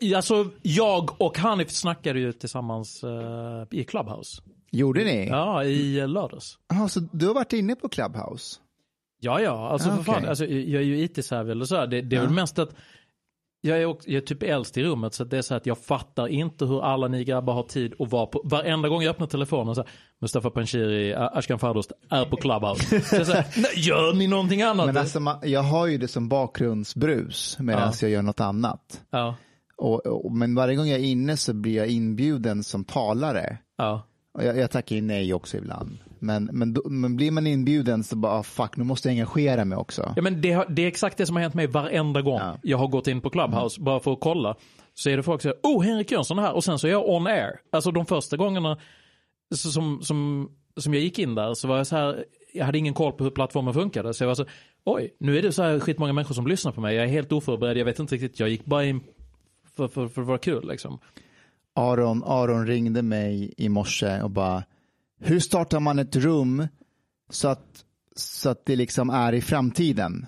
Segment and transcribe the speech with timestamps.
[0.00, 3.10] Ja, alltså, jag och Hanif snackade ju tillsammans uh,
[3.70, 4.42] i Clubhouse.
[4.70, 5.26] Gjorde ni?
[5.28, 6.58] Ja, i lördags.
[6.68, 8.56] Jaha, så du har varit inne på Clubhouse?
[9.20, 11.86] Ja, ja, alltså Ah, för fan, alltså, jag är ju IT-savvy eller så här.
[11.86, 12.24] Det, det är Ja.
[12.26, 12.74] väl mest att
[13.60, 15.78] jag är, också, jag är typ äldst i rummet så det är så att jag
[15.78, 19.26] fattar inte hur alla ni grabbar har tid att vara på, varenda gång jag öppnar
[19.26, 23.00] telefonen så här, Mustafa Panshiri, Ashkan Fardost är på Clubhouse.
[23.10, 24.86] så jag så här, "Nej, gör ni någonting annat?
[24.86, 27.92] Men alltså, jag har ju det som bakgrundsbrus medan Ja.
[28.00, 29.00] jag gör något annat.
[29.10, 29.34] ja,
[29.82, 33.58] Och, och, men varje gång jag är inne så blir jag inbjuden som talare.
[33.78, 34.02] ja.
[34.34, 35.98] Och jag, jag tackar ju nej också ibland.
[36.18, 39.64] Men, men, då, men blir man inbjuden så bara, ah, fuck, nu måste jag engagera
[39.64, 40.12] mig också.
[40.16, 42.56] Ja men det, har- det är exakt det som har hänt mig varenda gång Ja.
[42.62, 44.56] jag har gått in på Clubhouse bara för att kolla.
[44.94, 46.90] Så är det folk som säger, oh Henrik Jönsson är här och sen så är
[46.90, 47.50] jag on air.
[47.72, 48.78] Alltså de första gångerna
[49.54, 52.24] som, som, som jag gick in där så var jag så här,
[52.54, 54.14] jag hade ingen koll på hur plattformen funkade.
[54.14, 54.44] Så jag var så,
[54.84, 56.94] oj, nu är det så här skitmånga människor som lyssnar på mig.
[56.96, 59.00] Jag är helt oförberedd, jag vet inte riktigt, jag gick bara in
[59.76, 60.98] för, för, för att vara kul liksom.
[61.74, 64.64] Aron, Aron ringde mig i morse och bara,
[65.18, 66.68] hur startar man ett rum
[67.30, 67.84] så att,
[68.16, 70.26] så att det liksom är i framtiden?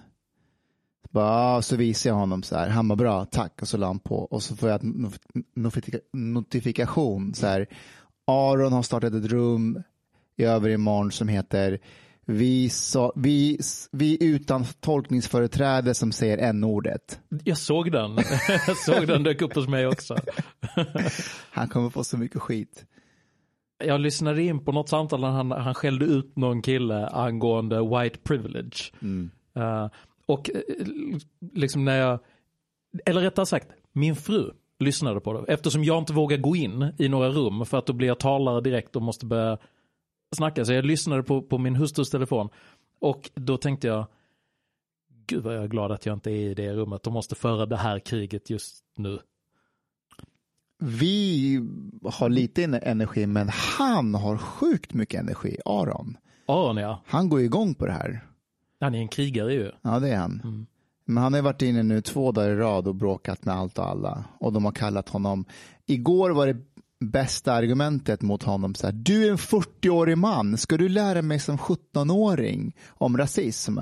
[1.11, 3.99] Bara, så visar jag honom så här, han bara bra, tack, och så la han
[3.99, 7.67] på och så får jag en not- notifika- notifikation så här,
[8.27, 9.83] Aron har startat ett rum
[10.37, 11.79] i övermorgon som heter
[12.27, 13.59] vi, så, vi,
[13.93, 17.21] vi utan tolkningsföreträde som säger n-ordet.
[17.45, 18.17] Jag såg den,
[18.67, 20.17] jag såg den dök upp hos mig också.
[21.51, 22.85] Han kommer få så mycket skit.
[23.85, 28.19] Jag lyssnade in på något samtal när han, han skällde ut någon kille angående white
[28.19, 28.93] privilege.
[29.57, 29.89] Eh,
[30.27, 30.61] och eh,
[31.53, 32.19] liksom när jag,
[33.05, 35.53] eller rättare sagt, min fru lyssnade på det.
[35.53, 38.61] Eftersom jag inte vågar gå in i några rum för att då blir jag talare
[38.61, 39.59] direkt och måste börja
[40.35, 40.65] snacka.
[40.65, 42.49] Så jag lyssnade på, på min hustrus telefon.
[43.01, 44.07] Och då tänkte jag,
[45.27, 47.03] gud vad jag är glad att jag inte är i det rummet.
[47.03, 49.19] De måste föra det här kriget just nu.
[50.79, 51.61] Vi
[52.05, 56.17] har lite en- energi, men han har sjukt mycket energi, Aron.
[56.47, 58.21] Aron ja, Han går igång på det här.
[58.81, 59.71] han är en krigare ju.
[59.83, 60.41] Ja, det är han.
[60.45, 60.67] Mm.
[61.05, 63.89] Men han har varit inne nu två dagar i rad och bråkat med allt och
[63.89, 64.25] alla.
[64.41, 65.45] Och de har kallat honom,
[65.87, 66.57] igår var det
[67.11, 71.39] bästa argumentet mot honom så här, du är en 40-årig man, ska du lära mig
[71.39, 73.79] som 17-åring om rasism?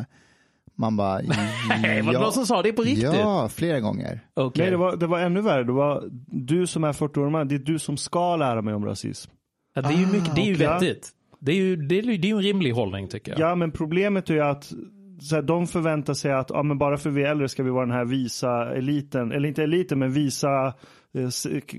[0.74, 1.20] Man bara,
[1.82, 3.04] Nej, var det någon som sa det på riktigt?
[3.04, 4.20] Ja, flera gånger.
[4.34, 4.62] Okej.
[4.62, 5.64] Nej, det var, det var ännu värre.
[5.64, 8.74] Det var du som är 40 år man, det är du som ska lära mig
[8.74, 9.30] om rasism.
[9.74, 10.66] Ja, det är ju, mycket, det är ju okej.
[10.66, 11.10] vettigt.
[11.38, 13.40] Det är ju, det är, det är en rimlig hållning tycker jag.
[13.40, 14.72] Ja, men problemet är ju att
[15.20, 17.70] så här, de förväntar sig att ja, men bara för vi är äldre ska vi
[17.70, 20.74] vara den här visa eliten, eller inte eliten, men visa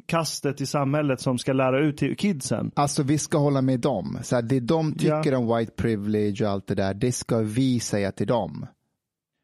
[0.06, 2.72] kastet i samhället som ska lära ut till kidsen.
[2.76, 4.18] Alltså vi ska hålla med dem.
[4.24, 5.38] Så här, det de tycker Ja.
[5.38, 8.66] om white privilege och allt det där, det ska vi säga till dem.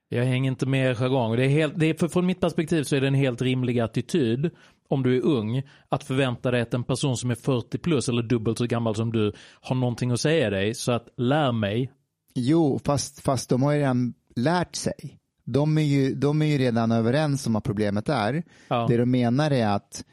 [0.10, 1.36] Jag hänger inte med i jargong.
[1.36, 3.80] Det är helt, det är, för, från mitt perspektiv så är det en helt rimlig
[3.80, 4.50] attityd
[4.90, 8.24] om du är ung att förvänta dig att en person som är 40 plus eller
[8.24, 10.74] dubbelt så gammal som du har någonting att säga dig.
[10.74, 11.92] Så att lär mig.
[12.36, 15.19] Jo, fast, fast de har ju redan lärt sig.
[15.54, 18.44] De är, ju, de är ju redan överens om vad problemet är.
[18.68, 18.86] Ja.
[18.90, 20.04] Det de menar är att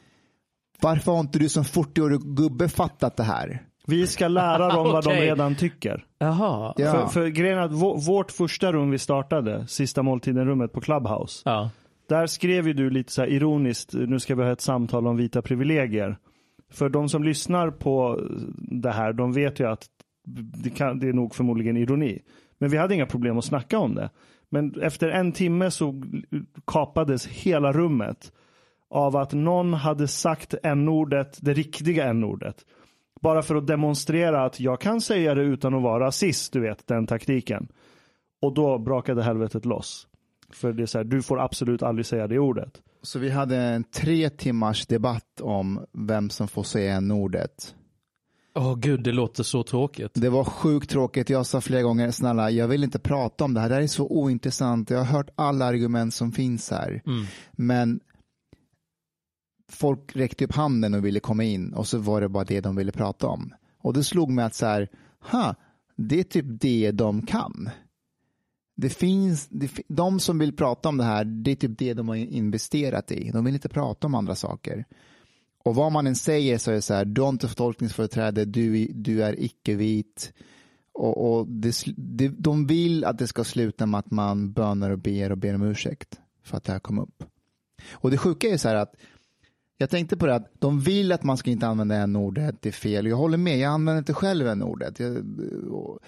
[0.81, 3.63] varför har inte du som 40-årig gubbe fattat det här?
[3.87, 5.21] Vi ska lära dem vad de Okej.
[5.27, 6.05] redan tycker.
[6.19, 6.75] Jaha.
[6.77, 6.93] Ja.
[6.93, 11.43] För, för grejen är att vå- vårt första rum vi startade, sista måltiden-rummet på Clubhouse,
[11.45, 11.71] Ja.
[12.09, 15.17] där skrev ju du lite så här ironiskt, nu ska vi ha ett samtal om
[15.17, 16.19] vita privilegier.
[16.73, 18.21] För de som lyssnar på
[18.59, 19.87] det här, de vet ju att
[20.65, 22.19] det, kan, det är nog förmodligen ironi.
[22.59, 24.11] Men vi hade inga problem att snacka om det.
[24.51, 26.03] Men efter en timme så
[26.67, 28.33] kapades hela rummet
[28.91, 32.57] av att någon hade sagt n-ordet, det riktiga n-ordet.
[33.21, 36.87] Bara för att demonstrera att jag kan säga det utan att vara rasist, du vet
[36.87, 37.69] den taktiken.
[38.43, 40.07] Och då brakade helvetet loss.
[40.51, 42.83] För det är så här, du får absolut aldrig säga det ordet.
[43.03, 47.75] Så vi hade en tre timmars debatt om vem som får säga n-ordet.
[48.57, 50.11] Åh gud, det låter så tråkigt.
[50.15, 51.31] Det var sjukt tråkigt.
[51.31, 53.69] Jag sa flera gånger, snälla, jag vill inte prata om det här.
[53.69, 54.91] Det här är så ointressant.
[54.91, 57.03] Jag har hört alla argument som finns här.
[57.53, 58.01] Men
[59.73, 62.77] folk räckte upp handen och ville komma in och så var det bara det de
[62.77, 63.55] ville prata om.
[63.79, 64.89] Och det slog mig att så här,
[65.21, 65.55] ha,
[65.97, 67.71] det är typ det de kan.
[68.77, 72.09] Det finns, det, de som vill prata om det här, det är typ det de
[72.09, 73.31] har investerat i.
[73.31, 74.85] De vill inte prata om andra saker.
[75.67, 78.87] Och vad man än säger så är det så här, du har inte tolkningsföreträde, du,
[78.87, 80.33] du är icke-vit.
[80.93, 84.99] Och, och det, det, de vill att det ska sluta med att man bönar och
[84.99, 87.25] ber och ber om ursäkt för att det här kom upp.
[87.93, 88.95] Och det sjuka är så här att
[89.79, 92.69] jag tänkte på det att de vill att man ska inte använda en ordet det
[92.69, 93.07] är fel.
[93.07, 95.17] Jag håller med, jag använder inte själv en ordet jag,
[95.71, 95.99] och-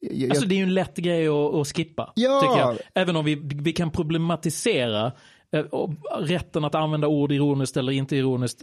[0.00, 2.12] jag, Alltså det är ju en lätt grej att, att skippa.
[2.14, 2.76] Ja.
[2.94, 5.12] Även om vi, vi kan problematisera
[5.52, 5.64] eh,
[6.20, 8.62] rätten att använda ord ironiskt eller inte ironiskt,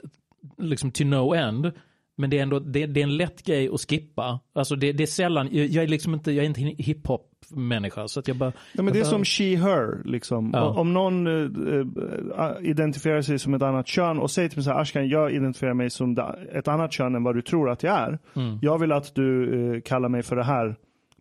[0.58, 1.72] liksom to no end.
[2.18, 4.40] Men det är ändå det, det är en lätt grej att skippa.
[4.54, 8.08] Alltså det, det är sällan, jag, jag är liksom inte, jag är inte hiphop människa
[8.08, 8.52] så att jag bara.
[8.74, 10.04] Ja, men det är bara, som she, her.
[10.06, 10.52] Liksom.
[10.54, 10.70] Ja.
[10.70, 14.82] Om någon eh, identifierar sig som ett annat kön och säger till mig så här,
[14.82, 16.18] Ashkan, jag identifierar mig som
[16.54, 18.20] ett annat kön än vad du tror att jag är.
[18.36, 18.60] Mm.
[18.62, 20.76] Jag vill att du eh, kallar mig för det här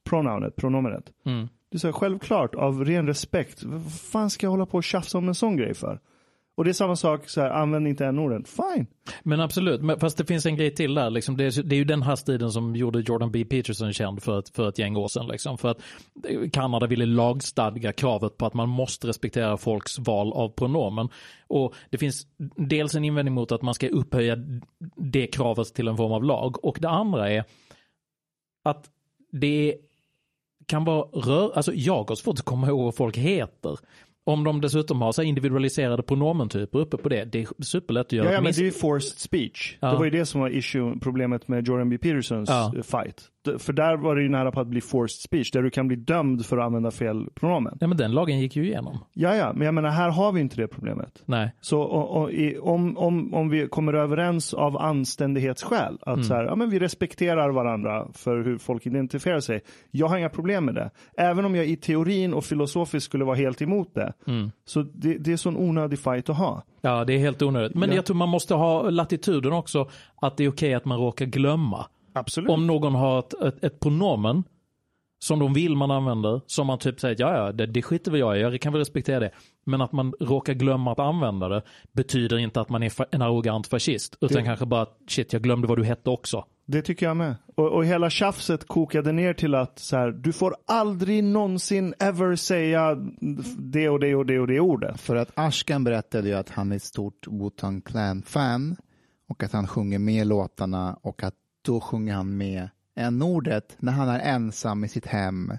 [0.05, 1.05] pronounet, pronomenet.
[1.26, 1.49] Mm.
[1.71, 3.65] Det är så här, självklart, av ren respekt.
[3.65, 6.00] Vad fan ska jag hålla på och tjafsa om en sån grej för?
[6.56, 8.45] Och det är samma sak, så här, använd inte n-orden.
[8.45, 8.87] Fine.
[9.23, 11.11] Men absolut, men fast det finns en grej till där.
[11.11, 11.37] Liksom.
[11.37, 13.45] Det, är, det är ju den här stilen som gjorde Jordan B.
[13.45, 15.27] Peterson känd för ett, för ett gäng år sedan.
[15.27, 15.59] Liksom.
[15.59, 15.79] För att
[16.29, 21.09] eh, Kanada ville lagstadga kravet på att man måste respektera folks val av pronomen.
[21.47, 22.27] Och det finns
[22.57, 24.37] dels en invändning mot att man ska upphöja
[24.97, 26.65] det kravet till en form av lag.
[26.65, 27.45] Och det andra är
[28.65, 28.91] att
[29.33, 29.77] det
[30.67, 33.79] kan vara rör, alltså jag har svårt att komma ihåg vad folk heter.
[34.26, 38.26] Om de dessutom har så individualiserade pronomentyper uppe på det, det är superlätt att göra
[38.26, 39.76] Ja, ja men det är ju forced speech.
[39.81, 39.91] Ja.
[39.91, 41.99] Det var ju det som var issue, problemet med Jordan B.
[41.99, 42.73] Petersons Ja.
[42.82, 43.31] fight.
[43.58, 45.96] För där var det ju nära på att bli forced speech, där du kan bli
[45.96, 47.79] dömd för att använda fel pronomen.
[47.81, 48.99] Ja men den lagen gick ju igenom.
[49.12, 51.23] Ja, ja, men jag menar här har vi inte det problemet.
[51.26, 51.52] Nej.
[51.61, 56.44] Så och, och, i, om, om, om vi kommer överens av anständighetsskäl, att så här,
[56.44, 59.61] ja, men vi respekterar varandra för hur folk identifierar sig.
[59.90, 60.90] Jag har inga problem med det.
[61.17, 64.12] Även om jag i teorin och filosofiskt skulle vara helt emot det.
[64.64, 66.62] Så det, det är sån onödig fight att ha.
[66.81, 67.75] Ja, det är helt onödigt.
[67.76, 67.94] Men Ja.
[67.94, 69.88] jag tror man måste ha latituden också,
[70.23, 71.87] att det är okej att man råkar glömma.
[72.14, 72.50] Absolut.
[72.50, 74.44] Om någon har ett, ett, ett pronomen
[75.19, 78.20] som de vill man använder, som man typ säger ja, ja, det, det skiter väl
[78.20, 79.31] jag i, jag kan väl respektera det.
[79.66, 81.62] Men att man råkar glömma att använda det
[81.93, 85.43] betyder inte att man är en arrogant fascist, utan Det- kanske bara att shit, jag
[85.43, 86.44] glömde vad du hette också.
[86.66, 87.37] Det tycker jag med.
[87.56, 92.37] Och, och hela tjafset kokade ner till att så här, du får aldrig någonsin ever
[92.37, 92.94] säga
[93.58, 95.00] det och det och det och det ordet.
[95.00, 98.76] För att Ashkan berättade ju att han är ett stort Wu-Tang Clan-fan
[99.28, 101.34] och att han sjunger med låtarna och att
[101.64, 105.52] då sjunger han med n-ordet när han är ensam i sitt hem.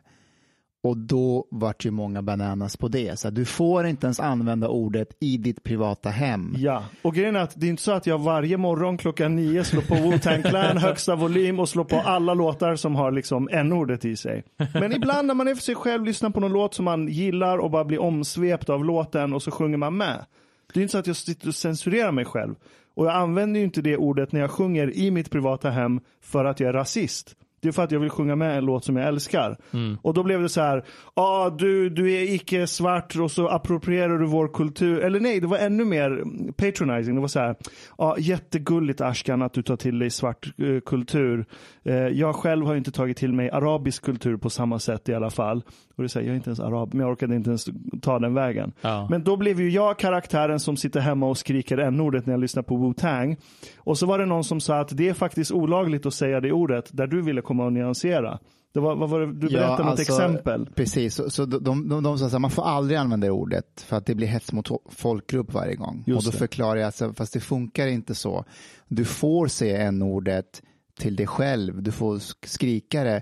[0.83, 3.19] Och då vart ju många bananas på det.
[3.19, 6.55] Så du får inte ens använda ordet i ditt privata hem.
[6.57, 9.63] Ja, och grejen är att det är inte så att jag varje morgon klockan nio
[9.63, 14.05] slår på Wu-Tang Clan högsta volym och slår på alla låtar som har liksom n-ordet
[14.05, 14.43] i sig.
[14.73, 17.57] Men ibland när man är för sig själv lyssnar på någon låt som man gillar
[17.57, 20.25] och bara blir omsvept av låten och så sjunger man med.
[20.73, 22.55] Det är inte så att jag sitter och censurerar mig själv.
[22.95, 26.45] Och jag använder ju inte det ordet när jag sjunger i mitt privata hem för
[26.45, 27.35] att jag är rasist.
[27.61, 29.57] Det är för att jag vill sjunga med en låt som jag älskar.
[30.01, 34.17] Och då blev det så här, ah, du, du är icke svart och så approprierar
[34.17, 34.99] du vår kultur.
[34.99, 37.15] Eller nej, det var ännu mer patronizing.
[37.15, 37.55] Det var så här,
[37.97, 41.45] ah, jättegulligt Ashkan att du tar till dig svart eh, kultur.
[41.83, 45.29] Eh, jag själv har inte tagit till mig arabisk kultur på samma sätt i alla
[45.29, 45.63] fall.
[45.97, 47.65] Och så här, jag är inte ens arab, men jag orkade inte ens
[48.01, 48.73] ta den vägen.
[48.81, 49.07] Ja.
[49.09, 52.63] Men då blev ju jag karaktären som sitter hemma och skriker n-ordet när jag lyssnar
[52.63, 53.37] på Wu-Tang.
[53.77, 56.51] Och så var det någon som sa att det är faktiskt olagligt att säga det
[56.51, 58.39] ordet där du ville komma och nyansera.
[58.73, 60.69] Det var, vad var det, du berättade om ett exempel.
[60.75, 63.81] Precis, så, så de, de, de, de sa att man får aldrig använda det ordet
[63.87, 66.03] för att det blir hets mot folkgrupp varje gång.
[66.07, 66.37] Just och då det.
[66.37, 68.45] förklarar jag, att fast det funkar inte så.
[68.87, 70.61] Du får säga en ordet
[70.99, 73.21] till dig själv, du får sk- skrika det,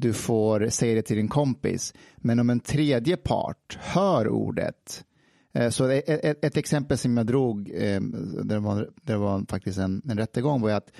[0.00, 1.94] du får säga det till din kompis.
[2.16, 5.04] Men om en tredje part hör ordet,
[5.54, 9.44] eh, så ett, ett, exempel som jag drog, eh, där det var, där det var
[9.48, 10.90] faktiskt en, en rättegång, var att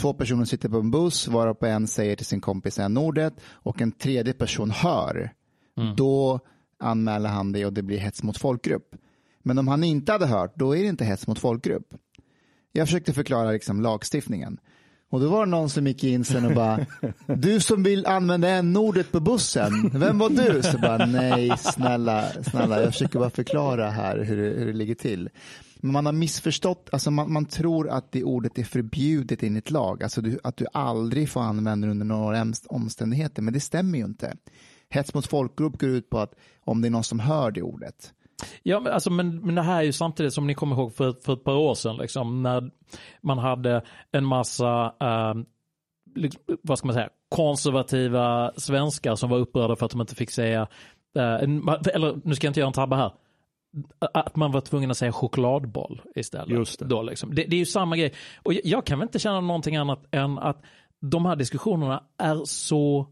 [0.00, 3.82] Två personer sitter på en buss varpå en säger till sin kompis en ordet och
[3.82, 5.32] en tredje person hör.
[5.96, 6.40] Då
[6.78, 8.96] anmäler han det och det blir hets mot folkgrupp.
[9.42, 11.94] Men om han inte hade hört, då är det inte hets mot folkgrupp.
[12.72, 14.58] Jag försökte förklara liksom lagstiftningen.
[15.10, 16.86] Och då var det någon som gick in sen och bara,
[17.26, 20.62] du som vill använda n-ordet på bussen, vem var du?
[20.62, 24.94] Så bara, nej snälla, snälla, jag försöker bara förklara här hur det, hur det ligger
[24.94, 25.28] till.
[25.80, 30.02] Men man har missförstått, alltså man, man tror att det ordet är förbjudet enligt lag,
[30.02, 33.98] alltså du, att du aldrig får använda det under några omst- omständigheter, men det stämmer
[33.98, 34.36] ju inte.
[34.88, 36.32] Hets mot folkgrupp går ut på att
[36.64, 38.12] om det är någon som hör det ordet.
[38.62, 41.14] Ja, men, alltså, men, men det här är ju samtidigt som ni kommer ihåg för,
[41.24, 42.70] för ett par år sedan, liksom, när
[43.20, 45.34] man hade en massa, eh,
[46.14, 50.30] liksom, vad ska man säga, konservativa svenskar som var upprörda för att de inte fick
[50.30, 50.68] säga,
[51.16, 53.12] eh, en, eller nu ska jag inte göra en tabbe här,
[54.14, 56.48] att man var tvungen att säga chokladboll istället.
[56.48, 56.84] Just det.
[56.84, 57.34] Då, liksom.
[57.34, 58.12] det, det är ju samma grej.
[58.42, 60.62] Och jag, jag kan väl inte känna någonting annat än att
[61.00, 63.06] de här diskussionerna är så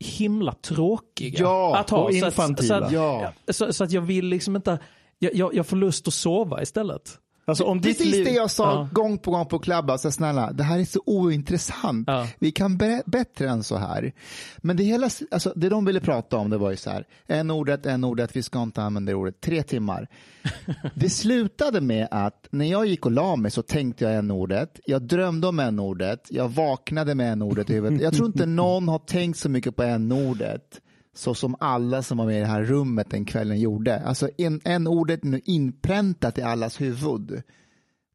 [0.00, 1.98] himla tråkiga Ja, att ha.
[1.98, 2.64] och Så att-.
[2.64, 3.32] Så att, Ja.
[3.48, 4.78] så, så att jag vill liksom inte,
[5.18, 7.18] jag, jag, jag får lust att sova istället.
[7.48, 8.24] Alltså om ditt Precis liv...
[8.24, 8.88] det jag sa Ja.
[8.92, 12.08] gång på gång på klubbar, så snälla, det här är så ointressant.
[12.08, 12.26] Ja.
[12.38, 14.12] Vi kan bättre än så här.
[14.58, 17.50] Men det hela, alltså, det de ville prata om det var ju så här, en
[17.50, 20.08] ordet, en ordet, vi ska inte använda det ordet, tre timmar.
[20.94, 24.80] Det slutade med att när jag gick och la mig så tänkte jag en ordet,
[24.86, 28.00] jag drömde om en ordet, jag vaknade med en ordet i huvudet.
[28.00, 30.80] Jag tror inte någon har tänkt så mycket på en ordet
[31.16, 34.00] så som alla som var med i det här rummet den kvällen gjorde.
[34.00, 37.42] Alltså en, en ordet är nu inpräntat i allas huvud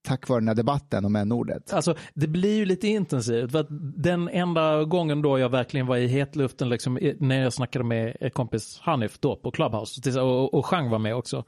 [0.01, 1.73] tack vare den här debatten om n-ordet.
[1.73, 3.51] Alltså, det blir ju lite intensivt.
[3.51, 7.85] För att den enda gången då jag verkligen var i hetluften, liksom, när jag snackade
[7.85, 11.43] med er kompis Hanif då på Clubhouse, och, och Chang var med också.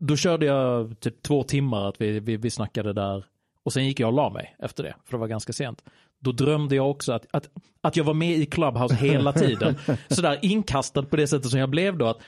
[0.00, 3.24] Då körde jag typ två timmar att vi, vi, vi snackade där.
[3.62, 5.82] Och sen gick jag och la mig efter det, för det var ganska sent.
[6.20, 7.48] Då drömde jag också att, att,
[7.80, 9.74] att jag var med i Clubhouse hela tiden.
[10.08, 12.06] Sådär inkastad på det sättet som jag blev då.
[12.06, 12.18] Att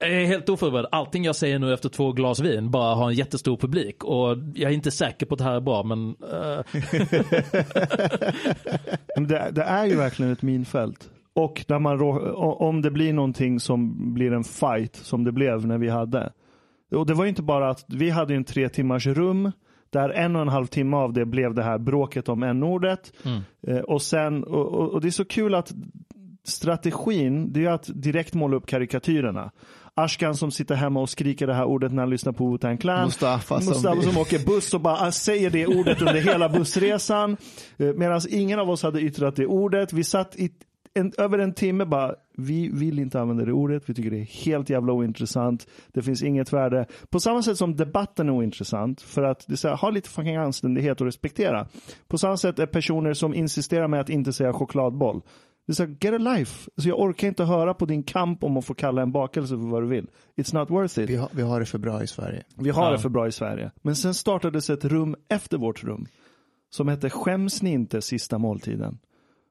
[0.00, 0.86] jag är helt oförberedd.
[0.92, 4.04] Allting jag säger nu efter två glas vin bara har en jättestor publik.
[4.04, 6.60] Och jag är inte säker på att det här är bra, men eh,
[9.16, 11.10] Men Det, det är ju verkligen ett minfält.
[11.34, 12.00] Och när man,
[12.58, 16.32] om det blir någonting som blir en fight som det blev när vi hade.
[16.94, 19.52] Och det var inte bara att vi hade en tre timmars rum
[19.90, 23.12] där en och en halv timme av det blev det här bråket om n-ordet.
[23.66, 25.72] Eh, och, sen, och, och, och det är så kul att
[26.44, 29.50] strategin det är att direkt måla upp karikatyrerna.
[29.94, 33.04] Ashkan som sitter hemma och skriker det här ordet när han lyssnar på Wu-Tang Clan.
[33.04, 37.36] Mustafa som- Mustafa som åker buss och bara säger det ordet under hela bussresan.
[37.76, 39.92] Medan ingen av oss hade yttrat det ordet.
[39.92, 40.50] Vi satt i
[40.94, 43.82] en, över en timme bara, vi vill inte använda det ordet.
[43.86, 45.66] Vi tycker det är helt jävla ointressant.
[45.92, 46.86] Det finns inget värde.
[47.10, 49.00] På samma sätt som debatten är ointressant.
[49.00, 51.68] För att det här, ha lite fucking anständighet och respektera.
[52.08, 55.20] På samma sätt är personer som insisterar med att inte säga chokladboll.
[55.66, 56.70] Det är så här, get a life.
[56.76, 59.70] Så jag orkar inte höra på din kamp om att få kalla en bakelse för
[59.70, 60.06] vad du vill.
[60.36, 61.10] It's not worth it.
[61.10, 62.42] Vi har, vi har det för bra i Sverige.
[62.56, 62.90] Vi har Ja.
[62.92, 63.70] det för bra i Sverige.
[63.82, 66.06] Men sen startades ett rum efter vårt rum.
[66.70, 68.98] Som hette Skäms ni inte sista måltiden?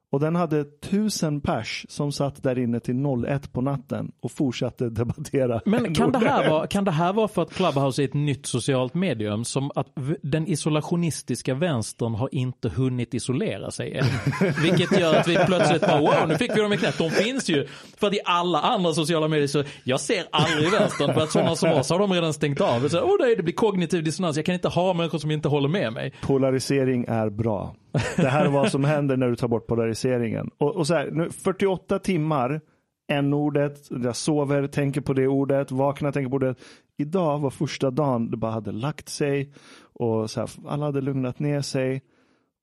[0.10, 2.96] Och den hade tusen pers som satt där inne till
[3.26, 5.62] 01 på natten och fortsatte debattera.
[5.66, 8.46] Men kan det, här vara, kan det här vara för att Clubhouse är ett nytt
[8.46, 9.88] socialt medium som att
[10.24, 14.06] den isolationistiska vänstern har inte hunnit isolera sig än?
[14.64, 16.98] Vilket gör att vi plötsligt bara wow, nu fick vi dem i knät.
[16.98, 17.68] De finns ju.
[17.98, 21.56] För att i alla andra sociala medier så, jag ser aldrig vänstern för att sådana
[21.56, 22.90] som oss har de redan stängt av.
[22.90, 25.70] Så, oh, nej, det blir kognitiv dissonans, jag kan inte ha människor som inte håller
[25.70, 26.14] med mig.
[26.22, 27.76] Polarisering är bra.
[28.16, 30.50] Det här är vad som händer när du tar bort polariseringen.
[30.58, 32.62] Och, och så här, nu, 48 timmar,
[33.08, 36.56] en ordet, jag sover, tänker på det ordet, vaknar, tänker på det.
[36.98, 39.54] Idag var första dagen det bara hade lagt sig
[39.94, 42.02] och så här, alla hade lugnat ner sig.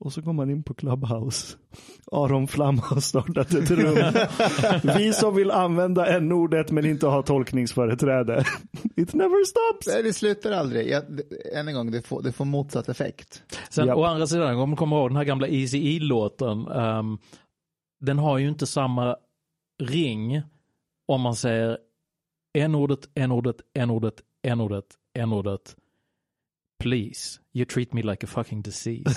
[0.00, 1.56] Och så går man in på Clubhouse.
[2.12, 4.12] Aron Flam har startat ett rum.
[4.96, 8.44] Vi som vill använda en ordet men inte ha tolkningsföreträde.
[8.96, 9.86] It never stops.
[9.94, 10.88] Nej, det slutar aldrig.
[10.90, 11.02] Jag,
[11.54, 13.42] än en gång, det får, det får motsatt effekt.
[13.70, 13.96] Sen Japp.
[13.96, 16.66] å andra sidan, om du kommer ihåg den här gamla Easy E-låten.
[16.66, 17.18] ehm,
[18.00, 19.16] den har ju inte samma
[19.82, 20.42] ring
[21.08, 21.78] om man säger
[22.58, 24.84] en-ordet, en-ordet, en-ordet, en-ordet,
[25.18, 25.76] en-ordet.
[26.84, 29.04] Please, you treat me like a fucking disease.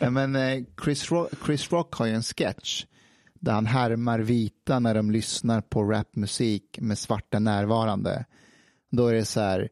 [0.00, 2.84] Ja, men, eh, Chris, Rock, Chris Rock har ju en sketch
[3.34, 8.24] där han härmar vita när de lyssnar på rapmusik med svarta närvarande.
[8.90, 9.68] Då är det så här,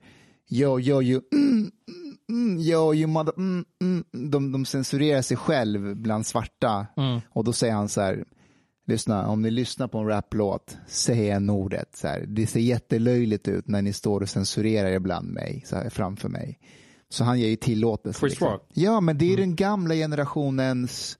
[0.48, 4.04] yo, yo, you, mm, mm, mm, yo, you mother, mm, mm.
[4.30, 6.86] De, de censurerar sig själv bland svarta.
[7.30, 8.24] Och då säger han så här,
[8.88, 11.96] lyssna, om ni lyssnar på en raplåt, säg en ordet.
[11.96, 15.90] Så här, det ser jättelöjligt ut när ni står och censurerar ibland mig, så här,
[15.90, 16.58] framför mig.
[17.08, 18.20] Så han ger ju tillåtelse.
[18.20, 18.48] Chris liksom.
[18.48, 18.68] Rock?
[18.74, 21.18] Ja, men det är den gamla generationens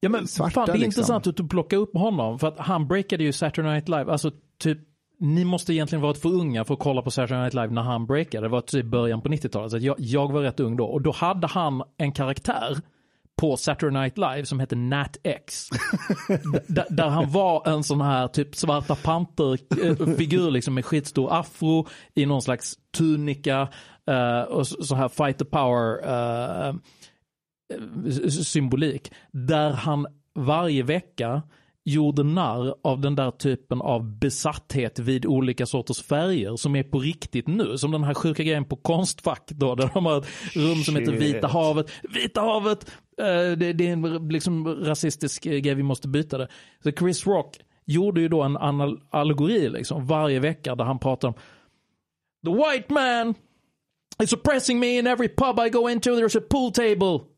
[0.00, 0.86] Ja men Svarta, fan, det är liksom.
[0.86, 2.38] intressant att du plockar upp honom.
[2.38, 4.12] För att han breakade ju Saturday Night Live.
[4.12, 4.78] Alltså typ,
[5.18, 8.06] ni måste egentligen varit för unga för att kolla på Saturday Night Live när han
[8.06, 8.44] breakade.
[8.46, 9.70] Det var typ början på 90-talet.
[9.70, 10.84] Så jag, jag var rätt ung då.
[10.84, 12.80] Och då hade han en karaktär
[13.40, 15.68] på Saturday Night Live som hette Nat X.
[16.68, 21.86] D- där- han var en sån här typ svarta panter-figur eh, liksom med skitstor afro
[22.14, 23.68] i någon slags tunika
[24.10, 26.08] uh, och så här fighter power
[26.68, 26.74] uh,
[28.30, 29.12] symbolik.
[29.32, 31.42] Där han varje vecka
[31.86, 36.98] gjorde narr av den där typen av besatthet vid olika sorters färger som är på
[36.98, 37.78] riktigt nu.
[37.78, 40.26] Som den här sjuka grejen på Konstfack då, där de har ett
[40.56, 41.12] rum som heter.
[41.12, 41.86] Vita havet.
[42.02, 42.90] Vita havet!
[43.20, 43.26] Eh,
[43.58, 46.48] det, det är en liksom rasistisk eh, grej, vi måste byta det.
[46.82, 48.56] Så Chris Rock gjorde ju då en
[49.10, 51.34] allegori liksom varje vecka där han pratar om
[52.44, 53.34] The white man
[54.22, 57.35] is oppressing me in every pub I go into there's a pool table.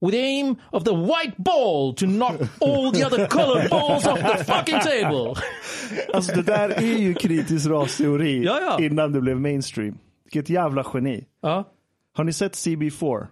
[0.00, 4.18] With the aim of the white ball to knock all the other colored balls off
[4.20, 5.34] the fucking table.
[6.14, 8.84] Alltså det där är ju kritisk rasteori Ja, ja.
[8.84, 9.98] innan det blev mainstream.
[10.24, 11.24] Vilket jävla geni.
[11.42, 11.64] Ja.
[12.16, 13.26] Har ni sett CB4?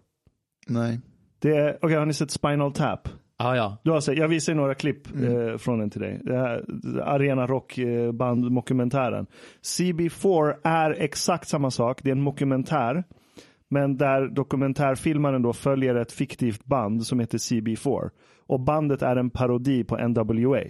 [0.66, 1.00] Nej.
[1.38, 3.08] Det är, okej, har ni sett Spinal Tap?
[3.38, 3.76] Ja, ja.
[3.84, 6.20] Du har sett, jag visar några klipp eh, från den till dig.
[6.24, 6.64] Det här,
[7.02, 9.26] Arena Rock eh, band dokumentären.
[9.62, 12.00] CB4 är exakt samma sak.
[12.02, 13.04] Det är en dokumentär.
[13.70, 18.10] Men där dokumentärfilmaren då följer ett fiktivt band som heter CB4.
[18.46, 20.60] Och bandet är en parodi på NWA.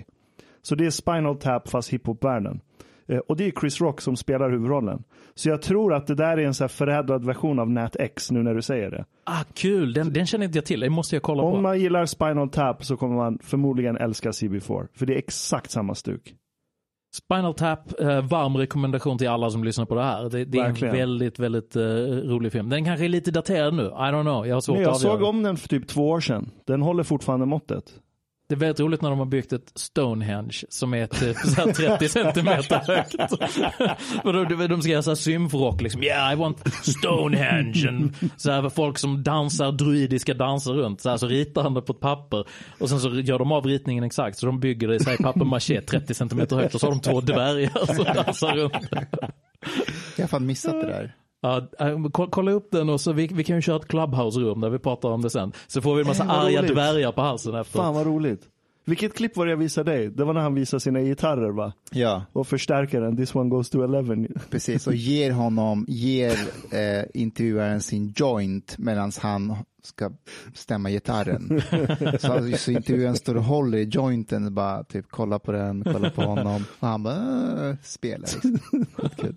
[0.63, 2.61] Så det är Spinal Tap fast hiphopvärlden.
[3.09, 5.03] Eh, och det är Chris Rock som spelar huvudrollen.
[5.35, 8.31] Så jag tror att det där är en så här förädlad version av Nat X
[8.31, 9.05] nu när du säger det.
[9.25, 9.93] Ah, kul.
[9.93, 10.81] Den, den känner inte jag till.
[10.81, 11.61] Det måste jag kolla Om på.
[11.61, 14.89] man gillar Spinal Tap så kommer man förmodligen älska CB4.
[14.95, 16.35] För det är exakt samma stuk.
[17.15, 20.23] Spinal Tap, eh, varm rekommendation till alla som lyssnar på det här.
[20.31, 20.95] Det, det är Verkligen.
[20.95, 22.69] en väldigt, väldigt eh, rolig film.
[22.69, 23.83] Den kanske är lite daterad nu.
[23.83, 24.47] I don't know.
[24.47, 25.29] Jag har svårt att jag såg avgöra.
[25.29, 26.51] om den för typ två år sedan.
[26.67, 27.85] Den håller fortfarande måttet.
[28.49, 31.73] Det är väldigt roligt när de har byggt ett Stonehenge som är typ så här
[31.73, 33.17] 30 centimeter högt.
[34.59, 36.03] De, de ska göra så här symfrock liksom.
[36.03, 37.89] Yeah, I want Stonehenge.
[37.89, 41.01] And så här, folk som dansar druidiska danser runt.
[41.01, 42.45] Så, här, så ritar han det på ett papper.
[42.79, 44.39] Och sen så gör de av ritningen exakt.
[44.39, 46.75] Så de bygger det i så här, papier-maché 30 centimeter högt.
[46.75, 48.93] Och så har de två dvärgar som dansar runt.
[50.17, 51.15] Jag har fan missat det där.
[51.41, 54.61] Ja, äh, ko- kolla upp den och så vi, vi kan ju köra ett clubhouse-rum
[54.61, 55.53] där vi pratar om det sen.
[55.67, 56.73] Så får vi en massa Äh, vad arga roligt.
[56.75, 57.79] dvärgar på halsen efter.
[57.79, 58.43] Fan vad roligt.
[58.85, 60.09] Vilket klipp var det jag visade dig?
[60.09, 61.73] Det var när han visade sina gitarrer va?
[61.91, 64.17] Ja, Och förstärkaren, this one goes to 11.
[64.51, 64.87] precis.
[64.87, 66.33] Och ger honom, ger
[66.73, 70.11] eh, intervjuaren sin joint medan han ska
[70.55, 71.61] stämma gitarren.
[72.21, 76.11] Så, så intervjuaren står och håller i jointen och bara typ kolla på den, kolla
[76.11, 76.65] på honom.
[76.81, 78.29] Och han bara äh, spelar.
[79.03, 79.37] Liksom.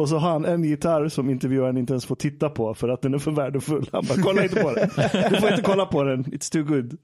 [0.00, 3.02] Och så har han en gitarr som intervjuaren inte ens får titta på för att
[3.02, 3.88] den är för värdefull.
[3.92, 4.90] Han bara, kolla inte på den.
[5.30, 6.96] Du får inte kolla på den, it's too good.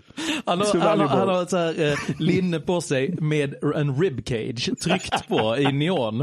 [0.44, 4.00] Han har, han, har, han har ett så här, eh, linne på sig med en
[4.00, 6.20] ribcage tryckt på i neon.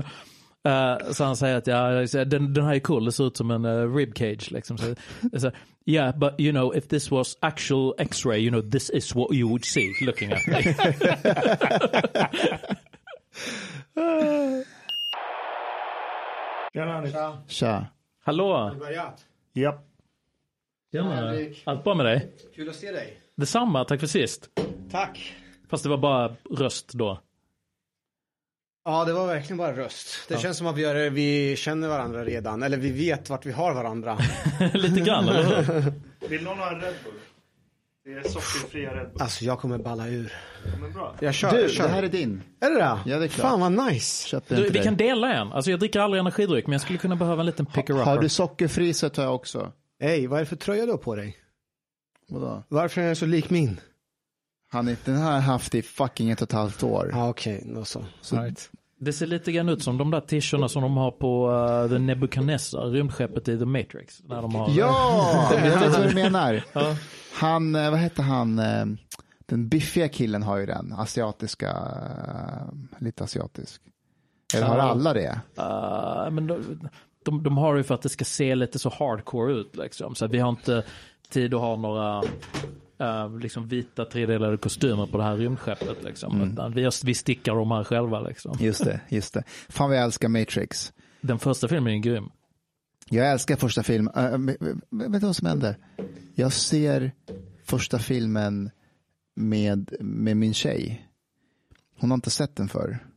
[0.68, 1.89] Eh, så han säger att ja,
[2.25, 4.51] den, den här är cool, det ser ut som en uh, ribcage.
[4.51, 4.77] Liksom.
[4.77, 4.96] Så,
[5.38, 5.51] så,
[5.86, 9.50] yeah, but you know, if this was actual x-ray, you know, this is what you
[9.50, 10.75] would see looking at me.
[17.48, 17.88] Tja.
[18.24, 18.75] Hallå!
[19.53, 19.86] Japp.
[20.92, 21.33] Tjena.
[21.64, 22.31] Allt bra med dig?
[22.55, 23.18] Kul att se dig.
[23.36, 24.50] Detsamma, tack för sist.
[24.92, 25.36] Tack.
[25.70, 27.20] Fast det var bara röst då.
[28.86, 30.29] Ja, det var verkligen bara röst.
[30.29, 33.51] Det känns som att vi, gör, vi känner varandra redan, eller vi vet vart vi
[33.51, 34.18] har varandra.
[34.74, 35.94] Lite grann, eller hur?
[36.29, 37.14] Vill någon ha en Red Bull?
[38.05, 39.22] Det är sockerfria Red Bull.
[39.22, 40.33] Alltså, jag kommer balla ur.
[40.81, 41.16] Men bra.
[41.20, 41.51] Jag kör.
[41.51, 41.83] Du, jag kör.
[41.83, 42.42] det här är din.
[42.59, 43.00] Är det det?
[43.05, 43.50] Ja, det är klart.
[43.51, 44.27] Fan vad nice.
[44.27, 45.53] Köpte Du, vi kan dela en.
[45.53, 48.03] Alltså jag dricker aldrig energidryck, men jag skulle kunna behöva en liten picker-upper.
[48.05, 49.72] Har du sockerfri så tar jag också.
[50.00, 51.37] Hej, vad är det för tröja du har på dig?
[52.29, 52.63] Vadå?
[52.68, 53.79] Varför är den så lik min?
[54.72, 57.09] Han, den har jag haft i fucking ett och ett halvt år.
[57.13, 58.05] Ja, okej, då så.
[58.22, 58.70] Så- right.
[59.00, 62.00] Det ser lite grann ut som de där t-shirtarna som de har på uh, The
[62.00, 64.22] Nebuchadnezzar, rymdskeppet i The Matrix.
[64.24, 66.63] När de har, Ja, jag vet vad du menar.
[66.74, 66.96] Ja.
[67.33, 68.85] Han, eh, vad heter han, eh,
[69.46, 73.81] den biffiga killen har ju den, asiatiska, eh, lite asiatisk.
[74.55, 75.41] Eller har alla det?
[75.59, 76.79] Uh, men de,
[77.25, 80.15] de, de har ju för att det ska se lite så hardcore ut liksom.
[80.15, 80.83] Så vi har inte
[81.29, 82.24] tid att ha några
[83.01, 86.41] uh, liksom vita tredelade kostymer på det här rymdskeppet liksom.
[86.41, 88.57] Utan vi, vi stickar de här själva liksom.
[88.59, 89.43] Just det, just det.
[89.69, 90.93] Fan jag älskar Matrix.
[91.22, 92.29] Den första filmen är grym.
[93.09, 94.13] Jag älskar första filmen.
[94.16, 94.37] Äh,
[95.09, 95.77] vet du vad som händer?
[96.35, 97.11] Jag ser
[97.63, 98.72] första filmen
[99.35, 101.09] med, med min tjej.
[102.00, 103.07] Hon har inte sett den förr.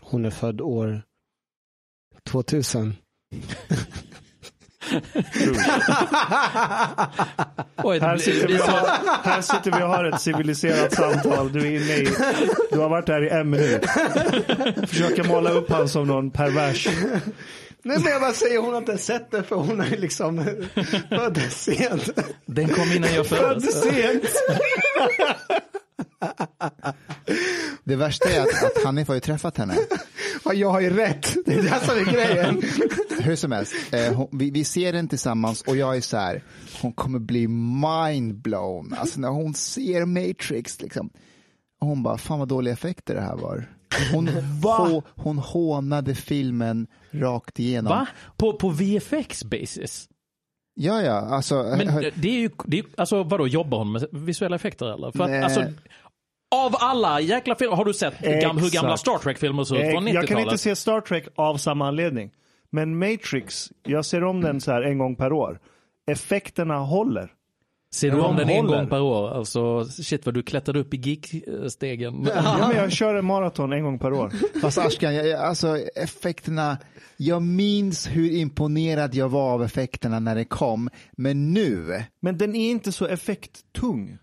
[0.00, 1.02] Hon är född år
[2.24, 2.94] 2000.
[7.76, 11.52] Oj, det Här sitter, vi har, här sitter vi och har ett civiliserat samtal.
[11.52, 12.08] Du är inne i,
[12.70, 13.84] du har varit här i en minut.
[14.88, 16.88] Försöker måla upp han som någon pervers.
[17.84, 20.44] Nej men jag bara säger hon har inte sett det för hon är ju liksom
[21.08, 22.10] född sent.
[22.46, 23.82] Den kom innan jag Född föddes.
[23.82, 24.24] sent.
[27.84, 29.74] Det värsta är att, att Hanif har ju träffat henne.
[30.44, 31.34] Ja, jag har ju rätt.
[31.46, 32.62] Det är det som är grejen.
[33.22, 36.42] Hur som helst, eh, hon, vi, vi ser den tillsammans och jag är så här,
[36.82, 38.94] hon kommer bli mindblown.
[38.98, 41.10] Alltså när hon ser Matrix liksom.
[41.80, 43.73] Och hon bara, fan vad dåliga effekter det här var.
[44.12, 44.28] Hon,
[44.62, 47.90] hå, hon hånade filmen rakt igenom.
[47.90, 48.06] Va?
[48.36, 50.08] På, på VFX basis?
[50.74, 51.54] Ja, ja, alltså.
[51.78, 55.10] Men det är ju, det är, alltså vadå, jobbar hon med visuella effekter eller?
[55.10, 55.60] För att, alltså,
[56.54, 58.96] av alla jäkla filmer, har du sett hur gam- hur gamla.
[58.96, 60.60] Star Trek-filmer ser ut från Eh, Jag kan inte 90-talet?
[60.60, 62.30] se Star Trek av samma anledning.
[62.70, 65.60] Men Matrix, jag ser om den så här en gång per år.
[66.10, 67.32] Effekterna håller.
[67.94, 68.78] Ser du om de den en håller.
[68.78, 69.30] gång per år?
[69.30, 72.28] Alltså shit vad du klättrade upp i geek-stegen.
[72.34, 74.32] Ja, men jag kör en maraton en gång per år.
[74.60, 76.78] Fast Ashkan, jag, alltså effekterna,
[77.16, 82.54] jag minns hur imponerad jag var av effekterna när det kom, men nu, Men den
[82.54, 84.18] är inte så effekttung.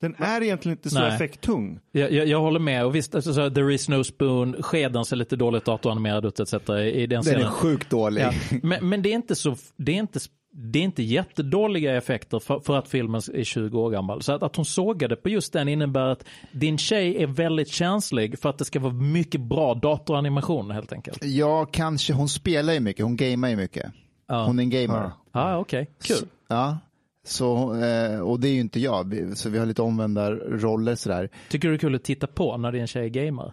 [0.00, 1.14] Den är egentligen inte så Nej.
[1.14, 1.80] effekttung.
[1.92, 5.16] Jag, jag, jag håller med och visst, alltså, så, there is no spoon, skeden ser
[5.16, 6.54] lite dåligt datoranimerad ut etc.
[6.54, 7.42] i, i den den scenen.
[7.42, 8.22] är sjukt dålig.
[8.22, 8.32] Ja.
[8.62, 10.20] Men, men det är inte så, det är inte,
[10.58, 14.22] det är inte jättedåliga effekter för, för att filmen är 20 år gammal.
[14.22, 18.38] Så att, att hon sågade på just den innebär att din tjej är väldigt känslig
[18.38, 21.24] för att det ska vara mycket bra datoranimation helt enkelt.
[21.24, 23.92] Ja, kanske, hon spelar ju mycket, hon gamer ju mycket.
[24.28, 24.44] Ja.
[24.44, 24.94] Hon är en gamer.
[24.94, 25.12] Ja.
[25.32, 26.28] Ah, okej, kul.
[26.48, 26.78] Ja,
[27.26, 31.30] så, eh, och det är ju inte jag, så vi har lite omvända roller sådär.
[31.48, 33.52] Tycker du det är kul att titta på när din tjej gamer?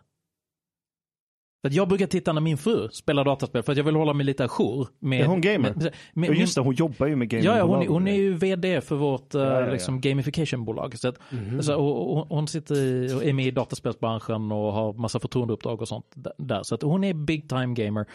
[1.67, 4.25] Att jag brukar titta när min fru spelar dataspel för att jag vill hålla mig
[4.25, 4.87] lite ajour.
[4.99, 5.59] Med, Är hon gamer?
[5.59, 7.45] Med, med, med, Ja, just det, hon jobbar ju med gaming.
[7.45, 9.71] Ja, ja hon, hon är ju vd för vårt eh, Ja, ja.
[9.71, 10.97] Liksom, gamification-bolag.
[10.99, 11.15] Så att,
[11.55, 15.81] alltså, och, och, hon sitter i, och är med i dataspelsbranschen och har massa förtroendeuppdrag
[15.81, 16.05] och sånt
[16.37, 16.63] där.
[16.63, 18.05] Så att hon är big time gamer.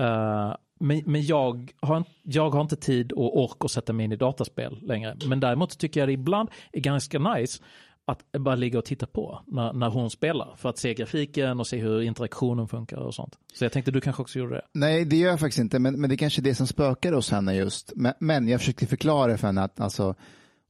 [0.00, 4.12] Eh, men men jag, har, jag har inte tid och ork att sätta mig in
[4.12, 5.16] i dataspel längre.
[5.26, 7.62] Men däremot tycker jag det ibland är ganska nice
[8.08, 10.54] att bara ligga och titta på när, när hon spelar.
[10.56, 13.38] För att se grafiken och se hur interaktionen funkar och sånt.
[13.54, 14.62] Så jag tänkte du kanske också gjorde det.
[14.72, 17.12] Nej, det gör jag faktiskt inte, men, men det är kanske är det som spökar
[17.12, 17.92] hos henne just.
[17.96, 20.14] Men, men jag försökte förklara för henne att alltså,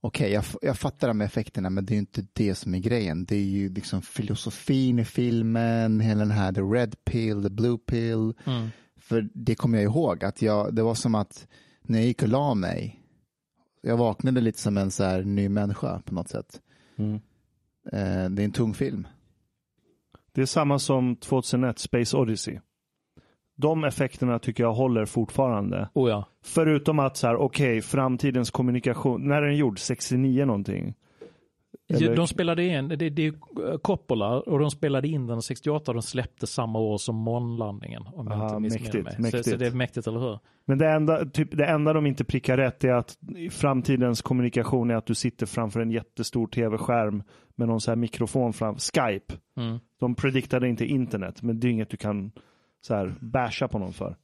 [0.01, 2.79] okej, jag, jag fattar de här effekterna, men det är ju inte det som är
[2.79, 3.25] grejen.
[3.25, 7.79] Det är ju liksom filosofin i filmen, hela den här the red pill, the blue
[7.79, 8.33] pill.
[9.01, 11.47] För det kommer jag ihåg, att jag, det var som att
[11.83, 13.01] när jag gick och la mig,
[13.83, 16.61] jag vaknade lite som en så här ny människa på något sätt.
[16.97, 17.21] Mm.
[17.93, 19.07] Eh, det är en tung film.
[20.33, 22.59] Det är samma som 2001 Space Odyssey.
[23.57, 25.89] De effekterna tycker jag håller fortfarande.
[25.95, 26.25] Oh ja.
[26.45, 29.79] Förutom att så här, okej, framtidens kommunikation, när är den gjord?
[29.79, 30.95] 69 någonting?
[31.89, 33.33] Eller- De spelade in, det, det är
[33.79, 38.03] Coppola och de spelade in den 68 och de släppte samma år som månlandningen.
[38.07, 39.15] Om jag Aha, inte missminner mäktigt, mig.
[39.15, 39.51] Så, mäktigt.
[39.51, 40.39] så det är mäktigt, eller hur?
[40.65, 43.19] Men det enda, typ, det enda de inte prickar rätt är att
[43.51, 47.23] framtidens kommunikation är att du sitter framför en jättestor tv-skärm
[47.57, 49.35] med någon så här mikrofon fram, Skype.
[49.57, 49.79] Mm.
[50.01, 52.33] De prediktade inte internet, men det är inget du kan
[52.81, 54.17] så här basha på någon för.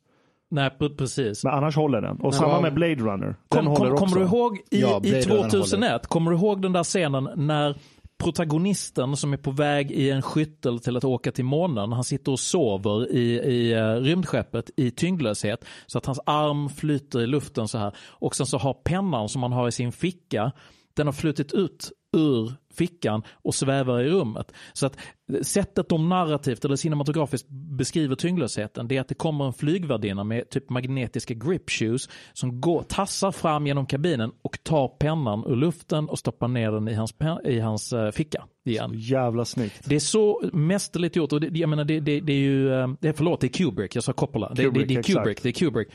[0.51, 1.45] Nej, pre- precis.
[1.45, 2.17] Men annars håller den.
[2.21, 3.27] Och samma med Blade Runner.
[3.27, 4.05] Den Kom, håller kom, också.
[4.05, 7.77] kommer du ihåg i, Ja, i Runner 2001, kommer du ihåg den där scenen när
[8.19, 12.33] protagonisten som är på väg i en skyttel till att åka till månen, han sitter
[12.33, 17.69] och sover i, i eh, rymdskeppet i tyngdlöshet så att hans arm flyter i luften
[17.69, 20.53] så här och sen så har pennan som han har i sin ficka,
[20.97, 24.53] den har flutit ut ur fickan och svävar i rummet.
[24.73, 24.99] Så att
[25.43, 30.51] sättet de narrativt eller cinematografiskt beskriver tyngdlösheten det är att det kommer en flygvärdinna med
[30.51, 36.09] typ magnetiska grip shoes som går, tassar fram genom kabinen och tar pennan ur luften
[36.09, 38.91] och stoppar ner den i hans, i hans eh, ficka igen.
[38.95, 39.81] Jävla snyggt.
[39.85, 42.89] Det är så mästerligt gjort och det, jag menar det, det, det är ju, eh,
[43.01, 44.49] det är, förlåt det är Kubrick, jag sa Coppola.
[44.49, 45.43] Det, det, Kubrick, det är Kubrick, exakt.
[45.43, 45.89] det är Kubrick.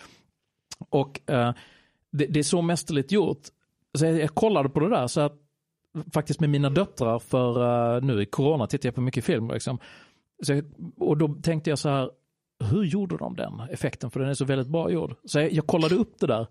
[0.89, 1.53] Och eh,
[2.11, 3.41] det, det är så mästerligt gjort.
[3.97, 5.35] Så jag, jag kollade på det där så att
[6.13, 7.63] faktiskt med mina döttrar för
[7.95, 9.79] eh, nu i corona tittar jag på mycket film liksom.
[10.43, 10.61] Så
[10.97, 12.11] och då tänkte jag så här,
[12.63, 14.11] hur gjorde de den effekten?
[14.11, 15.15] För den är så väldigt bra gjord.
[15.23, 16.47] Så jag, jag kollade upp det där.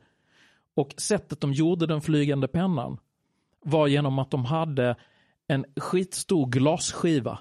[0.74, 2.98] Och sättet de gjorde den flygande pennan
[3.64, 4.96] var genom att de hade
[5.46, 7.38] en skitstor glasskiva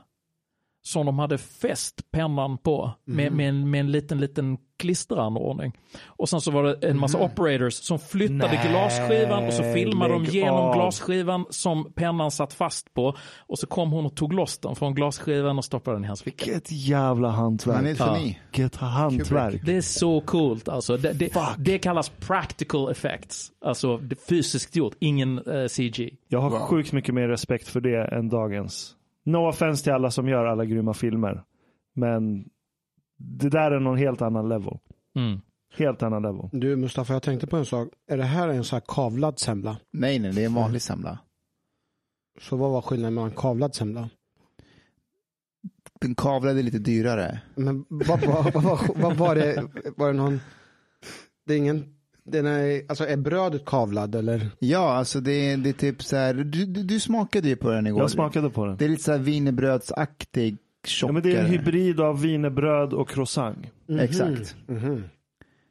[0.82, 5.74] som de hade fäst pennan på med, med, en, med en liten, liten klisteranordning.
[6.06, 10.14] Och sen så var det en massa operators som flyttade Nej, glasskivan och så filmade
[10.14, 10.74] de genom av.
[10.76, 13.16] glasskivan som pennan satt fast på.
[13.48, 16.24] Och så kom hon och tog loss den från glasskivan och stoppade den i hans
[16.24, 16.46] ficka.
[16.46, 17.76] Vilket jävla hantverk.
[17.76, 18.18] Han är ett Ja.
[18.18, 18.40] geni.
[18.52, 19.62] Vilket hantverk.
[19.66, 20.98] Det är så coolt alltså.
[20.98, 23.52] Det, det, det kallas practical effects.
[23.66, 26.14] Alltså fysiskt gjort, ingen eh, CG.
[26.28, 26.60] Jag har Wow.
[26.60, 28.94] sjukt mycket mer respekt för det än dagens.
[29.26, 31.44] No offense till alla som gör alla grymma filmer.
[31.96, 32.46] Men
[33.18, 34.78] det där är någon helt annan level.
[35.16, 35.42] Mm.
[35.78, 36.50] Helt annan level.
[36.52, 37.90] Du Mustafa, jag tänkte på en sak.
[38.08, 39.78] Är det här en sån här kavlad semla?
[39.92, 41.20] Nej, nej, det är en vanlig semla.
[42.42, 44.10] Så vad var skillnaden mellan kavlad semla?
[46.02, 47.42] Den kavlade är lite dyrare.
[47.56, 49.68] Men vad, vad, vad, vad, vad var det?
[49.98, 50.40] Var det någon?
[51.46, 54.50] Det är ingen, den är, alltså är brödet kavlad eller?
[54.60, 57.72] Ja, alltså det är, det är typ så här, du, du, du smakade ju på
[57.72, 58.02] den igår.
[58.02, 58.78] Jag smakade på den.
[58.78, 61.14] Det är lite så här wienerbrödsaktig, Ja, tjockare.
[61.14, 63.58] men det är en hybrid av wienerbröd och croissant.
[64.02, 64.56] Exakt.
[64.68, 65.04] Mhm.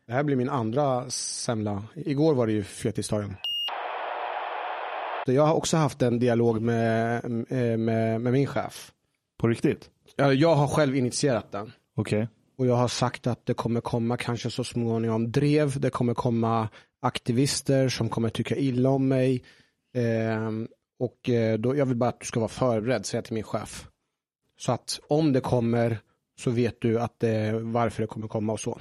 [0.06, 1.82] Det här blir min andra semla.
[1.94, 3.34] Igår var det ju fethistorien.
[5.26, 8.92] Så Jag har också haft en dialog med, eh, med, med min chef.
[9.38, 9.90] På riktigt?
[10.16, 11.72] Ja, Jag har själv initierat den.
[11.96, 12.28] Okej.
[12.58, 15.80] Och jag har sagt att det kommer komma kanske så småningom drev.
[15.80, 16.68] Det kommer komma
[17.02, 19.42] aktivister som kommer tycka illa om mig.
[19.96, 23.34] Ehm, och eh, då, jag vill bara att du ska vara förberedd, säger jag till
[23.34, 23.88] min chef.
[24.58, 25.98] Så att om det kommer
[26.38, 28.80] så vet du att det, varför det kommer komma och så.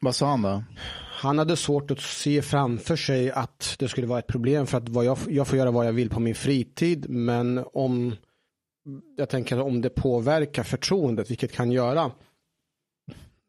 [0.00, 0.64] Vad sa han då?
[1.12, 4.88] Han hade svårt att se framför sig att det skulle vara ett problem för att
[4.88, 8.16] vad jag, jag får göra vad jag vill på min fritid men om
[9.16, 12.12] jag tänker om det påverkar förtroendet, vilket kan göra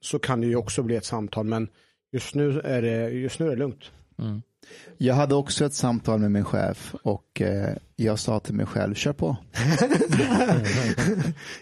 [0.02, 1.68] så kan det ju också bli ett samtal men
[2.12, 3.92] just nu är det, just nu är det lugnt.
[4.98, 8.94] Jag hade också ett samtal med min chef och eh, jag sa till mig själv,
[8.94, 9.38] kör på.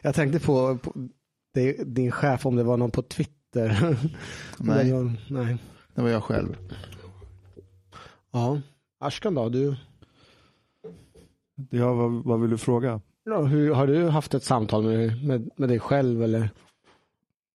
[0.02, 0.94] Jag tänkte på, på
[1.54, 3.36] det, din chef om det var någon på Twitter.
[4.60, 4.86] Nej.
[4.86, 5.58] Det var- nej.
[5.96, 6.58] Det var jag själv.
[8.32, 8.62] Ja.
[9.00, 9.76] Ashkan då, du,
[11.70, 13.02] Ja, vad, vad vill du fråga?
[13.24, 16.50] ja, hur, har du haft ett samtal med, med, med dig själv eller?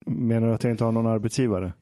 [0.06, 1.72] Menar du att jag inte har någon arbetsgivare?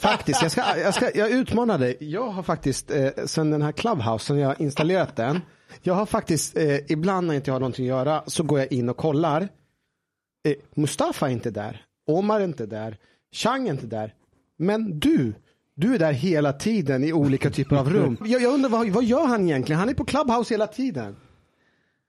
[0.00, 1.96] Faktiskt, jag, ska, jag, ska, jag utmanar dig.
[2.00, 5.40] Jag har faktiskt, eh, sen den här Clubhouse, sen jag har installerat den,
[5.82, 8.72] jag har faktiskt, eh, ibland när jag inte har någonting att göra, så går jag
[8.72, 9.48] in och kollar.
[10.44, 12.96] Eh, Mustafa är inte där, Omar är inte där,
[13.32, 14.14] Chang är inte där.
[14.56, 15.34] Men du,
[15.74, 18.16] du är där hela tiden i olika typer av rum.
[18.24, 19.78] Jag, jag undrar, vad, vad gör han egentligen?
[19.78, 21.16] Han är på Clubhouse hela tiden.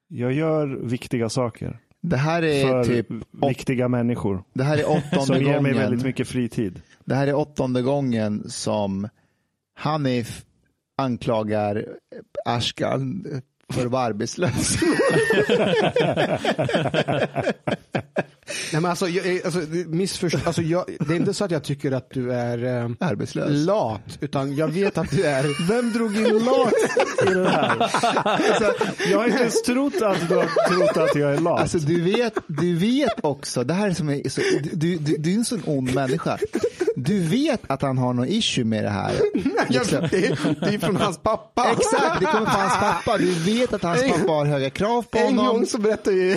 [0.08, 5.20] Jag gör viktiga saker Det här är för typ viktiga människor det här är som
[5.20, 6.82] åttonde ger mig väldigt mycket fritid.
[7.06, 9.10] Det här är åttonde gången som
[9.76, 10.46] Hanif
[10.98, 11.86] anklagar
[12.46, 13.26] Ashkan
[13.74, 14.78] för att vara arbetslös.
[18.74, 21.52] Nej, men alltså, jag, är- alltså, det- missförstå, alltså, jag, det är inte så att
[21.52, 23.66] jag tycker att du är eh, Arbetslös.
[23.66, 25.68] lat, utan jag vet att du är...
[25.68, 26.74] Vem drog in lat
[27.28, 27.92] i det här?
[29.12, 31.62] Jag har inte ens trott att du har trott att jag är lat.
[31.62, 34.42] Alltså du vet, du vet också, det här är som är, så,
[34.74, 36.38] du, du, du är en sån ond människa.
[37.04, 39.14] Du vet att han har någon issue med det här.
[39.70, 40.08] Liksom.
[40.12, 40.20] Det,
[40.62, 41.72] det är från hans pappa.
[41.72, 43.18] Exakt, det kommer från hans pappa.
[43.18, 45.46] Du vet att hans pappa har höga krav på En honom.
[45.46, 46.34] gång så berättade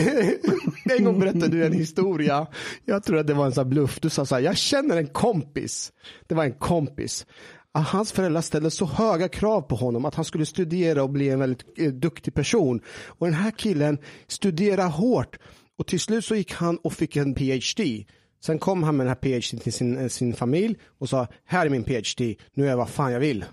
[0.98, 2.46] en gång berättade du en historia.
[2.84, 4.00] Jag tror att det var en sån bluff.
[4.00, 5.92] Du sa så här, jag känner en kompis.
[6.26, 7.26] Det var en kompis.
[7.74, 11.28] Att Hans föräldrar ställde så höga krav på honom att han skulle studera och bli
[11.28, 12.80] en väldigt eh, duktig person.
[13.06, 13.98] Och den här killen
[14.28, 15.38] studerade hårt
[15.78, 18.04] och till slut så gick han och fick en PhD.
[18.44, 21.66] Sen kom han med den här PhD till sin, eh, sin familj och sa, här
[21.66, 23.44] är min PhD, nu är jag vad fan jag vill.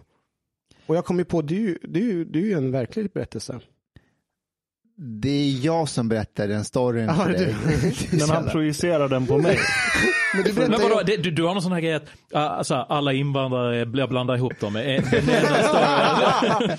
[0.86, 2.72] Och jag kom ju på, det är ju, det är ju, det är ju en
[2.72, 3.60] verklig berättelse.
[5.02, 7.56] Det är jag som berättar den storyn Ja, för dig.
[8.12, 9.60] Men han projicerar den på mig.
[10.34, 12.42] Men du Men ju vadå, det, du, du har någon sån här grej att uh,
[12.42, 14.76] alltså, alla invandrare blir blandar ihop dem.
[14.76, 16.78] Är det nästa-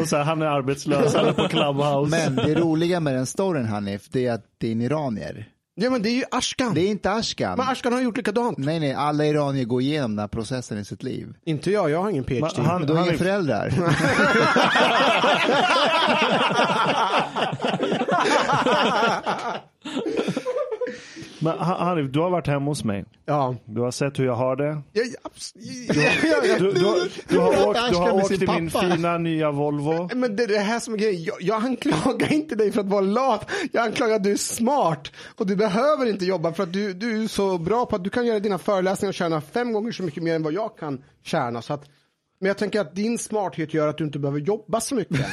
[0.00, 2.10] Och så här, han är arbetslös, han är på Clubhouse.
[2.10, 5.48] Men det roliga med den storyn Hanif, det är att det är en iranier.
[5.78, 6.74] Ja men det är ju Ashkan.
[6.74, 7.58] Det är inte Ashkan.
[7.58, 8.58] Men Ashkan har gjort likadant.
[8.58, 11.34] Nej, nej, alla iranier går igenom den här processen i sitt liv.
[11.44, 12.46] Inte jag, jag har ingen PhD.
[12.56, 13.72] Men han- du har inga är- föräldrar.
[21.38, 23.04] Men Han- Hanif, du har varit hemma hos mig.
[23.24, 23.54] Ja.
[23.64, 24.64] Du har sett hur jag har det.
[24.92, 25.02] Ja,
[26.22, 29.50] ja, ja, Du, du, har- du har åkt, du har åkt till min fina nya
[29.50, 30.10] Volvo.
[30.14, 31.22] Men det är det här som är grejen.
[31.24, 33.50] Jag, jag anklagar inte dig för att vara lat.
[33.72, 35.12] Jag anklagar att du är smart.
[35.36, 38.10] Och du behöver inte jobba för att du, du är så bra på att du
[38.10, 41.02] kan göra dina föreläsningar och tjäna fem gånger så mycket mer än vad jag kan
[41.24, 41.62] tjäna.
[41.62, 41.84] Så att,
[42.40, 45.26] men jag tänker att din smarthet gör att du inte behöver jobba så mycket.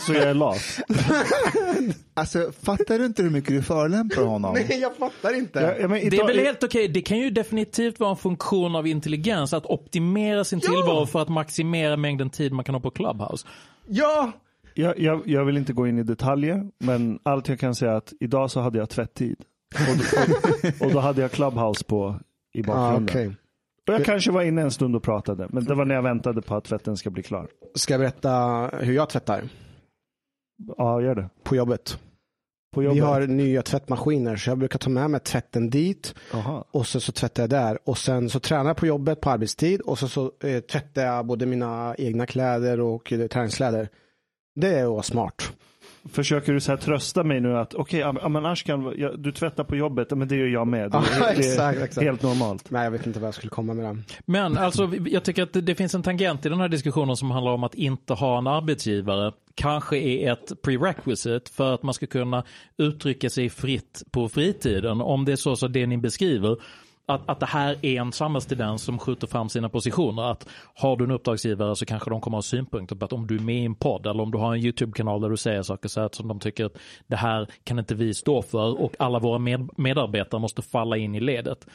[0.00, 0.80] Så jag är lat.
[2.14, 4.54] Alltså, fattar du inte hur mycket du förolämpar honom?
[4.54, 5.60] Nej, jag fattar inte.
[5.60, 6.88] Ja, ja, men Det är väl helt okej.
[6.88, 11.28] Det kan ju definitivt vara en funktion av intelligens att optimera sin tillvaro för att
[11.28, 13.46] maximera mängden tid man kan ha på Clubhouse.
[13.86, 14.32] Ja,
[14.74, 17.96] Jag, jag, jag vill inte gå in i detaljer, men allt jag kan säga är
[17.96, 19.36] att idag så hade jag tvätttid.
[19.74, 20.04] Och då,
[20.80, 22.20] och, och då hade jag Clubhouse på
[22.54, 23.04] i ah, bakgrunden.
[23.04, 23.36] okej.
[23.88, 26.42] Och jag kanske var inne en stund och pratade, men det var när jag väntade
[26.42, 27.48] på att tvätten ska bli klar.
[27.74, 28.30] Ska jag berätta
[28.80, 29.42] hur jag tvättar
[30.76, 31.28] Ja, gör det.
[31.42, 31.98] på jobbet?
[32.74, 32.96] På jobbet.
[32.96, 36.64] Vi har nya tvättmaskiner så jag brukar ta med mig tvätten dit Aha.
[36.70, 39.80] och så, så tvättar jag där och sen så tränar jag på jobbet på arbetstid
[39.80, 43.88] och så, så eh, tvättar jag både mina egna kläder och eh, träningskläder.
[44.54, 45.52] Det är att vara smart.
[46.08, 49.76] Försöker du så här trösta mig nu att okej, okay, men Ashkan, du tvättar på
[49.76, 50.90] jobbet, men det gör jag med.
[50.90, 52.04] Det, Ja, det är exakt, exakt.
[52.04, 52.70] helt normalt.
[52.70, 54.02] Nej, jag vet inte vad jag skulle komma med det.
[54.26, 57.30] Men alltså, jag tycker att det, det finns en tangent i den här diskussionen som
[57.30, 59.32] handlar om att inte ha en arbetsgivare.
[59.54, 62.44] Kanske är ett prerequisite för att man ska kunna
[62.76, 65.00] uttrycka sig fritt på fritiden.
[65.00, 66.56] Om det är så, så det ni beskriver.
[67.06, 70.22] Att, att det här är en samhällstendens som skjuter fram sina positioner.
[70.22, 73.36] Att har du en uppdragsgivare så kanske de kommer ha synpunkter på att om du
[73.36, 75.88] är med i en podd eller om du har en YouTube-kanal där du säger saker
[75.88, 79.18] så här som de tycker att det här kan inte vi stå för och alla
[79.18, 81.66] våra med, medarbetare måste falla in i ledet.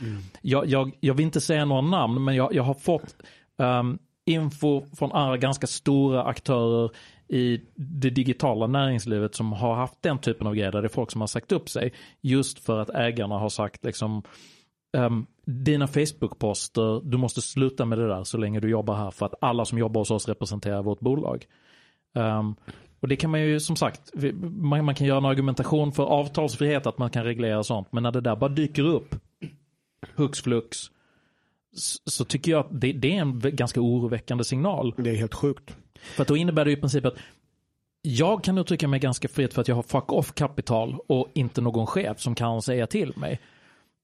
[0.42, 3.16] Jag, jag, jag vill inte säga några namn men jag, jag har fått
[3.58, 6.92] um, info från andra ganska stora aktörer
[7.28, 11.12] i det digitala näringslivet som har haft den typen av grejer där det är folk
[11.12, 14.24] som har sagt upp sig just för att ägarna har sagt liksom
[14.94, 19.26] um, dina Facebook-poster, du måste sluta med det där så länge du jobbar här för
[19.26, 21.46] att alla som jobbar hos oss representerar vårt bolag.
[22.14, 22.56] Um,
[23.00, 24.12] och det kan man ju som sagt,
[24.44, 28.12] man, man, kan göra en argumentation för avtalsfrihet att man kan reglera sånt, men när
[28.12, 29.16] det där bara dyker upp,
[30.16, 30.78] hux flux,
[32.06, 34.94] så tycker jag att det, det, är en ganska oroväckande signal.
[34.98, 35.76] Det är helt sjukt.
[36.16, 37.18] För att då innebär det i princip att
[38.02, 41.62] jag kan uttrycka mig ganska fritt för att jag har fuck off kapital och inte
[41.62, 43.40] någon chef som kan säga till mig.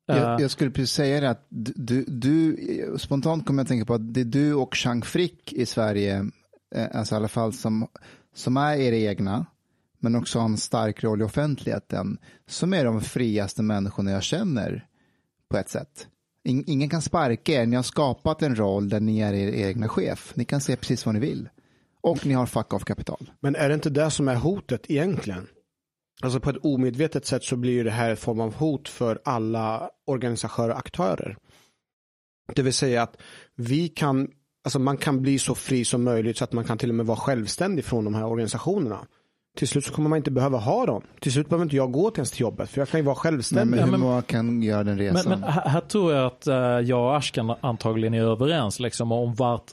[0.06, 2.58] Jag, jag, skulle precis säga det att du, du,
[2.98, 6.26] spontant kommer jag att tänka på att det är du och Chang Frick i Sverige,
[6.76, 7.88] eh, alltså i alla fall som,
[8.34, 9.46] som är era egna,
[10.00, 14.88] men också har en stark roll i offentligheten, som är de friaste människorna jag känner
[15.50, 16.08] på ett sätt.
[16.46, 20.34] Ingen kan sparka er, ni har skapat en roll där ni är er egna chef.
[20.36, 21.50] Ni kan säga precis vad ni vill.
[22.02, 23.32] Och ni har fuck off kapital.
[23.40, 25.48] Men är det inte det som är hotet egentligen?
[26.24, 29.90] Alltså på ett omedvetet sätt så blir det här en form av hot för alla
[30.06, 31.38] organisatörer och aktörer.
[32.56, 33.18] Det vill säga att
[33.56, 34.28] vi kan,
[34.64, 37.06] alltså man kan bli så fri som möjligt så att man kan till och med
[37.06, 39.08] vara självständig från de här organisationerna.
[39.58, 41.02] Till slut så kommer man inte behöva ha dem.
[41.20, 43.16] Till slut behöver inte jag gå till ens till jobbet för jag kan ju vara
[43.16, 43.78] självständig.
[43.78, 45.30] Nej, men hur många kan göra den resan?
[45.30, 46.56] Men, men här, tror jag att uh,
[46.90, 49.64] jag och Ashkan antagligen är överens liksom, om vart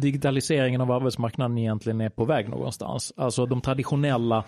[0.00, 3.12] digitaliseringen av arbetsmarknaden egentligen är på väg någonstans.
[3.16, 4.44] Alltså de traditionella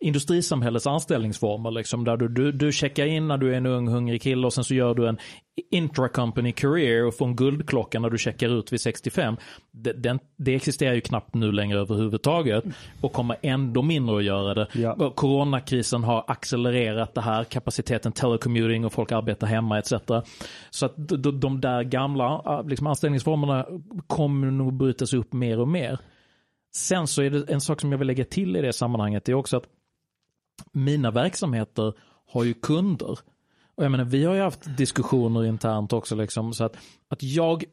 [0.00, 4.22] industrisamhällets anställningsformer liksom, där du, du, du checkar in när du är en ung hungrig
[4.22, 5.18] kille och sen så gör du en
[5.70, 9.36] intra-company career och får en guldklocka när du checkar ut vid 65.
[9.70, 12.64] Det, den, det existerar ju knappt nu längre överhuvudtaget
[13.00, 14.68] och kommer ändå mindre att göra det.
[14.72, 15.12] Ja.
[15.14, 19.92] Coronakrisen har accelererat det här, kapaciteten telecommuting och folk arbetar hemma etc.
[20.70, 23.66] Så att de, de där gamla liksom anställningsformerna
[24.06, 25.98] kommer nog brytas upp mer och mer.
[26.74, 29.32] Sen så är det en sak som jag vill lägga till i det sammanhanget, det
[29.32, 29.66] är också att
[30.72, 31.92] mina verksamheter
[32.32, 33.18] har ju kunder
[33.78, 36.76] och jag menar, vi har ju haft diskussioner internt också, liksom, så att,
[37.08, 37.64] att jag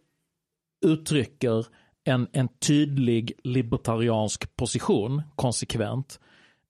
[0.85, 1.65] uttrycker
[2.03, 6.19] en, en tydlig libertariansk position konsekvent.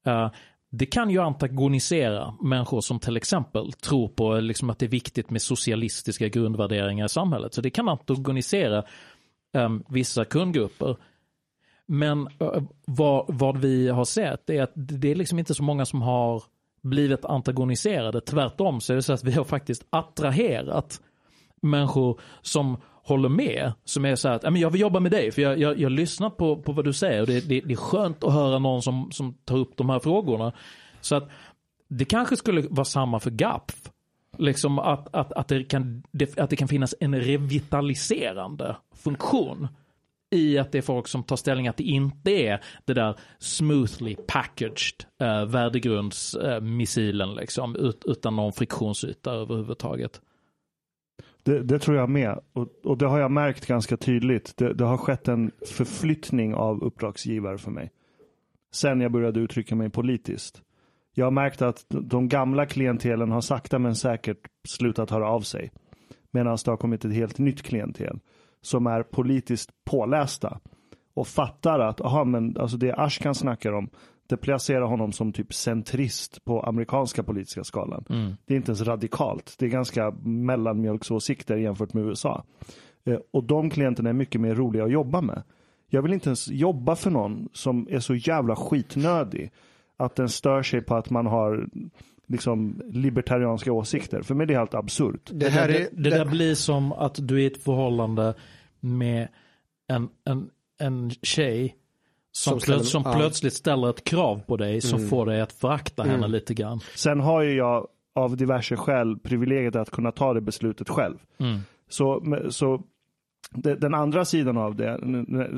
[0.06, 0.30] Uh,
[0.70, 5.30] det kan ju antagonisera människor som till exempel tror på liksom, att det är viktigt
[5.30, 7.54] med socialistiska grundvärderingar i samhället.
[7.54, 8.84] Så det kan antagonisera
[9.52, 10.96] um, vissa kundgrupper.
[11.86, 15.84] Men uh, vad, vad, vi har sett är att det är liksom inte så många
[15.84, 16.42] som har
[16.86, 18.20] blivit antagoniserade.
[18.20, 21.00] Tvärtom så är det så att vi har faktiskt attraherat
[21.62, 23.72] människor som håller med.
[23.84, 26.30] Som är så här att jag vill jobba med dig för jag, jag, jag lyssnar
[26.30, 29.10] på, på vad du säger och det, det, det är skönt att höra någon som,
[29.12, 30.52] som tar upp de här frågorna.
[31.00, 31.28] Så att
[31.88, 33.90] det kanske skulle vara samma för GAPF.
[34.38, 36.02] Liksom att, att, att, det kan,
[36.36, 39.68] att det kan finnas en revitaliserande funktion
[40.30, 44.16] i att det är folk som tar ställning att det inte är det där smoothly
[44.26, 50.20] packaged eh, värdegrundsmissilen eh, liksom, ut, utan någon friktionsyta överhuvudtaget.
[51.42, 52.40] Det, det, tror jag med.
[52.52, 54.56] Och, och, det har jag märkt ganska tydligt.
[54.56, 57.90] Det, det, har skett en förflyttning av uppdragsgivare för mig.
[58.72, 60.62] Sen jag började uttrycka mig politiskt.
[61.14, 65.72] Jag har märkt att de gamla klientelen har sakta men säkert slutat höra av sig.
[66.30, 68.20] Medan det har kommit ett helt nytt klientel
[68.66, 70.60] som är politiskt pålästa
[71.14, 73.90] och fattar att aha, men alltså det Ashkan snackar om
[74.28, 78.04] det placerar honom som typ centrist på amerikanska politiska skalan.
[78.08, 78.36] Mm.
[78.44, 79.54] Det är inte ens radikalt.
[79.58, 82.44] Det är ganska mellanmjölksåsikter jämfört med USA.
[83.04, 85.42] Eh, och de klienterna är mycket mer roliga att jobba med.
[85.88, 89.52] Jag vill inte ens jobba för någon som är så jävla skitnödig
[89.96, 91.68] att den stör sig på att man har
[92.26, 94.22] liksom libertarianska åsikter.
[94.22, 95.30] För mig är det helt absurt.
[95.32, 98.34] Det, det, det, det, där blir som att du är i ett förhållande
[98.80, 99.28] med
[99.88, 101.76] en, en, en tjej
[102.32, 103.14] som, som, ställer, som ja.
[103.14, 105.10] plötsligt ställer ett krav på dig som mm.
[105.10, 106.14] får dig att förakta mm.
[106.14, 106.80] henne lite grann.
[106.94, 111.16] Sen har ju jag av diverse skäl privilegiet att kunna ta det beslutet själv.
[111.38, 111.60] Mm.
[111.88, 112.82] Så, så
[113.54, 115.00] den andra sidan av det,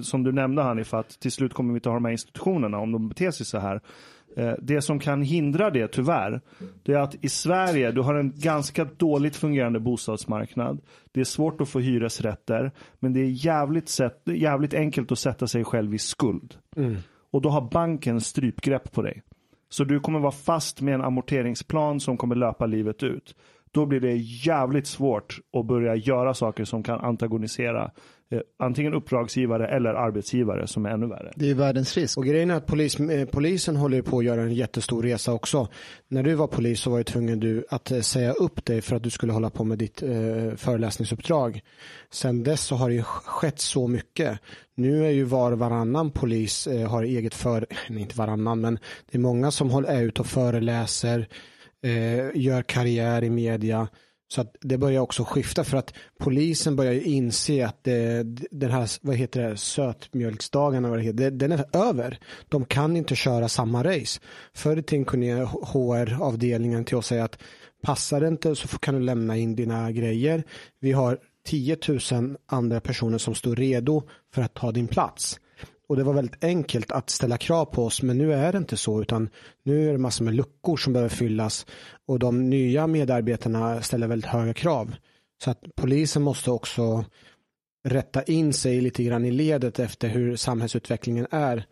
[0.02, 2.92] som du nämnde Hanif, att till slut kommer vi inte ha de här institutionerna om
[2.92, 3.80] de beter sig så här.
[4.36, 6.40] Eh, det som kan hindra det tyvärr,
[6.82, 10.80] det är att i Sverige, du har en ganska dåligt fungerande bostadsmarknad.
[11.12, 15.46] Det är svårt att få hyresrätter, men det är jävligt, sätt, jävligt enkelt att sätta
[15.46, 16.54] sig själv i skuld.
[16.76, 16.96] Mm.
[17.30, 19.22] Och då har banken strypgrepp på dig.
[19.68, 23.34] Så du kommer vara fast med en amorteringsplan som kommer löpa livet ut.
[23.78, 27.90] Då blir det jävligt svårt att börja göra saker som kan antagonisera
[28.30, 31.32] eh, antingen uppdragsgivare eller arbetsgivare som är ännu värre.
[31.36, 32.18] Det är världens risk.
[32.18, 35.68] Och grejen är att polis, eh, polisen håller på att göra en jättestor resa också.
[36.08, 38.96] När du var polis så var ju tvungen du att eh, säga upp dig för
[38.96, 41.60] att du skulle hålla på med ditt eh, föreläsningsuppdrag.
[42.10, 44.38] Sen dess så har det ju skett så mycket.
[44.74, 48.78] Nu är ju var och varannan polis eh, har eget för, nej inte varannan men
[49.10, 51.28] det är många som håller, är ute och föreläser,
[51.84, 53.88] eh, gör karriär i media.
[54.30, 58.70] Så att det börjar också skifta för att polisen börjar ju inse att det, den
[58.70, 62.18] här, vad heter det, sötmjölksdagarna, vad det heter, den är över.
[62.48, 64.20] De kan inte köra samma race.
[64.54, 67.38] Förr i tiden kunde HR-avdelningen till oss säga att
[67.82, 70.44] passar det inte så kan du lämna in dina grejer.
[70.80, 71.76] Vi har 10
[72.12, 74.02] 000 andra personer som står redo
[74.34, 75.40] för att ta din plats.
[75.88, 78.76] Och det var väldigt enkelt att ställa krav på oss men nu är det inte
[78.76, 79.28] så utan
[79.62, 81.66] nu är det massor med luckor som behöver fyllas
[82.06, 84.94] och de nya medarbetarna ställer väldigt höga krav.
[85.44, 87.04] Så att polisen måste också
[87.88, 91.66] rätta in sig lite grann i ledet efter hur samhällsutvecklingen är.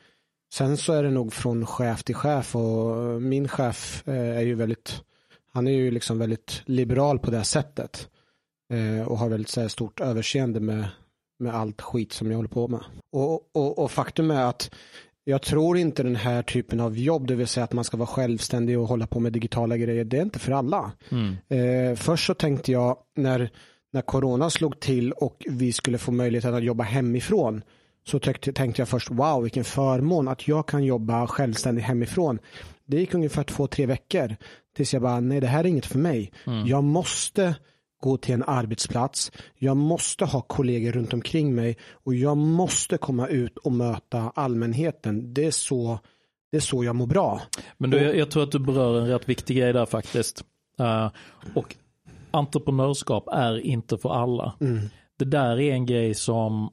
[0.55, 4.55] Sen så är det nog från chef till chef och min chef eh, är ju
[4.55, 5.03] väldigt,
[5.53, 8.09] han är ju liksom väldigt liberal på det sättet
[8.73, 10.87] eh, och har väldigt så här, stort överseende med
[11.39, 12.81] med allt skit som jag håller på med.
[13.13, 14.71] Och, och, och, faktum är att
[15.25, 18.07] jag tror inte den här typen av jobb, det vill säga att man ska vara
[18.07, 20.93] självständig och hålla på med digitala grejer, det är inte för alla.
[21.09, 21.37] Mm.
[21.49, 23.51] Eh, först så tänkte jag när,
[23.93, 27.63] när corona slog till och vi skulle få möjlighet att jobba hemifrån
[28.07, 32.39] så tänkte, tänkte jag först wow vilken förmån att jag kan jobba självständigt hemifrån.
[32.85, 34.37] Det gick ungefär två, tre veckor
[34.77, 36.33] tills jag bara nej det här är inget för mig.
[36.47, 36.67] Mm.
[36.67, 37.55] Jag måste
[38.01, 39.33] gå till en arbetsplats.
[39.55, 45.35] Jag måste ha kollegor runt omkring mig och jag måste komma ut och möta allmänheten.
[45.35, 45.99] Det är så,
[46.51, 47.43] det är så jag mår bra.
[47.79, 50.45] Men du, jag, jag tror att du berör en rätt viktig grej där faktiskt.
[50.81, 51.11] Uh,
[51.55, 51.77] och
[52.31, 54.55] entreprenörskap är inte för alla.
[54.61, 54.79] Mm.
[55.19, 56.71] Det där är en grej som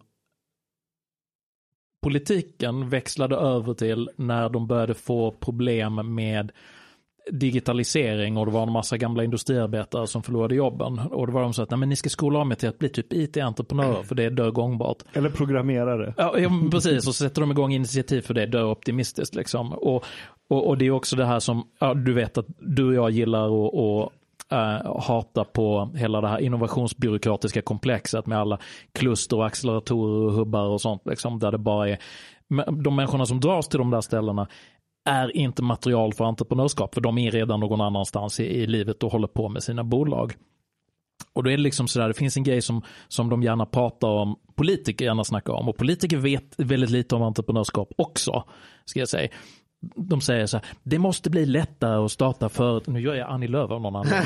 [2.01, 6.51] politiken växlade över till när de började få problem med
[7.31, 10.99] digitalisering och det var en massa gamla industriarbetare som förlorade jobben.
[10.99, 12.79] Och då var de så att, nej men ni ska skola om er till att
[12.79, 14.97] bli typ IT-entreprenörer för det är dör gångbart.
[15.13, 16.13] Eller programmerare.
[16.17, 19.73] Ja, ja precis, och så sätter de igång initiativ för det, dör optimistiskt liksom.
[19.73, 20.05] Och,
[20.49, 23.11] och, och det är också det här som, ja, du vet att du och jag
[23.11, 24.11] gillar och, och
[24.53, 28.59] Uh, hata på hela det här innovationsbyråkratiska komplexet med alla
[28.91, 31.01] kluster och acceleratorer och hubbar och sånt.
[31.05, 31.97] Liksom, där det bara är
[32.83, 34.47] de människorna som dras till de där ställena
[35.05, 39.11] är inte material för entreprenörskap, för de är redan någon annanstans i, i livet och
[39.11, 40.33] håller på med sina bolag.
[41.33, 44.07] Och då är det liksom sådär, det finns en grej som, som de gärna pratar
[44.07, 48.43] om, politiker gärna snackar om, och politiker vet väldigt lite om entreprenörskap också,
[48.85, 49.29] ska jag säga
[49.95, 52.93] de säger så här, det måste bli lättare att starta företag.
[52.93, 54.13] Nu gör jag Annie Lööf av någon annan.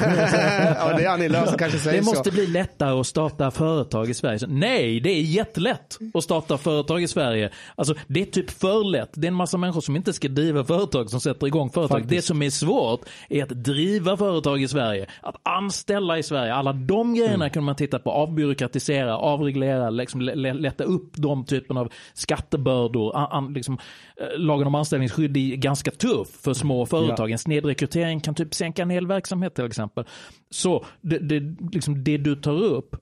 [0.76, 2.36] ja, det är Annie Lööf som kanske säger Det måste så.
[2.36, 4.39] bli lättare att starta företag i Sverige.
[4.39, 7.49] Så, nej, det är jättelätt att starta företag i Sverige.
[7.76, 9.10] Alltså, det är typ för lätt.
[9.14, 11.97] Det är en massa människor som inte ska driva företag som sätter igång företag.
[11.97, 12.10] Faktiskt.
[12.10, 15.05] Det som är svårt är att driva företag i Sverige.
[15.22, 16.53] Att anställa i Sverige.
[16.53, 17.49] Alla de grejerna mm.
[17.49, 18.12] kan man titta på.
[18.12, 23.18] Avbyråkratisera, avreglera, liksom lätta upp de typen av skattebördor.
[23.18, 23.78] An, liksom,
[24.22, 27.30] eh, lagen om anställningsskydd i ganska tuff för små företag.
[27.30, 27.32] Ja.
[27.32, 30.06] En snedrekrytering kan typ sänka en hel verksamhet till exempel.
[30.50, 31.39] Så det, det,
[31.72, 32.95] liksom det du tar upp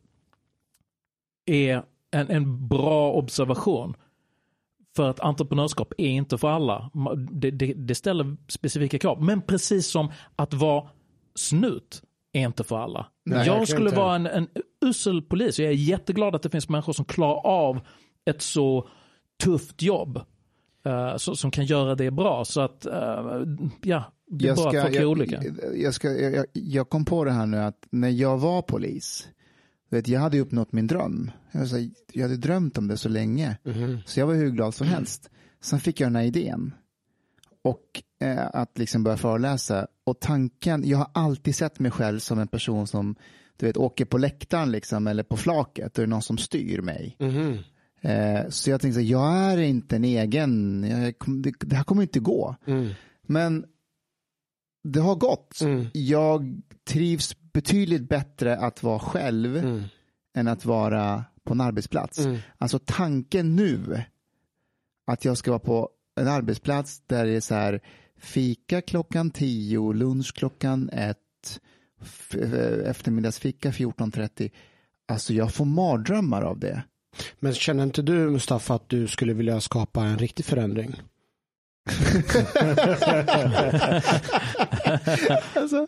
[1.46, 3.96] är en, en bra observation.
[4.96, 6.91] För att entreprenörskap är inte för alla.
[7.32, 9.24] Det, det, det, ställer specifika krav.
[9.24, 10.89] Men precis som att vara
[11.36, 12.02] snut
[12.34, 13.06] är inte för alla.
[13.26, 14.00] Nej, jag, jag skulle inte.
[14.00, 14.48] vara en, en
[14.86, 15.60] usel polis.
[15.60, 17.80] Jag är jätteglad att det finns människor som klarar av
[18.26, 18.89] ett så
[19.43, 20.22] tufft jobb.
[20.86, 22.45] Uh, så, som kan göra det bra.
[22.45, 22.93] Så att, uh,
[23.81, 25.43] ja, det är jag bra ska, att folk är olika.
[25.75, 29.27] Jag, ska, jag, jag, kom på det här nu att när jag var polis,
[29.89, 31.31] vet, jag hade uppnått min dröm.
[31.51, 33.97] Jag, så, jag hade drömt om det så länge, mm.
[34.05, 35.29] så jag var hur glad som helst.
[35.61, 36.73] Sen fick jag den här idén.
[37.61, 39.88] Och eh, att liksom börja föreläsa.
[40.03, 43.15] Och tanken, jag har alltid sett mig själv som en person som
[43.57, 46.81] du vet, åker på läktaren liksom, eller på flaket och det är någon som styr
[46.81, 47.15] mig.
[47.19, 47.57] Mm.
[48.06, 52.20] Eh, så jag tänkte, jag är inte en egen, jag, det, det, här kommer inte
[52.20, 52.56] gå.
[52.66, 52.89] Mm.
[53.22, 53.66] Men
[54.84, 55.62] det har gått.
[55.62, 55.88] Mm.
[55.93, 59.84] Jag trivs betydligt bättre att vara själv mm.
[60.38, 62.20] än att vara på en arbetsplats.
[62.20, 62.38] Mm.
[62.58, 64.03] Alltså tanken nu
[65.08, 67.82] att jag ska vara på en arbetsplats där det är så här
[68.18, 71.62] fika klockan tio, lunch klockan ett,
[72.86, 74.51] eftermiddagsfika 14.30.
[75.08, 76.84] Alltså jag får mardrömmar av det.
[77.39, 80.95] Men känner inte du Mustafa att du skulle vilja skapa en riktig förändring?
[85.53, 85.88] alltså,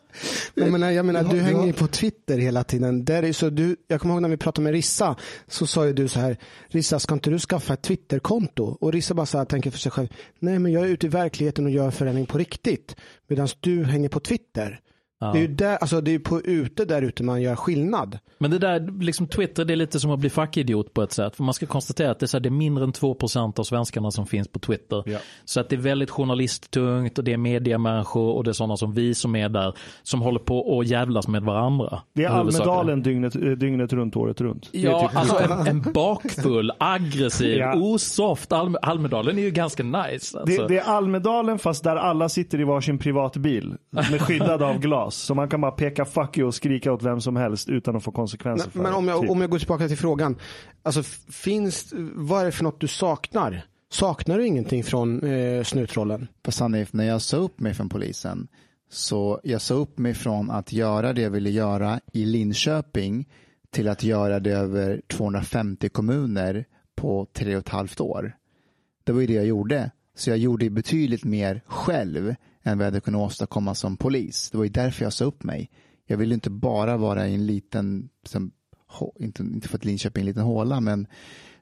[0.53, 3.05] jag menar, jag menar, du hänger ju på Twitter hela tiden.
[3.05, 5.15] Där är så du, jag kommer ihåg när vi pratade med Rissa,
[5.47, 8.77] så sa ju du så här, Rissa ska inte du skaffa ett Twitterkonto?
[8.81, 10.07] Och Rissa bara så här, tänker för sig själv,
[10.39, 12.95] nej men jag är ute i verkligheten och gör förändring på riktigt.
[13.27, 14.79] Medan du hänger på Twitter.
[15.19, 15.31] Ja.
[15.31, 18.19] Det är ju där, alltså det är på ute där ute man gör skillnad.
[18.37, 21.35] Men det där, liksom Twitter, det är lite som att bli fackidiot på ett sätt.
[21.35, 23.63] För man ska konstatera att det är, så här, det är mindre än 2% av
[23.63, 25.03] svenskarna som finns på Twitter.
[25.05, 25.17] Ja.
[25.45, 28.93] Så att det är väldigt journalisttungt och det är mediamänniskor och det är sådana som
[28.93, 32.01] vi som är där som håller på och jävlas med varandra.
[32.13, 32.29] Det är.
[32.29, 34.69] Almedalen dygnet, eh, dygnet runt, året runt.
[34.71, 37.75] Ja, typ- alltså en, en bakfull, aggressiv, Ja.
[37.75, 40.39] osoft Alme, Almedalen är ju ganska nice.
[40.39, 40.61] Alltså.
[40.61, 45.06] det, det är Almedalen fast där alla sitter i varsin privatbil med skyddad av glas.
[45.15, 48.03] Så man kan bara peka fuck you och skrika åt vem som helst utan att
[48.03, 48.97] få konsekvenser för Men det.
[48.97, 49.29] om jag, Typ.
[49.29, 50.35] om jag går tillbaka till frågan,
[50.83, 53.65] alltså finns, vad är det för något du saknar?
[53.91, 56.27] Saknar du ingenting från eh, snutrollen?
[56.45, 58.47] Fast Hanif, när jag sa upp mig från polisen
[58.89, 63.29] så jag sa upp mig från att göra det jag ville göra i Linköping
[63.69, 68.35] till att göra det över 250 kommuner på tre och ett halvt år.
[69.03, 69.91] Det var ju det jag gjorde.
[70.15, 72.35] Så jag gjorde betydligt mer själv
[72.67, 74.49] än vad jag hade kunnat åstadkomma som polis.
[74.51, 75.69] Det var ju därför jag sa upp mig.
[76.05, 78.51] Jag ville inte bara vara i en liten, som,
[78.99, 81.07] hå- inte, inte för att Linköping är en liten håla, men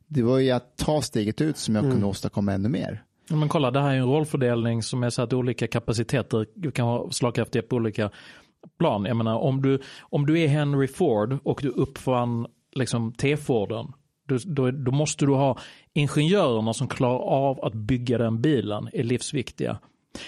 [0.08, 3.03] det var ju att ta steget ut som jag kunde åstadkomma ännu mer.
[3.30, 7.12] Men kolla, det här är en rollfördelning som är så att olika kapaciteter kan vara
[7.12, 8.10] slagkraftiga på olika
[8.80, 9.06] plan.
[9.06, 13.91] Jag menar, om du, om du är Henry Ford och du uppfann liksom T-Forden,
[14.28, 15.58] då, då, då måste du ha
[15.93, 19.80] ingenjörerna som klarar av att bygga den bilen är livsviktiga.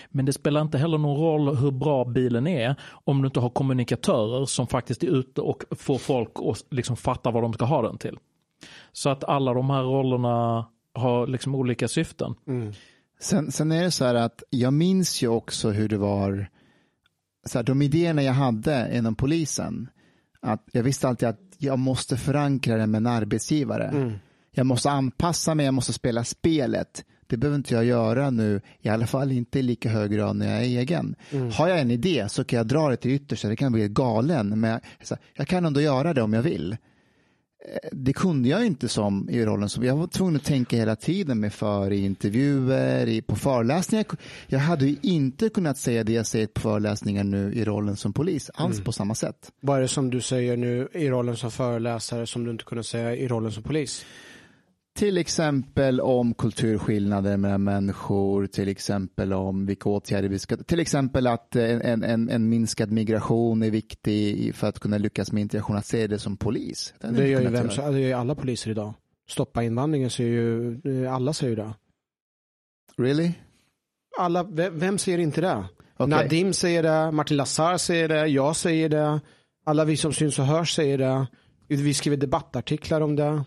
[0.09, 3.49] Men det spelar inte heller någon roll hur bra bilen är om du inte har
[3.49, 7.81] kommunikatörer som faktiskt är ute och får folk att liksom fatta vad de ska ha
[7.81, 8.17] den till.
[8.91, 12.35] Så att alla de här rollerna har liksom olika syften.
[13.19, 16.47] Sen, sen är det så här att jag minns ju också hur det var,
[17.45, 19.89] så här, de idéerna jag hade inom polisen,
[20.41, 23.91] att jag visste alltid att jag måste förankra det med en arbetsgivare.
[24.51, 27.05] Jag måste anpassa mig, jag måste spela spelet.
[27.27, 30.51] Det behöver inte jag göra nu, i alla fall inte i lika hög grad när
[30.51, 31.15] jag är egen.
[31.53, 34.59] Har jag en idé så kan jag dra det till yttersta, det kan bli galen,
[34.59, 36.77] men jag, här, jag kan ändå göra det om jag vill
[37.91, 41.39] det kunde jag inte som i rollen som, jag var tvungen att tänka hela tiden
[41.39, 44.05] med för i intervjuer, i, på föreläsningar.
[44.47, 48.13] Jag hade ju inte kunnat säga det jag säger på föreläsningar nu i rollen som
[48.13, 49.51] polis, alls på samma sätt.
[49.61, 52.83] Vad är det som du säger nu i rollen som föreläsare som du inte kunde
[52.83, 54.05] säga i rollen som polis?
[54.97, 61.27] Till exempel om kulturskillnader mellan människor, till exempel om vilka åtgärder vi ska, till exempel
[61.27, 65.85] att en, en, en, minskad migration är viktig för att kunna lyckas med integration, att
[65.85, 66.93] se det som polis.
[67.01, 68.93] jag Det gör ju vem, det gör alla poliser idag.
[69.29, 71.73] Stoppa invandringen säger ju, eh, alla säger ju det.
[72.97, 73.31] Really?
[74.19, 75.65] Alla, vem, vem säger inte det?
[75.97, 76.09] Okej.
[76.09, 79.19] Nadim säger det, Martin Lassar säger det, jag säger det,
[79.65, 81.27] alla vi som syns och hörs säger det.
[81.67, 83.43] Vi skriver debattartiklar om det.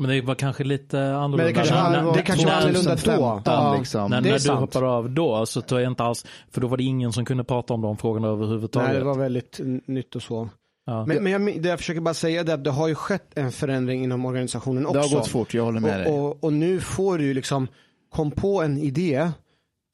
[0.00, 1.36] Men det var kanske lite annorlunda.
[1.36, 2.96] Men det kanske När- var- det kanske var när- annorlunda då.
[2.96, 3.76] 2015 Ja.
[3.78, 4.10] liksom.
[4.10, 6.82] När, när du hoppade av då så tror jag inte alls, för då var det
[6.84, 8.88] ingen som kunde prata om de frågorna överhuvudtaget.
[8.90, 10.48] Nej, det var väldigt nytt och så.
[10.86, 11.06] ja.
[11.06, 13.52] Men, men jag, det jag försöker bara säga är att det har ju skett en
[13.52, 15.00] förändring inom organisationen också.
[15.00, 16.12] Det har gått fort, jag håller med dig.
[16.12, 17.68] Och, och, och nu får du ju liksom,
[18.10, 19.30] kom på en idé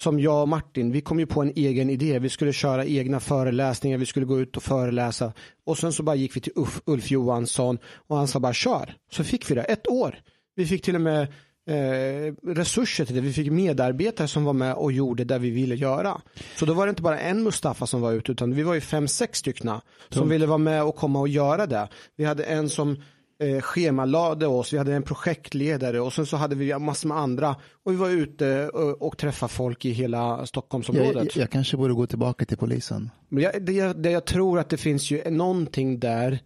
[0.02, 2.18] som jag och Martin, vi kom ju på en egen idé.
[2.18, 5.32] Vi skulle köra egna föreläsningar, vi skulle gå ut och föreläsa.
[5.66, 8.94] Och sen så bara gick vi till Ulf, Ulf Johansson och han sa bara kör.
[9.10, 10.20] Så fick vi det, ett år.
[10.54, 11.22] Vi fick till och med
[11.68, 13.20] eh, resurser till det.
[13.20, 16.20] Vi fick medarbetare som var med och gjorde det vi ville göra.
[16.56, 18.80] Så då var det inte bara en Mustafa som var ute utan vi var ju
[18.80, 21.88] fem, sex stycken som ville vara med och komma och göra det.
[22.16, 22.96] Vi hade en som
[23.42, 27.56] eh, schemalade oss, vi hade en projektledare och sen så hade vi massor med andra
[27.84, 31.36] och vi var ute och, och träffade folk i hela Stockholmsområdet.
[31.36, 33.10] jag, jag kanske borde gå tillbaka till polisen.
[33.28, 36.38] Men jag, det, det jag tror att det finns ju någonting där.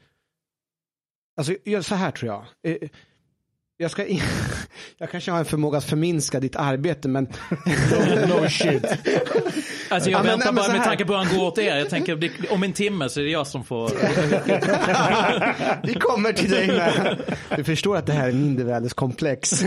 [1.37, 2.73] Alltså jag- så här tror jag.
[2.73, 2.89] Eh,
[3.81, 4.21] Jag ska in,
[4.99, 7.25] jag kanske har en förmåga att förminska ditt arbete men
[8.29, 8.85] no shit.
[9.89, 11.59] Alltså jag Ja, men- väntar men bara så med tanke på hur han går åt
[11.59, 11.77] er.
[11.77, 13.89] Jag tänker om en timme så är det jag som får.
[15.87, 17.17] vi kommer till dig med.
[17.57, 19.63] Du förstår att det här är mindervärdeskomplex.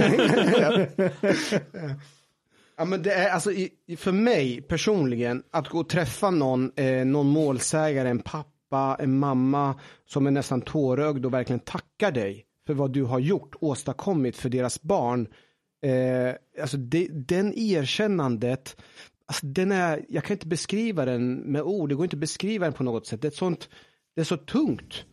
[2.77, 3.51] ja, men det är, alltså,
[3.97, 9.75] för mig personligen, att gå och träffa någon, eh, någon målsägare, en pappa, en mamma
[10.09, 14.49] som är nästan tårögd och verkligen tackar dig för vad du har gjort, åstadkommit för
[14.49, 15.27] deras barn.
[15.85, 18.77] Eh, alltså det, den erkännandet,
[19.25, 22.65] alltså den är, jag kan inte beskriva den med ord, det går inte att beskriva
[22.65, 23.21] den på något sätt.
[23.21, 23.69] Det är, sånt,
[24.15, 25.05] det är så tungt.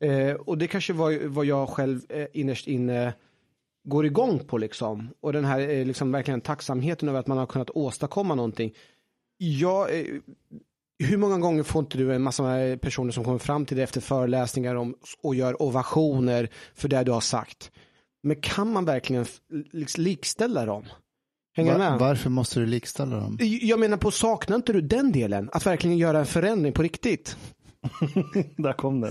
[0.00, 3.14] Eh, och det kanske var vad jag själv eh, innerst inne
[3.84, 5.08] går igång på liksom.
[5.20, 8.74] Och den här eh, liksom verkligen tacksamheten över att man har kunnat åstadkomma någonting.
[9.38, 10.06] Jag, eh,
[10.98, 14.00] hur många gånger får inte du en massa personer som kommer fram till dig efter
[14.00, 17.70] föreläsningar om, och gör ovationer för det du har sagt?
[18.22, 19.26] Men kan man verkligen
[19.96, 20.84] likställa dem?
[21.56, 21.98] Hänger du Va- med?
[22.00, 23.38] varför måste du likställa dem?
[23.40, 25.48] Jag menar på, saknar inte du den delen?
[25.52, 27.36] Att verkligen göra en förändring på riktigt?
[28.56, 29.10] Där kom det.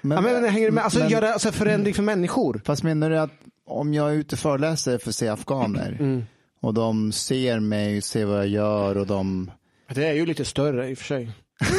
[0.00, 0.84] Men, ja, men, hänger du med?
[0.84, 2.60] Alltså men- göra alltså, förändring för människor?
[2.64, 3.30] Fast menar du att
[3.66, 6.22] om jag är ute och föreläser för säg afghaner Mm.
[6.60, 9.50] och de ser mig, ser vad jag gör och de
[9.94, 11.30] Det är ju lite större i och för sig.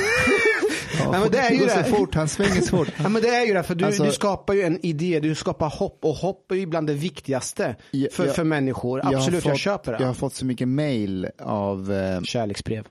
[1.00, 1.84] Ja, Nej, men det är ju det.
[1.84, 2.88] fort, han svänger så fort.
[3.04, 5.36] Ja men det är ju det, för du, Alltså- du skapar ju en idé, du
[5.36, 7.76] skapar hopp och hopp är ju bland det viktigaste
[8.12, 9.02] för, jag- för människor.
[9.04, 9.98] Absolut, jag, fått- köper det.
[10.00, 12.88] Jag har fått så mycket mail av, eh, Kärleksbrev.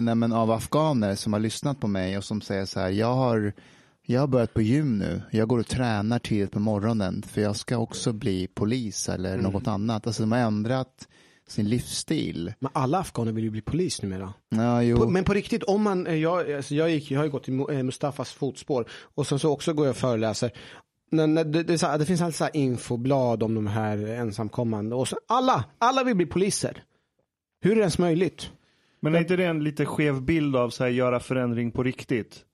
[0.00, 3.14] nej, men av afghaner som har lyssnat på mig och som säger så här, jag
[3.14, 3.52] har,
[4.06, 7.56] jag har börjat på gym nu, jag går och tränar tidigt på morgonen för jag
[7.56, 9.52] ska också bli polis eller Mm.
[9.52, 10.06] något annat.
[10.06, 11.08] Alltså de har ändrat
[11.50, 12.52] sin livsstil.
[12.58, 14.32] Men alla afghaner vill ju bli polis numera.
[14.48, 14.96] Ja, jo.
[14.96, 17.48] På, men på riktigt, om man, eh, jag, alltså jag, gick, jag har ju gått
[17.48, 20.50] i eh, Mustafas fotspår och sen så också går jag och föreläser.
[21.10, 25.08] När, när, det, det, här, det finns alltid så infoblad om de här ensamkommande och
[25.08, 26.82] så, alla, alla vill bli poliser.
[27.60, 28.50] Hur är det ens möjligt?
[29.00, 32.44] Men är inte det en lite skev bild av så här, göra förändring på riktigt?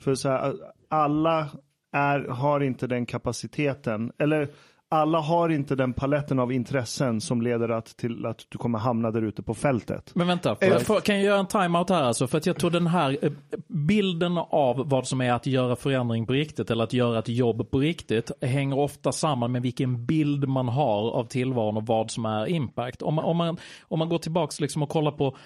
[0.00, 0.54] För så här,
[0.88, 1.50] alla
[1.92, 4.48] är, har inte den kapaciteten, eller
[4.88, 9.10] alla har inte den paletten av intressen som leder att, till att du kommer hamna
[9.10, 10.10] där ute på fältet.
[10.14, 12.26] Men vänta, får, får, kan jag göra en timeout här alltså?
[12.26, 13.32] För att jag tror den här eh,
[13.68, 17.70] bilden av vad som är att göra förändring på riktigt eller att göra ett jobb
[17.70, 22.24] på riktigt hänger ofta samman med vilken bild man har av tillvaron och vad som
[22.24, 23.02] är impact.
[23.02, 25.36] Om man, om man, om man går tillbaks liksom och kollar på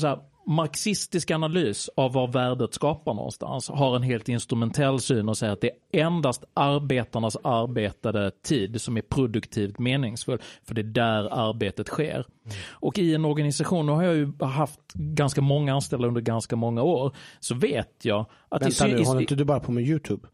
[0.00, 0.18] så här,
[0.50, 5.60] marxistisk analys av vad värdet skapar någonstans har en helt instrumentell syn och säger att
[5.60, 10.38] det är endast arbetarnas arbetade tid som är produktivt meningsfull.
[10.64, 12.24] För det är där arbetet sker.
[12.70, 16.82] Och i en organisation, nu har jag ju haft ganska många anställda under ganska många
[16.82, 20.28] år, så vet jag att Vänta i, nu, håller inte du bara på med YouTube?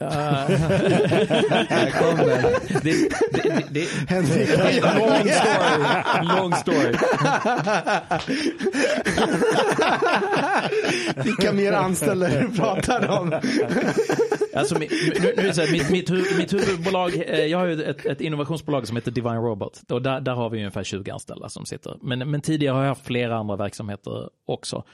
[0.00, 2.42] Här kom den.
[2.82, 3.86] det, det, det, det,
[4.98, 6.24] long story.
[6.36, 6.94] Long story.
[11.24, 13.40] Vilka mer anställda du pratar om?
[14.54, 14.86] Alltså, nu,
[15.36, 18.96] nu så här, mitt, mitt, mitt huvudbolag, eh, jag har ju ett, ett innovationsbolag som
[18.96, 19.82] heter Divine Robot.
[19.88, 21.96] Och där, där har vi ungefär 20 anställda som sitter.
[22.02, 24.84] Men, men tidigare har jag haft flera andra verksamheter också.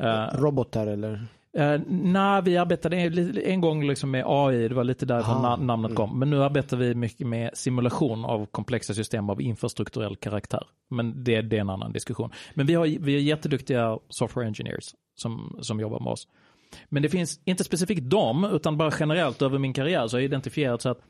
[0.00, 1.26] Eh, Robotar eller?
[1.58, 5.56] Uh, Nej, vi arbetade en, en gång liksom med AI, det var lite därifrån Ah,
[5.56, 6.18] na- namnet kom.
[6.18, 10.66] Men nu arbetar vi mycket med simulation av komplexa system av infrastrukturell karaktär.
[10.90, 12.30] Men det, det är en annan diskussion.
[12.54, 16.28] Men vi har, vi har jätteduktiga software engineers som, som jobbar med oss.
[16.88, 20.24] Men det finns inte specifikt dem, utan bara generellt över min karriär så har jag
[20.24, 21.00] identifierat så att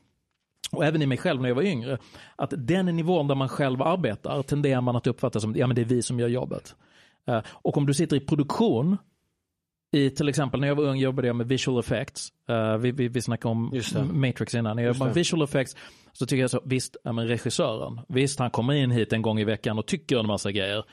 [0.70, 1.98] och även i mig själv när jag var yngre,
[2.36, 5.82] att den nivån där man själv arbetar tenderar man att uppfatta som ja men det
[5.82, 6.74] är vi som gör jobbet.
[7.26, 8.96] Eh, och om du sitter i produktion
[9.96, 12.28] i till exempel när jag var ung jobbade jag med visual effects.
[12.50, 13.82] Uh, vi, vi, vi snackade om.
[14.12, 14.76] Matrix innan.
[14.76, 15.76] När jag jobbade med visual effects
[16.12, 19.40] så tycker jag så, visst, ja, men regissören, visst han kommer in hit en gång
[19.40, 20.84] i veckan och tycker en massa grejer.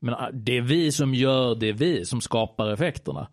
[0.00, 3.28] Men ah, det är vi som gör, det är vi som skapar effekterna.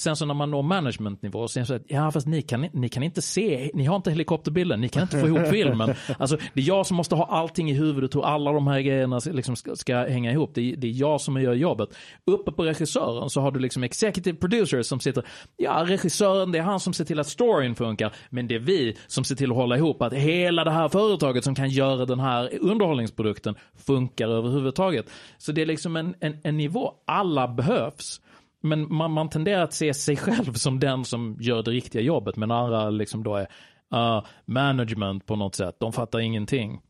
[0.00, 2.66] Sen så när man når managementnivå så är det så att, ja fast ni kan,
[2.72, 5.94] ni kan inte se, ni har inte helikopterbilden, ni kan inte få ihop filmen.
[6.18, 9.20] Alltså det är jag som måste ha allting i huvudet och alla de här grejerna
[9.24, 10.50] liksom ska, ska hänga ihop.
[10.54, 11.88] Det är, det är jag som gör jobbet.
[12.26, 15.24] Uppe på regissören så har du liksom executive producers som sitter,
[15.56, 18.96] ja regissören det är han som ser till att storyn funkar, men det är vi
[19.06, 22.20] som ser till att hålla ihop att hela det här företaget som kan göra den
[22.20, 23.54] här underhållningsprodukten
[23.86, 25.10] funkar överhuvudtaget.
[25.38, 28.20] Så det är liksom en, en, en nivå, alla behövs.
[28.62, 32.36] Men man, man tenderar att se sig själv som den som gör det riktiga jobbet,
[32.36, 33.46] men andra liksom då är
[33.94, 35.76] uh, management på något sätt.
[35.80, 36.80] De fattar ingenting.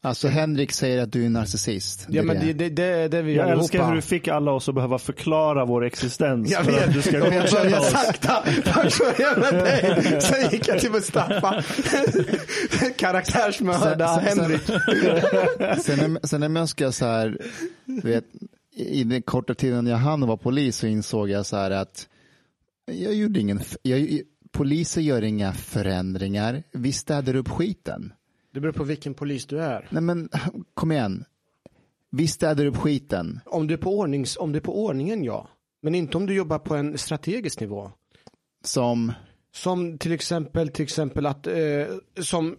[0.00, 2.06] Alltså Henrik säger att du är narcissist.
[2.10, 3.60] Ja är men det, det, det, det vi Jag allihopa.
[3.62, 6.50] älskar hur du fick alla oss att behöva förklara vår existens.
[6.50, 7.90] Jag för vet, att du ska jag började oss.
[7.90, 8.42] sakta.
[8.64, 11.62] Först började jag med dig, sen gick jag till Mustafa.
[12.98, 14.62] Karaktärsmörda Sen- sen- Henrik.
[15.82, 17.38] Sen, när- sen när jag ska så här,
[17.84, 18.24] vet,
[18.74, 22.08] i den korta tiden jag hann vara polis så insåg jag så här att
[22.86, 24.20] jag gjorde ingen, jag,
[24.50, 28.12] poliser gör inga förändringar, vi städar upp skiten.
[28.52, 29.88] Det beror på vilken polis du är.
[29.90, 30.28] Nej men
[30.74, 31.24] kom igen,
[32.10, 33.40] vi städar upp skiten.
[33.46, 35.48] Om du är på, ordnings, om du är på ordningen, ja.
[35.82, 37.90] Men inte om du jobbar på en strategisk nivå.
[38.64, 39.12] Som,
[39.54, 41.86] Som till exempel, till exempel att, eh,
[42.20, 42.56] som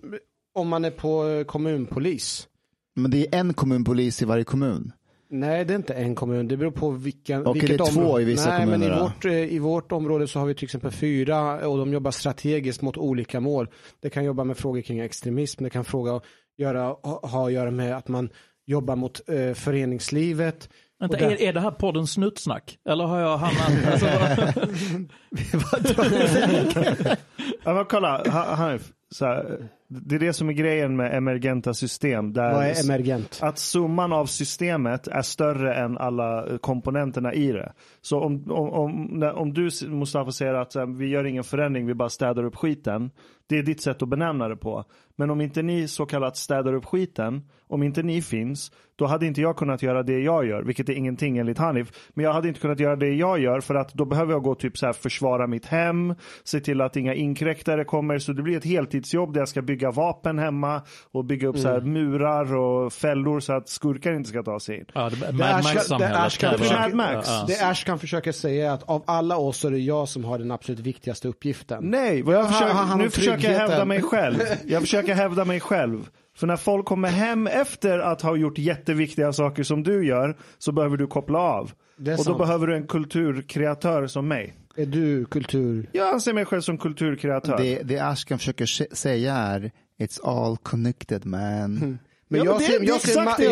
[0.54, 2.48] om man är på eh, kommunpolis.
[2.96, 4.92] men det är en kommunpolis i varje kommun.
[5.34, 6.48] Nej, det är inte en kommun.
[6.48, 8.22] Det beror på vilken, Och är vilket det två område.
[8.22, 10.66] i vissa Nej, men i kommuner vårt, eh, i vårt område så har vi till
[10.66, 13.68] exempel fyra och de jobbar strategiskt mot olika mål.
[14.02, 16.22] Det kan jobba med frågor kring extremism, det kan fråga,
[16.58, 18.30] göra, ha, att göra med att man
[18.66, 20.70] jobbar mot eh, föreningslivet.
[21.00, 22.78] Vänta, där- är, är det här podden Snuttsnack?
[22.90, 23.86] Eller har jag hamnat...
[23.92, 24.06] Alltså,
[27.64, 28.92] Ja, men kolla, Ha- Hanif.
[29.10, 29.68] Så här,
[30.02, 32.34] det är det som är grejen med emergenta system.
[32.34, 33.40] Där Vad är emergent?
[33.42, 37.74] att summan av systemet är större än alla eh, komponenterna i det.
[38.02, 41.94] Så om, om, om, om du Mustafa säger att eh, vi gör ingen förändring, vi
[41.94, 43.12] bara städar upp skiten.
[43.50, 44.86] Det är ditt sätt att benämna det på.
[45.16, 49.26] Men om inte ni så kallat städar upp skiten, om inte ni finns, då hade
[49.26, 51.88] inte jag kunnat göra det jag gör, vilket är ingenting enligt Hanif.
[52.14, 54.56] Men jag hade inte kunnat göra det jag gör för att då behöver jag gå
[54.56, 58.20] typ så här försvara mitt hem, se till att inga inkräktare kommer.
[58.20, 60.82] Så det blir ett heltidsjobb där jag ska bygga vapen hemma
[61.12, 64.78] och bygga upp så här murar och fällor så att skurkar inte ska ta sig
[64.78, 64.86] in.
[64.94, 66.18] ja, det, Det Mad Ash- det Max-samhället.
[66.18, 67.30] Ash kan Mad Max.
[67.48, 70.24] Det Ash kan försöka säga är att av alla oss så är det jag som
[70.26, 71.84] har den absolut viktigaste uppgiften.
[71.84, 73.70] Nej, vad jag Han- försöker, han har nu försöker jag tryggheten.
[73.70, 74.40] hävda mig själv.
[74.66, 76.10] Jag försöker hävda mig själv.
[76.36, 80.72] För när folk kommer hem efter att ha gjort jätteviktiga saker som du gör så
[80.72, 81.72] behöver du koppla av.
[81.98, 82.38] Och då sant.
[82.38, 84.54] behöver du en kulturkreatör som mig.
[84.76, 85.90] Är du kultur?
[85.92, 87.58] Jag anser mig själv som kulturkreatör.
[87.58, 92.00] Det, det Ashkan försöker säga är It's all connected man.
[92.28, 92.46] Men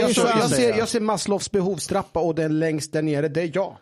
[0.08, 3.78] försöker jag ser Maslows behovstrappa och den längst där nere, det är jag.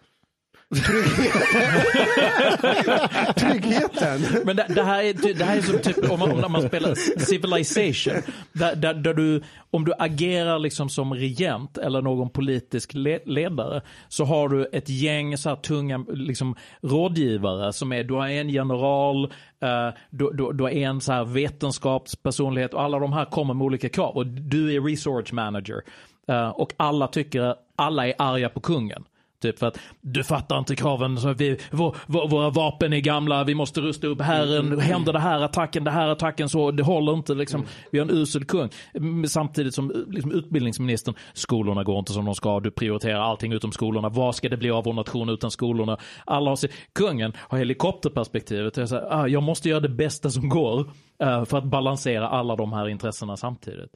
[3.35, 4.21] Tryggheten.
[4.45, 6.95] Men det, det, här är, det här är som typ om man, om man spelar
[7.19, 8.21] Civilization.
[8.53, 12.91] Där, där, där du, om du agerar liksom som regent eller någon politisk
[13.25, 18.27] ledare så har du ett gäng så här tunga liksom, rådgivare som är, du har
[18.27, 19.23] en general,
[19.61, 23.65] eh, du, du, du har en så här vetenskapspersonlighet och alla de här kommer med
[23.65, 25.81] olika krav och du är research manager.
[26.27, 29.03] Eh, och alla tycker, alla är arga på kungen.
[29.41, 33.43] Typ för att du fattar inte kraven, så vi, vår, vår, våra vapen är gamla,
[33.43, 37.13] vi måste rusta upp herren, händer det här attacken, det här attacken så det håller
[37.13, 37.65] inte liksom.
[37.91, 38.69] Vi har en usel kung.
[38.93, 43.71] Mm, Samtidigt som liksom, utbildningsministern, skolorna går inte som de ska, du prioriterar allting utom
[43.71, 44.09] skolorna.
[44.09, 45.97] Vad ska det bli av vår nation utan skolorna?
[46.25, 48.75] Alla har sig, kungen har helikopterperspektivet.
[48.75, 50.79] Så här, ah, jag måste göra det bästa som går
[51.23, 53.91] eh, för att balansera alla de här intressena samtidigt.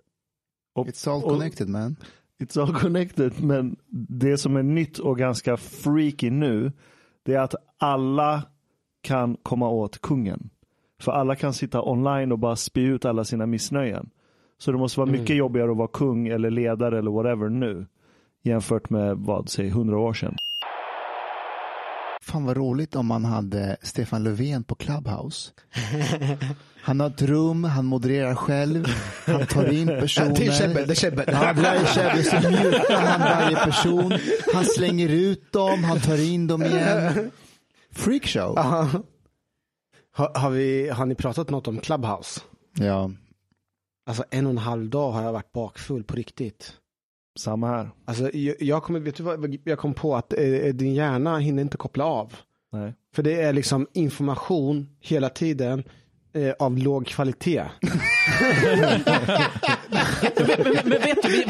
[0.80, 1.96] It's all och- connected man.
[2.40, 3.76] It's all connected, men
[4.10, 6.72] det som är nytt och ganska freaky nu,
[7.24, 8.44] det är att alla
[9.02, 10.50] kan komma åt kungen.
[11.02, 14.10] För alla kan sitta online och bara spy ut alla sina missnöjen.
[14.58, 17.86] Så det måste vara mycket jobbigare att vara kung eller ledare eller whatever nu.
[18.44, 20.36] Jämfört med vad, säg 100 år sedan.
[22.34, 25.52] Fan vad roligt om man hade Stefan Löfven på Clubhouse.
[26.82, 28.86] Han har ett rum, han modererar själv,
[29.26, 30.36] han tar in personer.
[30.36, 31.26] Det är käbbel, det är käbbel.
[31.28, 32.24] Ja, det är käbbel.
[32.24, 34.14] Så mutar han varje person.
[34.54, 37.32] Han slänger ut dem, han tar in dem igen.
[37.92, 38.58] Freakshow.
[40.16, 42.42] Har, har, vi, har ni pratat något om Clubhouse?
[42.74, 43.12] Ja.
[44.06, 46.74] Alltså en och en halv dag har jag varit bakfull på riktigt.
[47.36, 47.90] Samma här.
[48.06, 51.62] Alltså jag, jag, kommer, vet du vad, jag kom på att eh, din hjärna hinner
[51.62, 52.34] inte koppla av.
[52.72, 52.94] Nej.
[53.16, 55.84] För det är liksom information hela tiden
[56.34, 57.64] eh, av låg kvalitet.
[60.64, 61.46] men, men vet du, vi,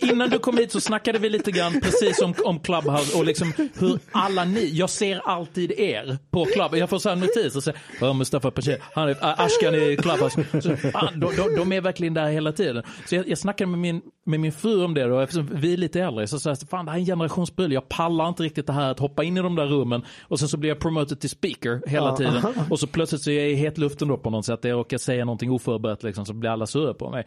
[0.00, 3.24] vi, innan du kom hit så snackade vi lite grann precis om, om Clubhouse och
[3.24, 6.78] liksom hur alla ni, jag ser alltid er på Clubhouse.
[6.78, 10.44] Jag får så här notiser och säger, Mustafa Pashe, han är, äh, Ashkan i Clubhouse.
[10.62, 12.82] Så, fan, de, de, de är verkligen där hela tiden.
[13.06, 15.76] Så jag, jag snackade med min, med min fru om det då, eftersom vi är
[15.76, 16.26] lite äldre.
[16.26, 18.90] Så sa jag, fan det här är en generationsbryll, jag pallar inte riktigt det här
[18.90, 21.82] att hoppa in i de där rummen och sen så blir jag promoted till speaker
[21.86, 22.42] hela tiden.
[22.70, 25.24] Och så plötsligt så är jag i hetluften då på något sätt, jag råkar säga
[25.24, 27.26] någonting oförberett liksom, så blir alla sura på mig.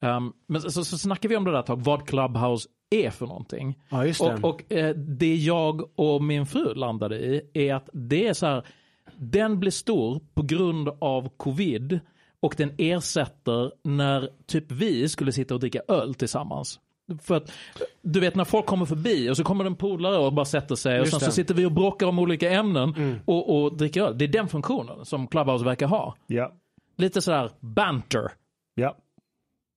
[0.00, 3.26] Um, men så, så, snackar vi om det där ett tag, vad Clubhouse är för
[3.26, 3.78] någonting.
[3.88, 4.20] Ja, det.
[4.20, 8.46] Och, och eh, det jag och min fru landade i är att det är så
[8.46, 8.66] här,
[9.16, 12.00] den blir stor på grund av covid
[12.40, 16.80] och den ersätter när typ vi skulle sitta och dricka öl tillsammans.
[17.22, 17.52] För att
[18.02, 21.00] du vet när folk kommer förbi och så kommer en polare och bara sätter sig
[21.00, 24.18] och sen så sitter vi och bråkar om olika ämnen och, och dricker öl.
[24.18, 26.16] Det är den funktionen som Clubhouse verkar ha.
[26.26, 26.52] Ja.
[26.96, 28.32] Lite sådär banter.
[28.74, 28.96] Ja.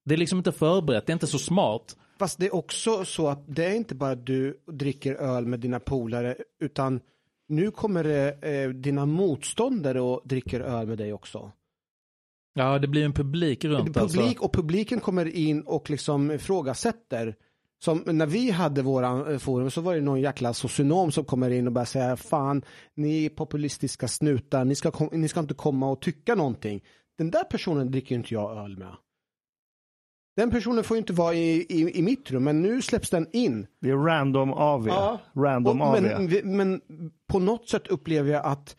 [0.06, 1.98] Det är liksom inte förberett, det är inte så smart.
[2.20, 5.80] Fast det är också så att det är inte bara du dricker öl med dina
[5.80, 7.00] polare utan
[7.48, 11.52] nu kommer det eh, dina motståndare och dricker öl med dig också.
[12.58, 14.46] Ja, det blir en publik runt Publik alltså.
[14.46, 17.36] och publiken kommer in och liksom ifrågasätter.
[17.80, 21.50] Som när vi hade våran eh, forum så var det någon jäkla socionom som kommer
[21.50, 22.62] in och börjar säga fan
[22.96, 26.84] ni är populistiska snutar, ni ska, kom, ni ska inte komma och tycka någonting.
[27.18, 28.96] Den där personen dricker inte jag öl med.
[30.36, 33.28] Den personen får ju inte vara i, i, i mitt rum, men nu släpps den
[33.34, 33.68] in.
[33.82, 34.88] Det är random AV.
[34.88, 35.20] Ja.
[35.36, 36.02] Random Och, AV.
[36.02, 36.82] men, men
[37.28, 38.76] på något sätt upplever jag att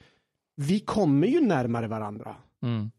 [0.56, 2.36] vi kommer ju närmare varandra.
[2.62, 2.90] Mm.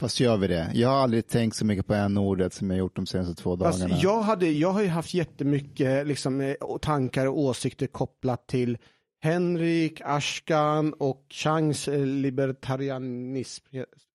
[0.00, 0.70] Fast gör vi det?
[0.74, 3.56] Jag har aldrig tänkt så mycket på en ordet som jag gjort de senaste två
[3.56, 4.00] Fast dagarna.
[4.02, 8.78] jag, hade, jag har ju haft jättemycket liksom, eh, tankar och åsikter kopplat till
[9.22, 13.64] Henrik, Ashkan och Changs eh, libertarianism.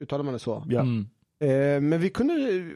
[0.04, 0.66] Uttalar man det så?
[0.70, 0.82] Ja.
[0.82, 1.08] Mm.
[1.40, 2.34] Eh, men vi kunde,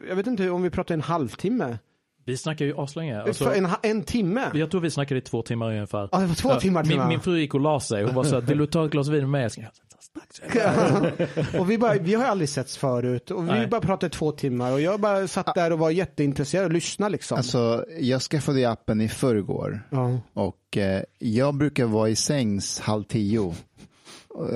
[0.08, 1.78] jag vet inte om vi pratade en halvtimme.
[2.24, 3.22] Vi snackar ju aslänge.
[3.22, 4.50] Alltså, För en, en timme?
[4.54, 6.08] jag tror vi snackade i två timmar ungefär.
[6.12, 8.04] Ja, det var två timmar till min, min fru gick och la sig.
[8.04, 9.52] Hon var så här, vill du ta ett glas vin med?
[9.56, 9.70] Jag
[11.60, 13.66] och vi, bara, vi har aldrig setts förut och vi Nej.
[13.66, 17.36] bara pratade två timmar och jag bara satt där och var jätteintresserad och lyssnade liksom.
[17.36, 20.20] Alltså, jag skaffade appen i förrgår ja.
[20.32, 23.54] och eh, jag brukar vara i sängs halv tio.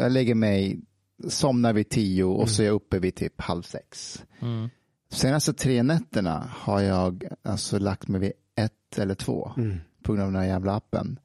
[0.01, 0.81] Jag lägger mig,
[1.29, 4.23] somnar vid tio och så är jag uppe vid typ halv sex.
[4.41, 4.71] Mm.
[5.15, 9.77] Senaste tre nätterna har jag alltså lagt mig vid ett eller två Mm.
[10.03, 11.19] på grund av den här jävla appen.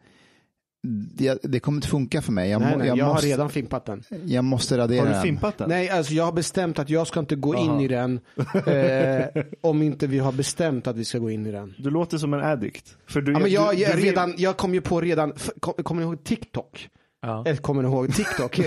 [1.13, 2.49] Det, det kommer inte funka för mig.
[2.49, 4.03] Jag, Nej, må, nej, jag, jag, har måste, redan fimpat den.
[4.25, 5.21] jag måste radera Har du den.
[5.23, 5.69] fimpat den?
[5.69, 7.81] Nej, alltså jag har bestämt att jag ska inte gå in Aha.
[7.81, 8.19] i den
[8.65, 11.73] eh, om inte vi har bestämt att vi ska gå in i den.
[11.77, 12.97] Du låter som en addict.
[13.07, 15.49] För du, Ja, men jag, du, jag, du, redan, jag kom ju på redan, f-
[15.59, 16.89] kom, kommer ni ihåg TikTok?
[17.21, 17.43] Ja.
[17.45, 18.59] Eller kommer ni ihåg TikTok?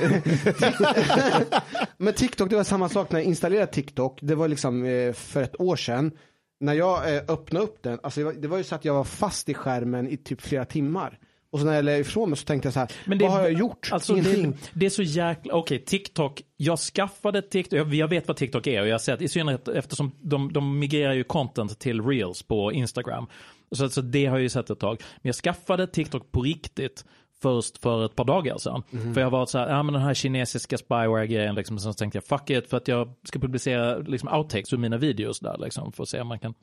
[1.97, 5.43] men TikTok, det var samma sak när jag installerade TikTok, det var liksom eh, för
[5.43, 6.13] ett år sedan.
[6.61, 9.49] När jag eh, öppnade upp den, alltså det var, ju så att jag var fast
[9.49, 11.19] i skärmen i typ flera timmar.
[11.53, 13.33] Och så när jag lade ifrån mig så tänkte jag så här, Men det- vad
[13.33, 13.89] har jag gjort?
[13.93, 14.51] Alltså Ingenting.
[14.51, 18.67] det, det är så jäkla, okej TikTok, jag skaffade TikTok, jag, jag vet vad TikTok
[18.67, 22.43] är och jag har sett, i synnerhet eftersom de, de migrerar ju content till reels
[22.43, 23.27] på Instagram.
[23.75, 24.97] Så, så det har jag ju sett ett tag.
[25.01, 27.05] Men jag skaffade TikTok på riktigt
[27.43, 28.83] först för ett par dagar sedan.
[29.15, 32.25] För jag var så här, ja men den här kinesiska spyware-grejen liksom, så tänkte jag
[32.25, 36.03] fuck it för att jag ska publicera liksom outtakes ur mina videos där liksom för
[36.03, 36.55] att se om man kan.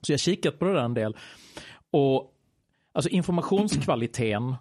[0.00, 1.16] Så jag kikat på det där en del.
[1.90, 2.30] Och
[2.92, 4.54] alltså informationskvaliteten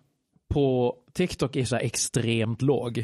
[0.54, 2.98] på TikTok är så här extremt låg.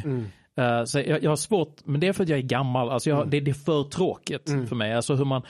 [0.58, 3.10] Eh, så jag, jag har svårt, men det är för att jag är gammal, alltså
[3.10, 4.94] jag, det, det är för tråkigt för mig.
[4.94, 5.42] Alltså hur man,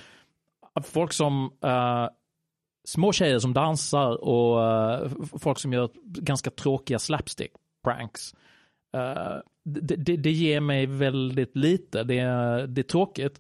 [0.83, 2.07] folk som, eh,
[2.87, 7.51] små tjejer som dansar och uh, folk som gör ganska tråkiga slapstick
[7.83, 8.33] pranks.
[8.97, 13.39] Uh, det, det, det ger mig väldigt lite, det är, det är tråkigt.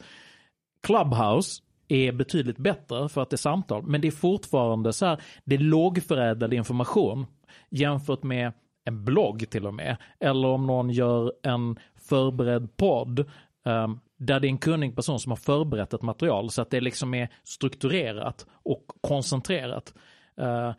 [0.87, 5.21] Clubhouse är betydligt bättre för att det är samtal, men det är fortfarande så här,
[5.45, 7.25] det är lågförädlad information
[7.69, 8.53] jämfört med
[8.85, 13.25] en blogg till och med, eller om någon gör en förberedd podd
[13.65, 16.81] Um, där det är en kunnig person som har förberett ett material så att det
[16.81, 19.93] liksom är strukturerat och koncentrerat.
[20.37, 20.73] Eh,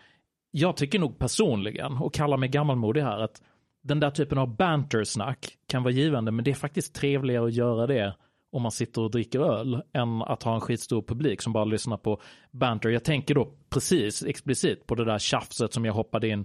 [0.51, 3.43] jag tycker nog personligen, och kallar mig gammalmodig här, att
[3.83, 7.87] den där typen av bantersnack kan vara givande, men det är faktiskt trevligare att göra
[7.87, 8.15] det
[8.53, 11.97] om man sitter och dricker öl än att ha en skitstor publik som bara lyssnar
[11.97, 12.21] på
[12.51, 12.89] banter.
[12.89, 16.45] Jag tänker då precis explicit på det där tjafset som jag hoppade in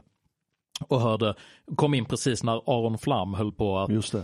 [0.79, 1.35] och hörde,
[1.75, 4.21] kom in precis när Aron Flam höll på att Just uh,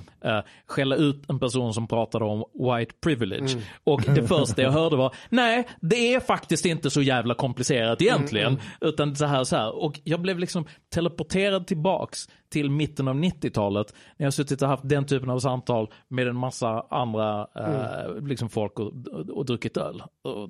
[0.66, 3.58] skälla ut en person som pratade om white privilege.
[3.84, 8.60] Och det första jag hörde var, nej, det är faktiskt inte så jävla komplicerat egentligen.
[8.82, 9.76] Utan så här, så här.
[9.84, 13.94] Och jag blev liksom teleporterad tillbaks till mitten av 90-talet.
[14.18, 18.50] När jag suttit och haft den typen av samtal med en massa andra eh, liksom
[18.50, 20.04] folk och, och, och druckit öl.
[20.24, 20.50] Och,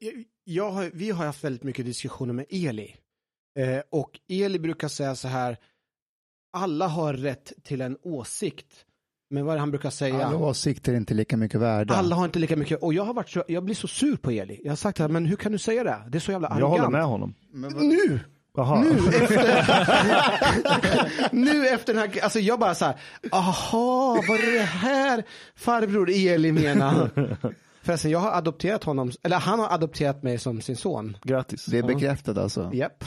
[0.00, 2.94] Jag, jag har, vi har haft väldigt mycket diskussioner med Eli.
[3.58, 5.56] Eh, och Eli brukar säga så här,
[6.52, 8.66] alla har rätt till en åsikt.
[9.30, 10.26] Men vad är det han brukar säga?
[10.26, 11.94] Alla åsikter är inte lika mycket värda.
[11.94, 12.82] Alla har inte lika mycket.
[12.82, 14.60] Och jag har varit så, jag blir så sur på Eli.
[14.64, 16.02] Jag har sagt det här, men hur kan du säga det?
[16.08, 16.92] Det är så jävla Jag håller arrogant.
[16.92, 17.34] med honom.
[17.88, 18.20] Nu!
[18.56, 18.80] Jaha.
[18.82, 18.90] Nu
[19.22, 19.74] efter,
[21.34, 22.96] nu efter den här, alltså jag bara så här,
[23.32, 25.24] aha, vad är det här
[25.56, 27.10] farbror Eli menar?
[27.82, 31.16] Förresten, jag har adopterat honom, eller han har adopterat mig som sin son.
[31.22, 31.66] Grattis.
[31.66, 32.70] Det är bekräftat alltså.
[32.74, 33.04] Japp.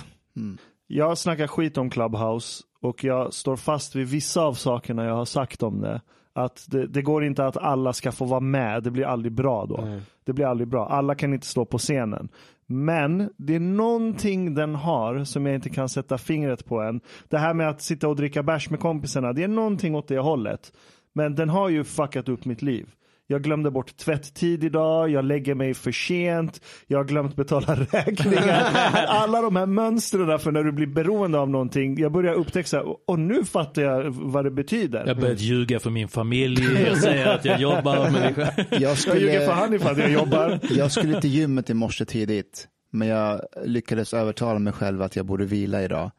[0.88, 5.26] Jag snackar skit om Clubhouse och jag står fast vid vissa av sakerna jag har
[5.26, 6.02] sagt om det.
[6.34, 9.66] Att det, det går inte att alla ska få vara med, det blir aldrig bra
[9.66, 10.00] då.
[10.26, 12.30] Det blir aldrig bra, alla kan inte stå på scenen.
[12.66, 17.02] Men det är någonting den har som jag inte kan sätta fingret på än.
[17.30, 20.20] Det här med att sitta och dricka bärs med kompisarna, det är någonting åt det
[20.20, 20.74] hållet.
[21.14, 22.90] Men den har ju fuckat upp mitt liv.
[23.30, 28.64] Jag glömde bort tvätttid idag, jag lägger mig för sent, jag har glömt betala räkningar.
[29.08, 32.78] Alla de här mönstren för när du blir beroende av någonting, jag börjar upptäcka så
[32.78, 35.08] här, och nu fattar jag vad det betyder.
[35.08, 38.68] jag börjat ljuga för min familj, jag säger att jag jobbar med det själv.
[38.70, 40.60] Jag Jag ljuger för skulle, han ifall jag jobbar.
[40.70, 45.26] jag skulle till gymmet i morse tidigt, men jag lyckades övertala mig själv att jag
[45.26, 46.12] borde vila idag.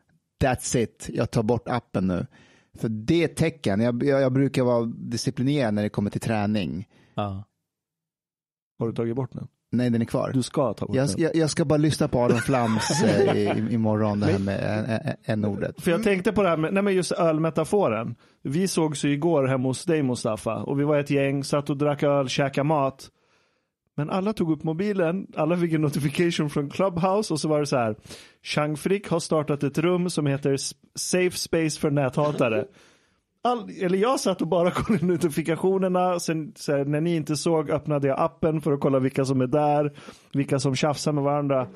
[0.42, 2.26] That's it, jag tar bort appen nu.
[2.80, 6.20] För det är ett tecken, jag, jag, jag brukar vara disciplinerad när det kommer till
[6.20, 6.86] träning.
[7.22, 7.44] Ja.
[8.78, 9.48] Har du tagit bort den?
[9.72, 10.30] Nej, den är kvar.
[10.34, 11.14] Du ska ta bort Jag, den.
[11.18, 15.80] jag, jag ska bara lyssna på Aron Flams eh, i- imorgon, det här med n-ordet.
[15.82, 18.14] För jag tänkte på det här med, nej men just ölmetaforen.
[18.42, 21.76] Vi sågs ju igår hemma hos dig Mustafa och vi var ett gäng, satt och
[21.76, 23.10] drack öl, käkade mat.
[23.96, 27.66] Men alla tog upp mobilen, alla fick en notification från Clubhouse och så var det
[27.66, 27.96] så här.
[28.42, 30.56] Chang Frick har startat ett rum som heter
[30.94, 32.64] Safe Space för näthatare.
[33.42, 37.70] All, eller jag satt och bara kollade notifikationerna, sen så här, när ni inte såg
[37.70, 39.92] öppnade jag appen för att kolla vilka som är där,
[40.32, 41.68] vilka som tjafsar med varandra.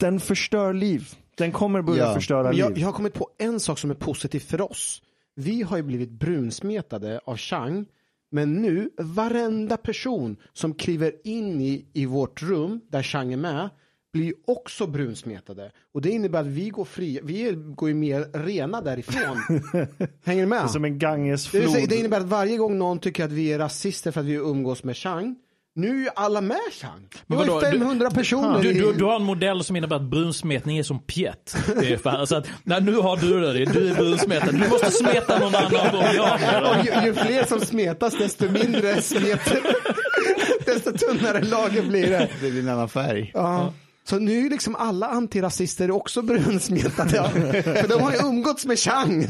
[0.00, 1.08] Den förstör liv.
[1.36, 2.14] Den kommer börja Ja.
[2.14, 2.60] förstöra Men liv.
[2.60, 5.02] jag, jag har kommit på en sak som är positiv för oss.
[5.34, 7.86] Vi har ju blivit brunsmetade av Chang.
[8.30, 13.68] Men nu, varenda person som kliver in i, i vårt rum där Chang är med
[14.16, 15.70] blir ju också brunsmetade.
[15.94, 19.38] Och det innebär att vi går fria, vi är- går ju mer rena därifrån.
[20.24, 20.70] Hänger ni med?
[20.70, 21.70] Som en Det, Gangesflod.
[21.72, 24.32] säga, det innebär att varje gång någon tycker att vi är rasister för att vi
[24.34, 25.36] umgås med Chang,
[25.74, 27.08] nu är ju alla med Chang.
[27.26, 28.62] Det var ju vadå, du- 500 personer.
[28.62, 31.56] Du, du, du har en modell som innebär att brunsmetning är som pjätt.
[31.76, 32.24] Ungefär.
[32.24, 34.52] Så att, nej, nu har du det, du är brunsmetad.
[34.52, 36.60] Du måste smeta någon annan det.
[36.70, 39.40] Och ju, ju fler som smetas desto mindre smet,
[40.64, 42.28] desto tunnare lager blir det.
[42.40, 43.30] Det blir en annan färg.
[43.34, 43.72] Ja.
[44.08, 47.10] Så nu är liksom alla antirasister också brunsmetade.
[47.62, 49.26] För de har ju umgåtts med Chang.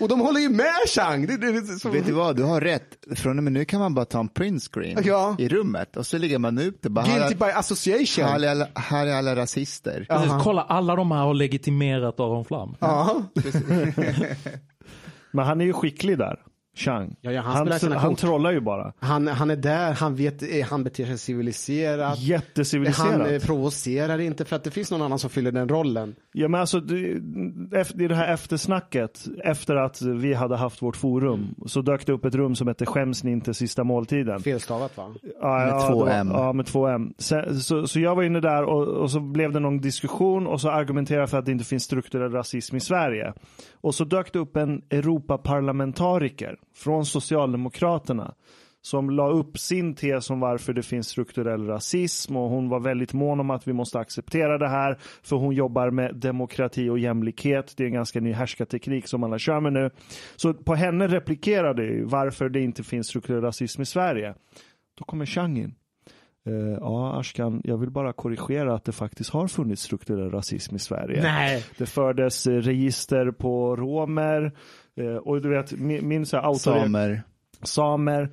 [0.00, 1.26] Och de håller ju med Chang.
[1.26, 1.88] Det, det, det, så...
[1.90, 2.96] Vet du vad, du har rätt.
[3.16, 5.36] Från och med nu kan man bara ta en print screen Ja.
[5.38, 6.88] i rummet och så lägger man ut det.
[6.88, 8.24] Bara, Guilty by association.
[8.24, 10.06] här, är alla, här är alla rasister.
[10.08, 12.76] Precis, kolla, alla de här har legitimerat Aron Flam.
[12.80, 13.22] Ja.
[15.30, 16.38] Men han är ju skicklig där.
[16.76, 17.16] Chang.
[17.20, 18.92] Ja, ja, han han, han trollar ju bara.
[18.98, 22.18] Han, han är där, han, vet, eh, han beter sig civiliserat.
[22.18, 23.12] Jätteciviliserat.
[23.12, 26.14] Han eh, provocerar inte för att det finns någon annan som fyller den rollen.
[26.32, 26.96] Ja men alltså det,
[27.98, 32.24] i det här eftersnacket, efter att vi hade haft vårt forum, så dök det upp
[32.24, 34.40] ett rum som hette Skäms ni inte sista måltiden.
[34.40, 35.14] Felstavat va?
[35.40, 36.28] Ja, Med ja, två då- M.
[36.32, 37.14] Ja, med två M.
[37.18, 40.60] Så, så, så jag var inne där och, och så blev det någon diskussion och
[40.60, 43.32] så argumenterade jag för att det inte finns strukturell rasism i Sverige.
[43.80, 48.34] Och så dök det upp en Europaparlamentariker från Socialdemokraterna
[48.86, 53.12] som la upp sin tes om varför det finns strukturell rasism och hon var väldigt
[53.12, 57.74] mån om att vi måste acceptera det här för hon jobbar med demokrati och jämlikhet.
[57.76, 59.90] Det är en ganska ny härskarteknik som alla kör med nu.
[60.36, 64.34] Så på henne replikerade ju varför det inte finns strukturell rasism i Sverige.
[64.98, 65.74] Då kommer Chang in.
[66.46, 70.78] Eh, ja, Ashkan, jag vill bara korrigera att det faktiskt har funnits strukturell rasism i
[70.78, 71.22] Sverige.
[71.22, 71.64] Nej.
[71.78, 74.52] Det fördes register på romer
[75.22, 77.22] och du vet, min, min så här autor- Samer.
[77.62, 78.30] samer.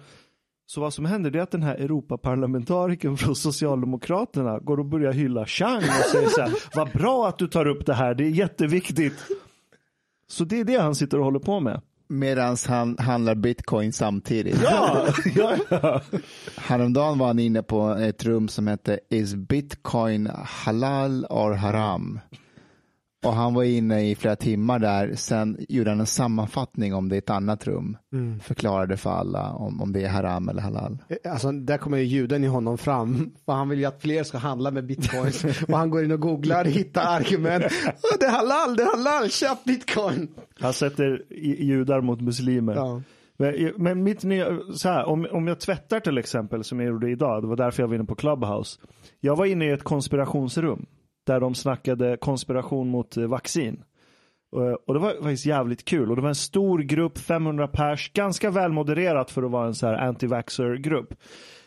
[0.66, 5.14] Så vad som händer det är att den här Europaparlamentarikern från Socialdemokraterna går och börjar
[5.14, 8.24] hylla Chang och säger så här, vad bra att du tar upp det här, det
[8.26, 9.14] är jätteviktigt.
[10.28, 11.82] Så det är det han sitter och håller på med.
[12.08, 14.62] Medan han handlar bitcoin samtidigt.
[14.64, 16.02] Ja, ja, ja.
[16.58, 22.20] Häromdagen var han inne på ett rum som hette Is bitcoin halal or haram?
[23.24, 27.16] Och han var inne i flera timmar där, sen gjorde han en sammanfattning om det
[27.16, 27.98] i ett annat rum.
[28.44, 30.98] Förklarade för alla om, om det är haram eller halal.
[31.30, 33.32] Alltså, där kommer ju juden i honom fram.
[33.46, 35.44] För han vill ju att fler ska handla med bitcoins.
[35.68, 37.64] och han går in och googlar, hittar argument.
[37.86, 40.28] "Åh, Det är halal, det är halal, köp bitcoin.
[40.60, 41.22] Han sätter
[41.64, 42.76] judar mot muslimer.
[42.76, 43.02] Ja.
[43.38, 47.10] Men, men mitt nya, så här, om, om jag tvättar till exempel, som jag gjorde
[47.12, 48.80] idag, det var därför jag var inne på Clubhouse.
[49.20, 50.86] Jag var inne i ett konspirationsrum
[51.24, 53.84] där de snackade konspiration mot eh, vaccin.
[54.56, 56.10] Eh, och det var faktiskt jävligt kul.
[56.10, 59.88] Och det var en stor grupp, 500 pers, ganska välmodererat för att vara en så
[59.88, 61.14] här anti-vaxxer-grupp.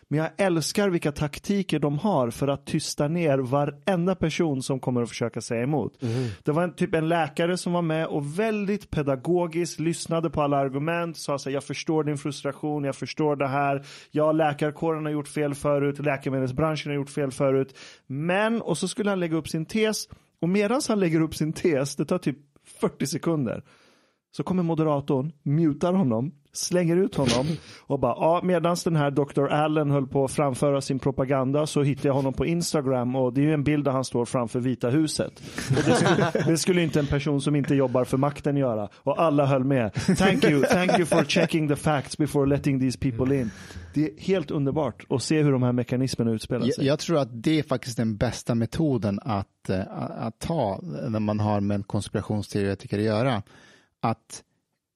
[0.08, 5.02] Men jag älskar vilka taktiker de har för att tysta ner varenda person som kommer
[5.02, 6.02] att försöka säga emot.
[6.44, 10.56] Det var en, typ en läkare som var med och väldigt pedagogiskt lyssnade på alla
[10.56, 15.12] argument, sa så här, jag förstår din frustration, jag förstår det här, ja läkarkåren har
[15.12, 17.78] gjort fel förut, läkemedelsbranschen har gjort fel förut.
[18.06, 20.08] Men, och så skulle han lägga upp sin tes,
[20.40, 22.38] och medan han lägger upp sin tes, det tar typ
[22.80, 23.62] 40 sekunder,
[24.36, 27.46] så kommer moderatorn, mutar honom, slänger ut honom
[27.80, 29.48] och bara, ja, medan den här Dr.
[29.48, 33.40] Allen höll på att framföra sin propaganda så hittade jag honom på Instagram och det
[33.40, 35.42] är ju en bild där han står framför Vita huset.
[35.86, 38.88] Det, skulle, det skulle inte en person som inte jobbar för makten göra.
[38.94, 39.92] Och alla höll med.
[39.94, 43.50] Thank you, thank you for checking the facts before letting these people in.
[43.94, 46.86] Det är helt underbart att se hur de här mekanismerna utspelar sig.
[46.86, 49.80] jag tror att det är faktiskt den bästa metoden att, eh,
[50.18, 53.42] att ta när man har med en konspirationsteoretiker att göra.
[54.02, 54.42] Att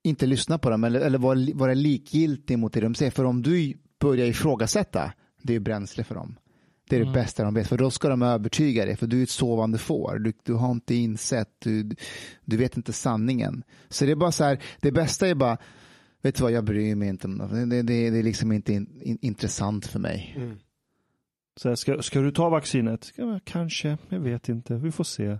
[0.02, 3.10] inte lyssna på dem eller, eller vara, vara likgiltig mot det de säger.
[3.10, 6.38] För om du börjar ifrågasätta, det är bränsle för dem.
[6.88, 9.22] Det är det bästa de vet, för då ska de övertyga dig, för du är
[9.22, 10.18] ett sovande får.
[10.18, 11.90] Du, du har inte insett, du,
[12.44, 13.62] du vet inte sanningen.
[13.88, 15.58] Så det är bara så här, det bästa är bara,
[16.22, 17.66] vet du vad, jag bryr mig inte om det.
[17.66, 20.36] Det, det, det är liksom inte in, in, intressant för mig.
[21.56, 23.12] Så här, ska, ska du ta vaccinet?
[23.44, 25.38] Kanske, jag vet inte, vi får se.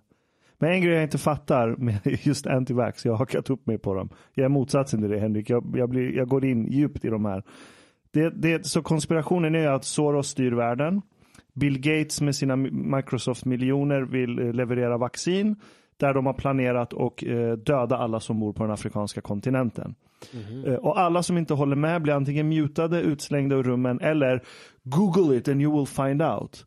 [0.61, 3.95] Men en grej jag inte fattar med just antivax, jag har hakat upp mig på
[3.95, 4.09] dem.
[4.35, 7.25] Jag är motsatsen till det Henrik, jag, jag, blir, jag går in djupt i de
[7.25, 7.43] här.
[8.11, 11.03] Det, det, så konspirationen är att Soros styr världen.
[11.55, 15.57] Bill Gates med sina Microsoft-miljoner vill eh, leverera vaccin
[15.97, 19.95] där de har planerat att eh, döda alla som bor på den afrikanska kontinenten.
[20.33, 20.75] Mm.
[20.75, 24.43] Och alla som inte håller med blir antingen mutade, utslängda ur rummen eller
[24.83, 26.67] Google it and you will find out.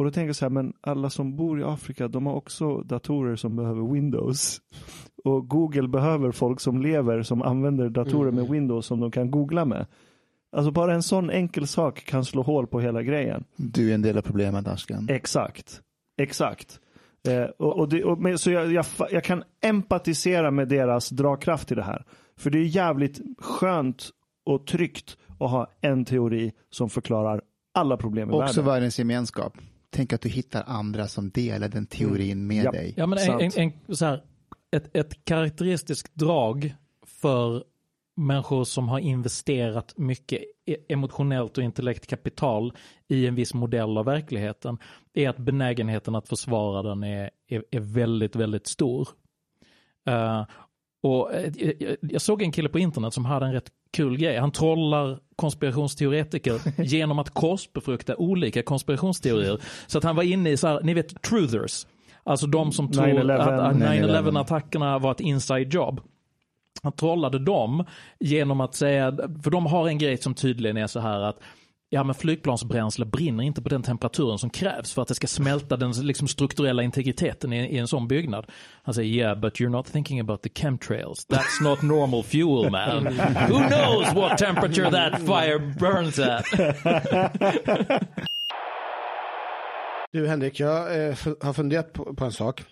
[0.00, 2.76] Och då tänker jag så här, men alla som bor i Afrika, de har också
[2.76, 4.60] datorer som behöver Windows.
[5.24, 8.34] Och Google behöver folk som lever, som använder datorer mm.
[8.34, 9.86] med Windows som de kan googla med.
[10.56, 13.44] Alltså bara en sån enkel sak kan slå hål på hela grejen.
[13.56, 15.06] Du är en del av problemet, Askan.
[15.10, 15.80] Exakt.
[16.22, 16.80] Exakt.
[17.28, 21.74] Eh, och, och, det, och så jag, jag, jag, kan empatisera med deras dragkraft i
[21.74, 22.04] det här.
[22.38, 24.10] För det är jävligt skönt
[24.44, 27.40] och tryggt att ha en teori som förklarar
[27.74, 28.48] alla problem i Också världen.
[28.48, 29.52] Också världens gemenskap.
[29.90, 32.46] Tänk att du hittar andra som delar den teorin mm.
[32.46, 32.70] med ja.
[32.70, 32.94] dig.
[32.96, 34.22] Ja, men en, en, en, så här,
[34.76, 36.74] ett, ett karaktäristiskt drag
[37.06, 37.64] för
[38.16, 42.72] människor som har investerat mycket e- emotionellt och intellekt kapital
[43.08, 44.78] i en viss modell av verkligheten
[45.14, 49.08] är att benägenheten att försvara den är, är, är väldigt, väldigt stor.
[50.10, 50.44] Uh,
[51.02, 54.36] och uh, jag såg en kille på internet som hade en rätt kul grej.
[54.36, 59.58] Han trollar konspirationsteoretiker genom att korsbefrukta olika konspirationsteorier.
[59.86, 61.86] Så att han var inne i så här, ni vet truthers.
[62.24, 66.00] Alltså de som tror att 9-11 attackerna var ett inside job.
[66.82, 67.84] Han trollade dem
[68.20, 71.38] genom att säga, för de har en grej som tydligen är så här att
[71.92, 75.76] Ja men flygplansbränsle brinner inte på den temperaturen som krävs för att det ska smälta
[75.76, 78.46] den liksom, strukturella integriteten i, i, en sån byggnad.
[78.82, 81.26] Han säger yeah but you're not thinking about the chemtrails.
[81.28, 83.06] That's not normal fuel man.
[83.48, 86.44] Who knows what temperature that fire burns at?
[90.12, 92.64] du Henrik, jag eh, har funderat på, på, en sak.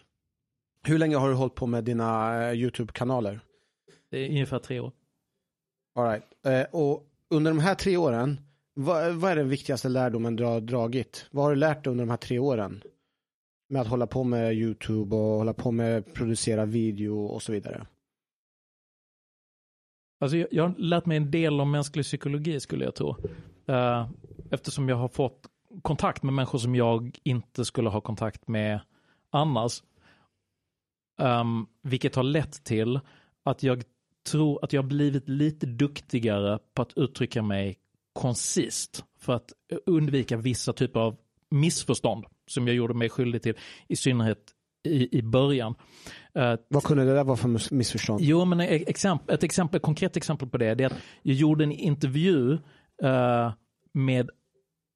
[0.85, 3.41] Hur länge har du hållit på med dina eh, YouTube-kanaler?
[4.11, 4.93] Det är ungefär tre år.
[5.95, 6.25] All right.
[6.47, 8.41] Eh, och under de här tre åren,
[8.81, 11.26] vad, vad, är den viktigaste lärdomen du har dragit?
[11.31, 12.83] Vad har du lärt dig under de här tre åren?
[13.68, 17.53] Med att hålla på med YouTube och hålla på med att producera video och så
[17.53, 17.87] vidare.
[20.20, 23.16] Alltså jag, jag har lärt mig en del om mänsklig psykologi skulle jag tro.
[23.68, 24.11] Uh,
[24.51, 25.47] eftersom jag har fått
[25.83, 28.81] kontakt med människor som jag inte skulle ha kontakt med
[29.31, 29.83] annars.
[31.20, 33.01] Um, vilket har lett till
[33.45, 33.83] att jag
[34.31, 37.79] tror att jag blivit lite duktigare på att uttrycka mig
[38.19, 39.53] koncist för att
[39.87, 41.16] undvika vissa typer av
[41.51, 43.55] missförstånd som jag gjorde mig skyldig till,
[43.89, 44.39] i synnerhet
[44.89, 45.75] i, i början.
[46.39, 48.21] Uh, Vad kunde det där vara för missförstånd?
[48.21, 51.73] Jo, men exempel, ett exempel, konkret exempel på det, det är att jag gjorde en
[51.73, 52.53] intervju
[53.05, 53.53] uh,
[53.93, 54.31] med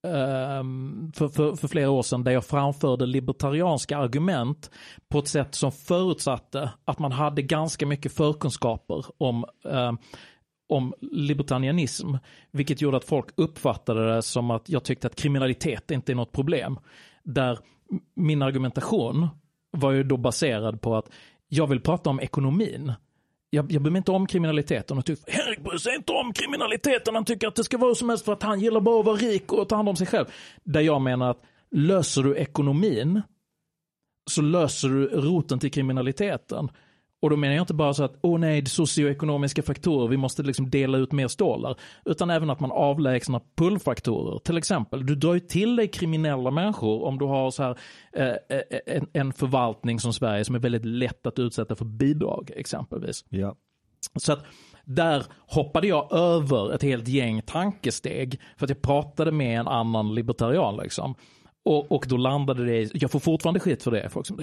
[0.06, 4.70] Ehm, för, för, för, flera år sedan där jag framförde libertarianska argument
[5.08, 9.92] på ett sätt som förutsatte att man hade ganska mycket förkunskaper om, uh,
[10.72, 12.14] om libertarianism.
[12.50, 16.32] Vilket gjorde att folk uppfattade det som att jag tyckte att kriminalitet inte är något
[16.32, 16.78] problem.
[17.22, 17.58] Där
[18.14, 19.28] min argumentation
[19.70, 21.10] var ju då baserad på att
[21.48, 22.92] jag vill prata om ekonomin
[23.54, 27.14] jag, jag bryr mig inte om kriminaliteten och tyckte, Henrik bryr sig inte om kriminaliteten.
[27.14, 29.16] Han tycker att det ska vara som helst för att han gillar bara att vara
[29.16, 30.26] rik och ta hand om sig själv.
[30.64, 33.22] Där jag menar att löser du ekonomin
[34.30, 36.68] så löser du roten till kriminaliteten.
[37.22, 40.42] Och då menar jag inte bara så att, åh oh nej, socioekonomiska faktorer, vi måste
[40.42, 41.76] liksom dela ut mer stålar.
[42.04, 44.38] Utan även att man avlägsnar pullfaktorer.
[44.38, 47.78] Till exempel, du drar ju till dig kriminella människor om du har så här
[48.12, 52.50] eh, eh, en, en förvaltning som Sverige som är väldigt lätt att utsätta för bidrag
[52.56, 53.24] exempelvis.
[53.28, 53.56] Ja.
[54.16, 54.44] Så att
[54.84, 60.14] där hoppade jag över ett helt gäng tankesteg för att jag pratade med en annan
[60.14, 61.14] libertarian liksom.
[61.64, 64.08] Och, och då landade det i, jag får fortfarande skit för det.
[64.10, 64.38] Folk som,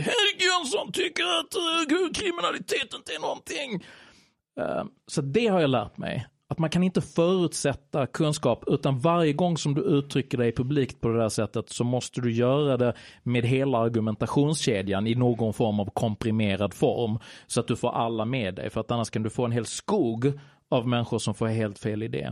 [0.60, 3.86] ingen som tycker att uh, kriminalitet inte är någonting.
[4.60, 6.28] Uh, så det har jag lärt mig.
[6.51, 11.10] Att man kan inte förutsätta kunskap utan varje gång som du uttrycker dig publikt på
[11.10, 15.90] det där sättet så måste du göra det med hela argumentationskedjan i någon form av
[15.94, 17.19] komprimerad form.
[17.48, 19.65] Så att du får alla med dig för att annars kan du få en hel
[19.65, 22.31] skog av människor som får helt fel idé.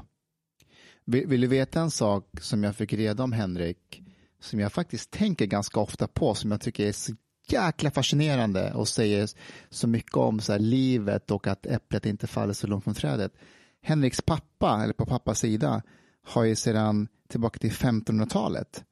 [1.05, 4.01] Vill, vill du veta en sak som jag fick reda om Henrik?
[4.39, 7.13] som jag faktiskt tänker ganska ofta på, som jag tycker är så
[7.51, 9.29] jäkla fascinerande och säger
[9.69, 13.33] så mycket om så livet och att äpplet inte faller så långt från trädet.
[13.81, 15.81] Henriks pappa, eller på pappas sida,
[16.23, 18.83] har ju sedan tillbaka till 1500-talet.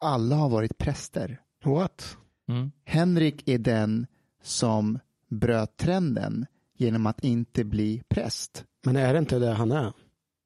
[0.00, 1.40] Alla har varit präster.
[1.64, 2.16] What?
[2.48, 2.70] Mm.
[2.84, 4.06] Henrik är den
[4.42, 4.98] som
[5.30, 6.46] bröt trenden
[6.78, 8.64] genom att inte bli präst.
[8.84, 9.92] Men är det inte det han är?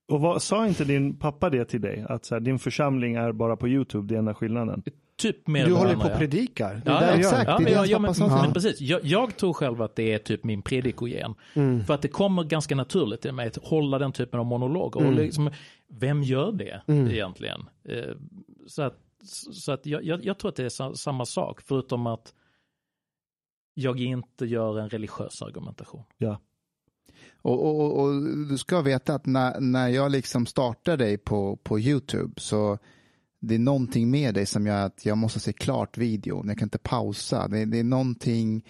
[0.08, 2.06] Och vad, sa inte din pappa det till dig?
[2.08, 4.82] Att så här, din församling är bara på YouTube, det är enda skillnaden?
[5.20, 6.82] Typ mer Du håller på och predikar.
[6.84, 7.48] Ja, ja, jag exakt.
[7.48, 7.52] gör.
[7.52, 8.42] Ja, det är men, det jag, hans ja, pappa men, sa.
[8.42, 8.80] men precis.
[8.80, 11.34] Jag, jag tror själv att det är typ min predikogen.
[11.54, 11.84] Mm.
[11.84, 15.06] För att det kommer ganska naturligt till mig att hålla den typen av monologer.
[15.06, 15.50] Och liksom,
[15.88, 17.60] vem gör det egentligen?
[17.84, 18.14] Eh,
[18.66, 18.98] Så att,
[19.52, 22.34] så att jag, jag, jag tror att det är sa- samma sak, förutom att
[23.74, 26.02] jag inte gör en religiös argumentation.
[26.18, 26.40] Ja.
[27.42, 31.80] Och, och, och, du ska veta att när, när jag liksom startar dig på, på
[31.80, 32.78] YouTube så
[33.40, 36.48] det är någonting med dig som gör att jag måste se klart videon.
[36.48, 37.48] Jag kan inte pausa.
[37.48, 38.64] Det, det är någonting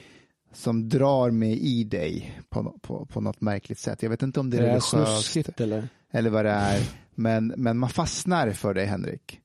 [0.53, 4.03] som drar mig i dig på, på, på något märkligt sätt.
[4.03, 5.89] Jag vet inte om det är Det är religiöst eller?
[6.11, 6.81] eller vad det är.
[7.15, 9.41] Men, men man fastnar för dig Henrik.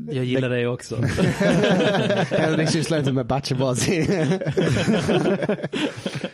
[0.00, 0.96] Jag gillar det också.
[2.30, 4.06] Henrik sysslar inte med bachebazi.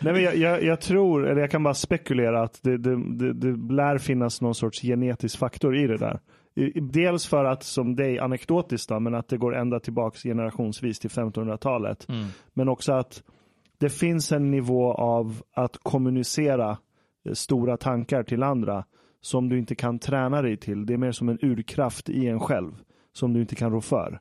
[0.00, 3.32] Nej, men jag, jag, jag tror, eller jag kan bara spekulera att det, det, det,
[3.32, 6.20] det lär finnas någon sorts genetisk faktor i det där.
[6.80, 11.10] Dels för att, som dig anekdotiskt, då, men att det går ända tillbaks generationsvis till
[11.10, 12.08] 1500-talet.
[12.08, 12.26] Mm.
[12.52, 13.22] Men också att
[13.78, 16.78] det finns en nivå av att kommunicera
[17.24, 18.84] eh, stora tankar till andra
[19.20, 20.86] som du inte kan träna dig till.
[20.86, 22.72] Det är mer som en urkraft i en själv
[23.12, 24.20] som du inte kan rå för.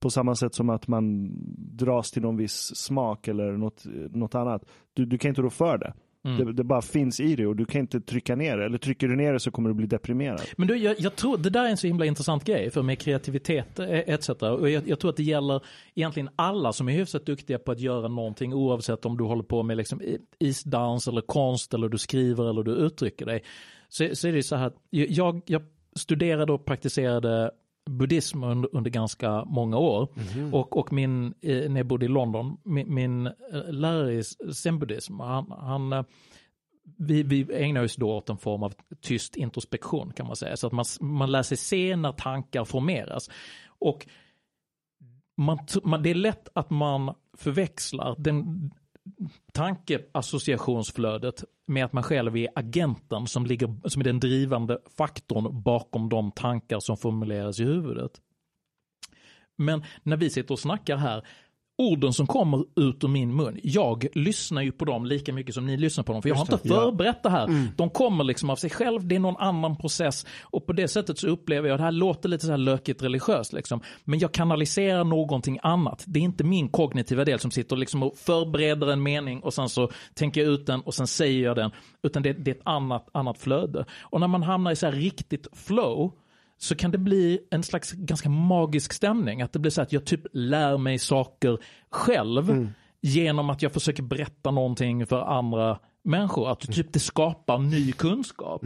[0.00, 1.30] På samma sätt som att man
[1.76, 4.64] dras till någon viss smak eller något, något annat.
[4.94, 5.92] Du, du kan inte rå för det.
[6.34, 6.46] Mm.
[6.46, 6.52] det.
[6.52, 8.64] Det bara finns i dig och du kan inte trycka ner det.
[8.64, 10.40] Eller trycker du ner det så kommer du bli deprimerad.
[10.56, 12.98] Men du, jag, jag tror det där är en så himla intressant grej för med
[12.98, 14.28] kreativitet eh, etc.
[14.28, 15.62] Och jag, jag tror att det gäller
[15.94, 19.62] egentligen alla som är hyfsat duktiga på att göra någonting oavsett om du håller på
[19.62, 20.02] med liksom
[20.38, 23.42] isdans eller konst eller du skriver eller du uttrycker dig.
[23.88, 25.62] Så, så är det så här att jag, jag
[25.96, 27.50] studerade och praktiserade
[27.88, 30.08] buddhism under, under ganska många år.
[30.52, 33.32] Och, och min, eh, när jag bodde i London, min, min eh,
[33.68, 34.22] lärare i
[34.54, 36.02] zen-buddhism, han, han eh,
[36.98, 40.56] vi, vi ägnar oss då åt en form av tyst introspektion kan man säga.
[40.56, 43.30] Så att man, man lär sig se när tankar formeras.
[43.78, 44.06] Och
[45.36, 48.70] man, man, det är lätt att man förväxlar den
[49.52, 56.08] tankeassociationsflödet med att man själv är agenten som, ligger, som är den drivande faktorn bakom
[56.08, 58.12] de tankar som formuleras i huvudet.
[59.56, 61.26] Men när vi sitter och snackar här,
[61.78, 65.66] orden som kommer ut ur min mun, jag lyssnar ju på dem lika mycket som
[65.66, 66.22] ni lyssnar på dem.
[66.22, 67.68] För jag har inte förberett det här.
[67.76, 70.26] De kommer liksom av sig själv, det är någon annan process.
[70.42, 73.52] Och på det sättet så upplever jag, det här låter lite så här lökigt religiöst
[73.52, 73.80] liksom.
[74.04, 76.04] Men jag kanaliserar någonting annat.
[76.06, 79.68] Det är inte min kognitiva del som sitter liksom och förbereder en mening och sen
[79.68, 81.70] så tänker jag ut den och sen säger jag den.
[82.02, 83.84] Utan det, det är ett annat, annat flöde.
[84.00, 86.12] Och när man hamnar i så här riktigt flow,
[86.58, 89.42] så kan det bli en slags ganska magisk stämning.
[89.42, 91.58] Att det blir så att jag typ lär mig saker
[91.90, 96.50] själv genom att jag försöker berätta någonting för andra människor.
[96.50, 98.62] Att typ det skapar ny kunskap.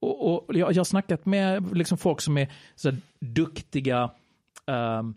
[0.00, 4.10] Och, och jag, jag har snackat med liksom folk som är så duktiga
[4.66, 5.14] ehm,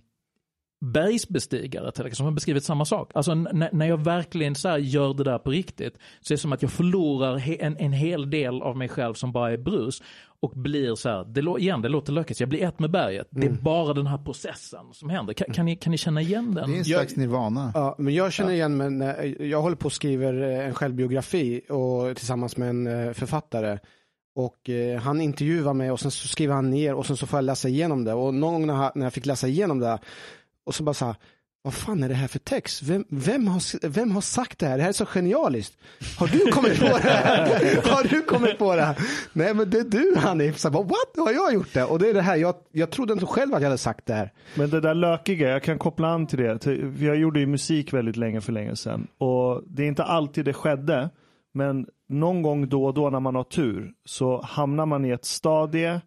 [0.86, 3.12] bergsbestigare till exempel, som har beskrivit samma sak.
[3.16, 6.62] Alltså när jag verkligen så gör det där på riktigt så är det som att
[6.62, 10.04] jag förlorar en, en hel del av mig själv som bara är brus
[10.42, 13.28] och blir så här, det, igen det låter lökigt, jag blir ett med berget.
[13.30, 15.34] Det är bara den här processen som händer.
[15.34, 16.70] Kan, kan, ni, kan ni känna igen den?
[16.70, 17.72] Det är en slags nirvana.
[17.76, 21.62] Ja, men jag känner igen mig, när- jag håller på och skriver eh, en självbiografi
[21.70, 23.80] och, tillsammans med en eh, författare.
[24.36, 27.38] Och eh, han intervjuar mig och sen så skriver han ner och sen så får
[27.38, 28.14] jag läsa igenom det.
[28.14, 30.00] Och någon gång när jag, när jag fick läsa igenom det
[30.66, 31.16] och så bara så här,
[31.62, 32.84] vad fan är det här för text?
[32.84, 34.78] Vem, vem, har, vem har sagt det här?
[34.78, 35.78] Det här är så genialiskt.
[36.18, 37.48] Har du kommit på det här?
[37.96, 38.98] har du kommit på det här?
[39.34, 40.58] Nej men det är du Hanif.
[40.58, 41.18] Så bara, What?
[41.18, 41.84] Har jag gjort det?
[41.84, 44.14] Och det är det här, jag, jag trodde inte själv att jag hade sagt det
[44.14, 44.34] här.
[44.56, 46.66] Men det där lökiga, jag kan koppla an till det.
[47.00, 49.08] Jag gjorde ju musik väldigt länge för länge sedan.
[49.18, 51.10] Och det är inte alltid det skedde.
[51.54, 55.26] Men någon gång då och då när man har tur så hamnar man i ett
[55.26, 56.02] stadie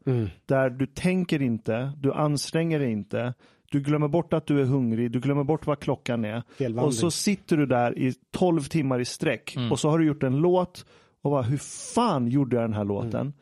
[0.46, 3.34] där du tänker inte, du anstränger dig inte.
[3.72, 6.42] Du glömmer bort att du är hungrig, du glömmer bort vad klockan är.
[6.58, 6.86] Felvandring.
[6.86, 10.22] Och så sitter du där i 12 timmar i sträck och så har du gjort
[10.22, 10.86] en låt
[11.22, 11.56] och bara hur
[11.94, 13.32] fan gjorde jag den här låten?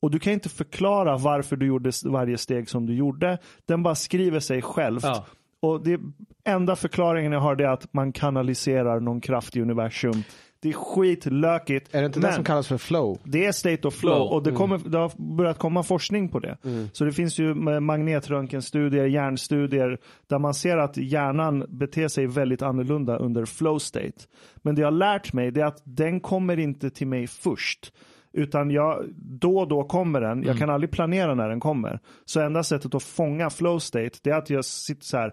[0.00, 3.38] Och du kan inte förklara varför du gjorde varje steg som du gjorde.
[3.66, 5.04] Den bara skriver sig självt.
[5.04, 5.26] Ja.
[5.60, 6.00] Och det
[6.44, 10.22] enda förklaringen jag har är att man kanaliserar någon kraft i universum.
[10.60, 11.94] Det är skitlökigt.
[11.94, 13.18] Är det inte men det som kallas för flow?
[13.24, 14.28] det är state of flow Flow.
[14.32, 16.58] och det, kommer, det har börjat komma forskning på det.
[16.92, 23.16] Så det finns ju magnetröntgenstudier, hjärnstudier där man ser att hjärnan beter sig väldigt annorlunda
[23.16, 24.12] under flow state.
[24.56, 27.92] Men det jag har lärt mig det är att den kommer inte till mig först.
[28.32, 30.42] Utan jag, då och då kommer den.
[30.42, 32.00] Jag kan aldrig planera när den kommer.
[32.24, 35.32] Så enda sättet att fånga flow state det är att jag sitter så här.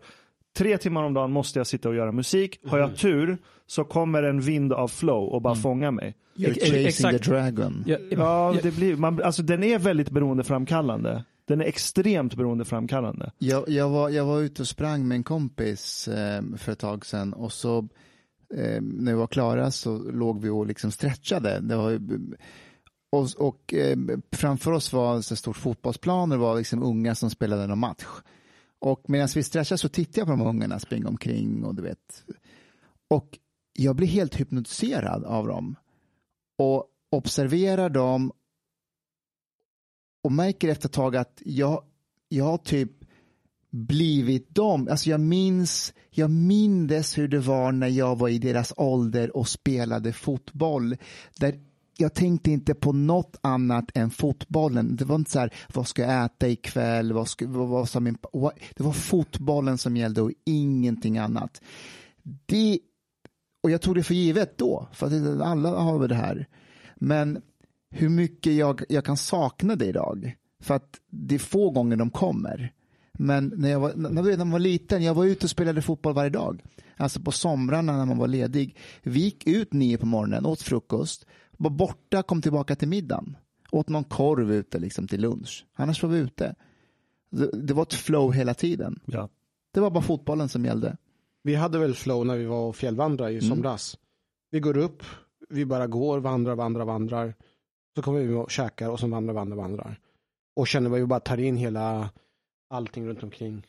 [0.57, 2.59] Tre timmar om dagen måste jag sitta och göra musik.
[2.67, 3.37] Har jag tur
[3.73, 6.15] så kommer en vind av flow och bara fånga mig.
[6.35, 7.23] You're chasing exakt.
[7.23, 7.83] the dragon.
[7.87, 11.23] Ja, Ja, det blir, man, alltså den är väldigt beroendeframkallande.
[11.45, 13.31] Den är extremt beroendeframkallande.
[13.37, 17.05] Jag, jag, var, jag var ute och sprang med en kompis eh, för ett tag
[17.05, 17.77] sedan och så
[18.55, 21.59] eh, när vi var klara så låg vi och liksom stretchade.
[21.59, 21.99] Det var,
[23.11, 23.97] och och eh,
[24.31, 27.79] framför oss var en så stor fotbollsplan och det var liksom unga som spelade någon
[27.79, 28.05] match.
[28.79, 32.23] Och medan vi stretchade så tittade jag på de ungarna springa omkring och du vet.
[33.09, 33.39] Och
[33.73, 35.75] jag blir helt hypnotiserad av dem.
[36.57, 38.31] Och observerar dem
[40.23, 41.83] och märker efter ett tag att jag,
[42.29, 42.91] jag har typ
[43.69, 44.87] blivit dem.
[44.91, 49.47] Alltså jag minns, jag mindes hur det var när jag var i deras ålder och
[49.47, 50.97] spelade fotboll.
[51.39, 51.59] Där
[51.97, 54.95] jag tänkte inte på något annat än fotbollen.
[54.95, 57.13] Det var inte så här, vad ska jag äta ikväll?
[57.13, 61.61] Vad ska, vad, vad ska min, vad, det var fotbollen som gällde och ingenting annat.
[62.45, 62.79] Det,
[63.63, 66.47] och jag tog det för givet då, för att alla har väl det här.
[66.95, 67.41] Men
[67.89, 70.35] hur mycket jag, jag kan sakna det idag.
[70.59, 72.73] För att det är få gånger de kommer.
[73.13, 76.29] Men när jag var, när jag var liten, jag var ute och spelade fotboll varje
[76.29, 76.63] dag.
[76.97, 78.77] Alltså på somrarna när man var ledig.
[79.03, 81.25] Vi gick ut nio på morgonen, åt frukost,
[81.57, 83.37] var borta, kom tillbaka till middagen.
[83.71, 85.65] Åt någon korv ute liksom till lunch.
[85.75, 86.55] Annars var vi ute.
[87.29, 88.99] Det, det var ett flow hela tiden.
[89.05, 89.29] Ja.
[89.73, 90.97] Det var bara fotbollen som gällde.
[91.43, 93.49] Vi hade väl flow när vi var och fjällvandrare i Mm.
[93.49, 93.97] somras.
[94.51, 95.03] Vi går upp,
[95.49, 97.33] vi bara går, vandrar, vandrar, vandrar.
[97.95, 99.99] Så kommer vi och käkar och så vandrar, vandrar, vandrar.
[100.55, 102.09] Och känner vad vi bara tar in hela
[102.69, 103.67] allting runt omkring.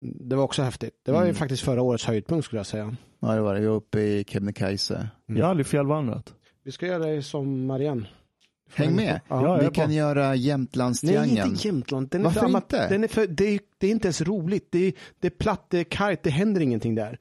[0.00, 1.00] Det var också häftigt.
[1.02, 1.34] Det var ju Mm.
[1.36, 2.96] faktiskt förra årets höjdpunkt skulle jag säga.
[3.20, 3.60] Ja, det var det.
[3.60, 5.08] Jag var uppe i Kebnekaise.
[5.26, 6.34] Jag har aldrig fjällvandrat.
[6.62, 8.08] Vi ska göra det som Marianne.
[8.74, 9.20] Häng med.
[9.28, 9.92] Ja, Vi kan på.
[9.92, 11.50] göra Nej, Jämtlandstriangeln.
[11.50, 12.08] inte Jämtland.
[12.08, 12.88] Den är Varför för ama- inte?
[12.88, 14.66] Den är för, det, är, det är inte ens roligt.
[14.70, 17.18] Det är, det är platt, det är kargt, det händer ingenting där.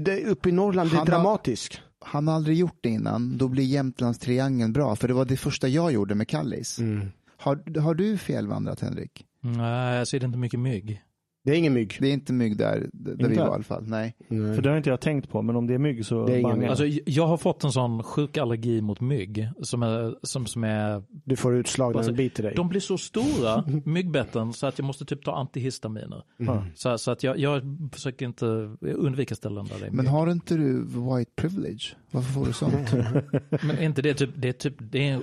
[0.00, 1.80] Det, uppe i Norrland, det är dramatiskt.
[2.00, 3.38] Han har aldrig gjort det innan.
[3.38, 4.96] Då blir Jämtlandstriangeln bra.
[4.96, 6.78] För det var det första jag gjorde med Kallis.
[6.78, 7.08] Mm.
[7.38, 9.24] Har, har du fjällvandrat Henrik?
[9.40, 11.02] Nej, jag ser inte mycket mygg.
[11.46, 11.96] Det är ingen mygg.
[12.00, 13.40] Det är inte mygg där, där vi Inte?
[13.40, 13.84] var i alla fall.
[13.86, 14.14] Nej.
[14.28, 14.54] Nej.
[14.54, 16.38] För det har inte jag tänkt på, men om det är mygg så Det är
[16.38, 16.62] ingen mygg.
[16.64, 16.70] jag.
[16.70, 21.02] Alltså, jag har fått en sån sjuk allergi mot mygg som är, som, som är
[21.24, 22.52] Du får utslag när Alltså, den biter dig.
[22.56, 26.22] de blir så stora, myggbetten, så att jag måste typ ta antihistaminer.
[26.40, 26.58] Mm.
[26.74, 27.62] Så, så att jag, jag
[27.92, 28.46] försöker inte
[28.80, 30.08] undvika ställen där det är Men mygg.
[30.12, 31.94] har inte du white privilege?
[32.10, 32.92] Varför får du sånt?
[33.62, 35.22] Men är inte det typ, det är typ, det är,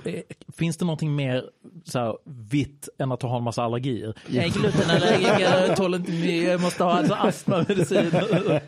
[0.56, 1.44] finns det någonting mer
[1.84, 2.16] så här,
[2.50, 4.14] vitt än att ha en massa allergier?
[4.28, 8.10] Jag är glutenallergiker, tål inte jag måste ha alltså astmamedicin.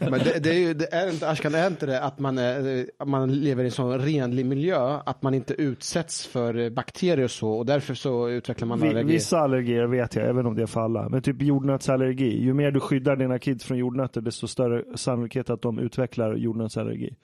[0.00, 2.86] Men det, det är ju, det är inte, Ashkan, är inte det att man, är,
[2.98, 7.30] att man lever i en sån renlig miljö, att man inte utsätts för bakterier och
[7.30, 9.12] så, och därför så utvecklar man Vi- allergi.
[9.12, 11.08] Vissa allergier vet jag, även om det är för alla.
[11.08, 12.42] Men typ jordnötsallergi.
[12.42, 17.14] Ju mer du skyddar dina kids från jordnötter, desto större sannolikhet att de utvecklar jordnötsallergi.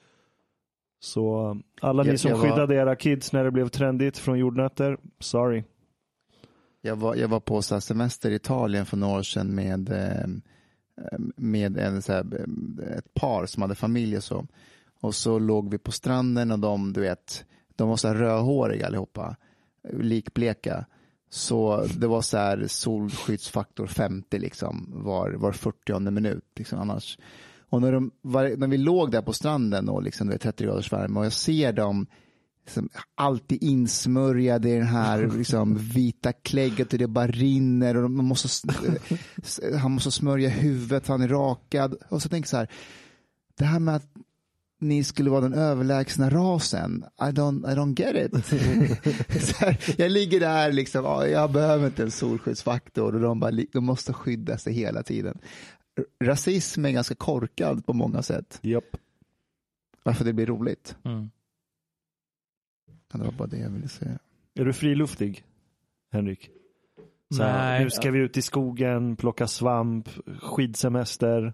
[0.99, 5.63] Så alla ni som var- skyddade era kids när det blev trendigt från jordnötter, sorry.
[6.85, 10.27] Jag var, jag var på så semester i Italien för några år sedan med, eh,
[11.35, 12.45] med en, så här,
[12.97, 14.47] ett par som hade familj och så.
[15.01, 17.45] Och så låg vi på stranden och de, du vet,
[17.75, 19.35] de var så här rödhåriga allihopa,
[19.93, 20.85] likbleka.
[21.29, 27.17] Så det var så här solskyddsfaktor 50 liksom var, var 40 minut liksom annars.
[27.69, 30.63] Och när, de, var, när vi låg där på stranden och liksom, det var 30
[30.63, 32.07] graders värme och jag ser dem
[32.65, 38.25] liksom, alltid insmörjade i den här liksom, vita klägget och det bara rinner och de
[38.25, 38.73] måste,
[39.77, 41.95] han måste smörja huvudet, han är rakad.
[42.09, 42.69] Och så tänker jag så här,
[43.57, 44.09] det här med att
[44.79, 49.55] ni skulle vara den överlägsna rasen, I don't, I don't get it.
[49.59, 53.85] här, jag ligger där, liksom, ja, jag behöver inte en solskyddsfaktor och de, bara, de
[53.85, 55.37] måste skydda sig hela tiden.
[56.23, 58.59] Rasism är ganska korkad på många sätt.
[58.61, 58.97] Japp.
[60.03, 60.95] Varför det blir roligt.
[61.03, 61.29] Mm.
[63.19, 64.19] Det var bara det jag ville säga.
[64.55, 65.43] Är du friluftig,
[66.11, 66.49] Henrik?
[67.37, 67.83] Så här, Nej.
[67.83, 70.09] Nu ska vi ut i skogen, plocka svamp,
[70.41, 71.53] skidsemester.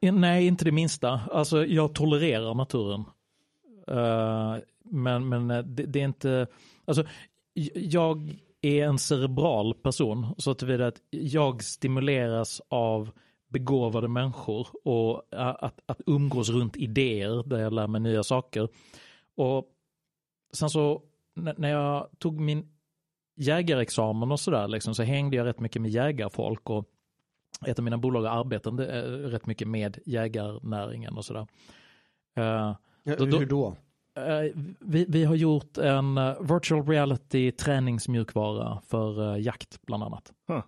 [0.00, 1.20] Nej, inte det minsta.
[1.32, 3.04] Alltså, jag tolererar naturen.
[3.88, 6.46] Eh, men men eh, det, det är inte...
[6.84, 7.04] Alltså,
[7.74, 13.10] jag är en cerebral person så tillvida att jag stimuleras av
[13.48, 18.68] begåvade människor och eh, att, att umgås runt idéer där jag lär mig nya saker.
[19.36, 19.72] Och
[20.56, 21.02] sen så
[21.34, 22.68] när jag tog min
[23.36, 26.84] jägarexamen och sådär liksom, så hängde jag rätt mycket med jägarfolk och
[27.66, 31.46] ett av mina bolag arbetade eh, rätt mycket med jägarnäringen och sådär.
[32.36, 32.74] Eh,
[33.08, 33.76] Ja, Då- Hur då?
[34.16, 40.32] eh, vi, vi har gjort en virtual reality träningsmjukvara för eh, jakt bland annat.
[40.48, 40.62] Huh.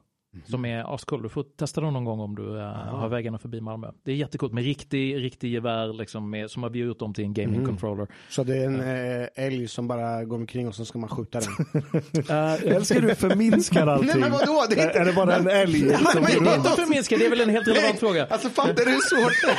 [0.47, 1.23] Som är ascool.
[1.23, 3.91] Du får testa den någon gång om du uh, har vägarna förbi Malmö.
[4.05, 7.25] Det är jättecoolt med riktig, riktig gevär liksom med, som har vi gjort om till
[7.25, 7.67] en gaming Mm.
[7.67, 8.07] controller.
[8.29, 8.81] Så det är en
[9.23, 11.83] eh, älg som bara går omkring och så ska man skjuta den.
[12.21, 14.07] Uh, Älskar du förminskar allting?
[14.13, 14.65] Nej men vadå?
[14.71, 14.99] Det är inte...
[14.99, 16.67] Är det bara en älg som men går det är runt?
[16.67, 18.27] inte förminska, det är väl en helt relevant fråga.
[18.31, 19.55] Alltså fattar du hur svårt?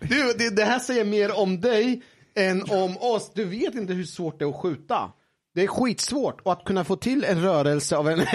[0.00, 2.02] Du, det, det här säger mer om dig
[2.34, 3.30] än om oss.
[3.34, 5.12] Du vet inte hur svårt det är att skjuta.
[5.54, 8.18] Det är skitsvårt och att kunna få till en rörelse av en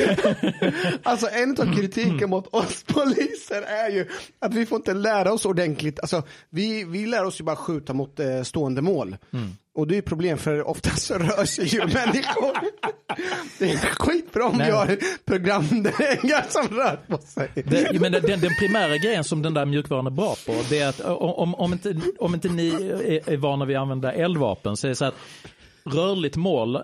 [1.02, 4.06] Alltså en av kritiken mot oss poliser är ju
[4.38, 6.00] att vi får inte lära oss ordentligt.
[6.00, 9.16] Alltså vi, vi lär oss ju bara skjuta mot eh, stående mål.
[9.74, 12.56] Och det är ju problem för oftast så rör sig ju människor.
[13.58, 17.50] Det är skitbra om vi har programdrängar som rör på sig.
[17.54, 20.88] Det, men den, den primära grejen som den där mjukvaran är bra på, det är
[20.88, 24.86] att om, om, inte, om inte ni är, är vana vid att använda eldvapen så
[24.86, 25.14] är det så att
[25.84, 26.82] rörligt mål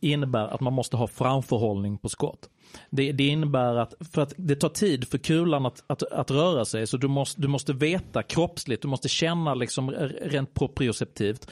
[0.00, 2.48] innebär att man måste ha framförhållning på skott.
[2.90, 6.64] Det, det innebär att, för att det tar tid för kulan att, att, att röra
[6.64, 9.90] sig, så du måste, du måste veta kroppsligt, du måste känna liksom
[10.22, 11.50] rent proprioceptivt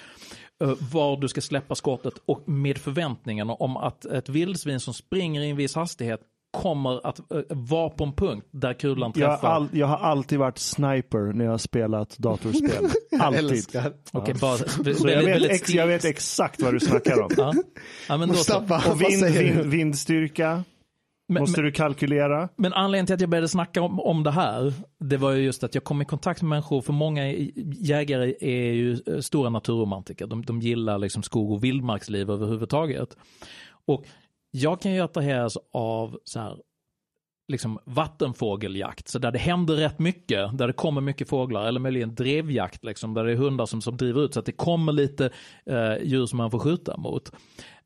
[0.63, 5.41] eh, var du ska släppa skottet och med förväntningen om att ett vildsvin som springer
[5.41, 6.21] i en viss hastighet
[6.53, 9.49] kommer att uh, vara på en punkt där kulan Jag träffar.
[9.49, 12.89] har, all, jag har alltid varit sniper när jag har spelat datorspel.
[13.21, 13.65] Alltid.
[14.13, 17.31] Okej, bara, Så väldigt, jag, vet ex, jag vet exakt vad du snackar om.
[17.37, 17.53] Ja.
[18.09, 18.29] Ja, men.
[18.29, 20.65] Mustafa, Och vind, vind, vindstyrka
[21.29, 22.49] men, måste men, du kalkylera.
[22.57, 25.65] men anledningen till att jag började snacka om, om det här, det var ju just
[25.65, 27.33] att jag kom i kontakt med människor, för många
[27.81, 30.27] jägare är ju eh, stora naturromantiker.
[30.27, 33.17] De, de gillar liksom skog och vildmarksliv överhuvudtaget.
[33.87, 34.05] Och
[34.55, 36.59] jag kan ju attraheras av så här,
[37.49, 42.15] liksom vattenfågeljakt, så där det händer rätt mycket, där det kommer mycket fåglar, eller möjligen
[42.15, 45.31] drevjakt, liksom, där det är hundar som, som driver ut, så att det kommer lite
[45.67, 47.33] eh, djur som man får skjuta mot.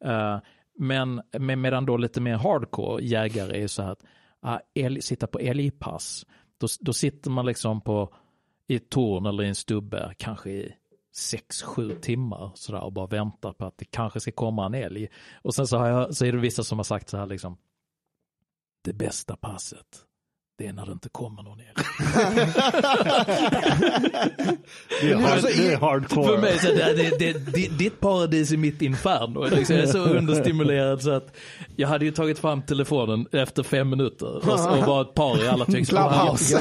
[0.05, 0.38] Eh,
[0.78, 4.05] men med, medan då lite mer hardcore jägare är så här att
[4.43, 6.26] ah, älg, sitta på älgpass,
[6.59, 8.14] då, då sitter man liksom på
[8.68, 10.72] i ett torn eller i en stubbe, kanske i
[11.16, 15.09] sex, sju timmar sådär och bara väntar på att det kanske ska komma en älg.
[15.43, 17.59] Och sen så, har jag, så är det vissa som har sagt så här liksom,
[18.84, 20.05] det bästa passet,
[20.58, 21.68] det är när det inte kommer någon älg.
[25.00, 26.26] Det är, hard, alltså, det är hardcore.
[26.26, 29.44] För mig så är det, det, det, ditt paradis är mitt inferno.
[29.56, 31.36] Liksom, Jag är så understimulerad så att
[31.76, 35.48] jag hade ju tagit fram telefonen efter fem minuter och, och var ett par i
[35.48, 35.88] alla tycks.
[35.88, 36.58] Clubhouse.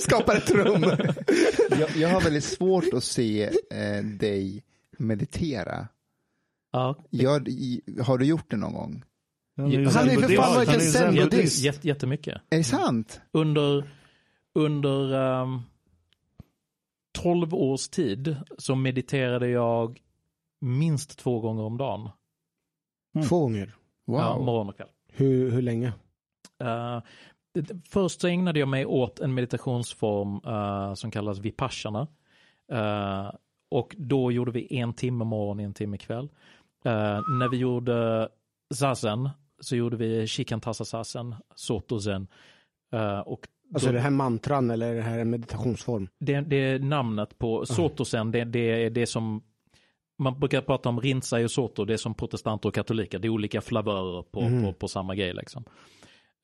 [0.00, 0.84] Skapar ett rum.
[1.80, 4.62] Jag, jag har väldigt svårt att se eh, dig
[4.98, 5.88] meditera.
[6.72, 7.48] Ja, Jag,
[8.02, 9.02] har du gjort det någon gång?
[9.56, 10.92] Han är ju Han är för fan zen-buddhist.
[10.92, 11.64] zen-buddhist.
[11.64, 12.42] jätte, jättemycket.
[12.50, 13.20] Är det sant?
[13.32, 13.90] Under,
[14.54, 15.12] under
[15.42, 15.62] um,
[17.18, 20.00] 12 års tid så mediterade jag
[20.60, 22.08] minst två gånger om dagen.
[23.28, 23.74] Två gånger.
[24.06, 24.18] Wow.
[24.20, 24.88] Ja, morgon och kväll.
[25.12, 25.86] Hur, hur länge?
[26.64, 27.00] Uh,
[27.54, 32.06] det- först så ägnade jag mig åt en meditationsform uh, som kallas vipassana.
[32.72, 33.30] Uh,
[33.70, 36.24] och då gjorde vi en timme morgon, en timme kväll.
[36.86, 38.28] Uh, när vi gjorde
[38.74, 39.30] zazen
[39.60, 42.26] så gjorde vi shikantasa zazen, soto zen.
[42.94, 43.40] Uh, och
[43.74, 46.08] Alltså då- det här mantran eller det här en meditationsform?
[46.18, 49.42] det, det är namnet på sotosen, det, det är det som
[50.18, 53.30] man brukar prata om rinsai och soto, det är som protestanter och katoliker, det är
[53.30, 54.62] olika flavörer på, Mhm.
[54.64, 55.34] på, på samma grej.
[55.34, 55.64] Liksom.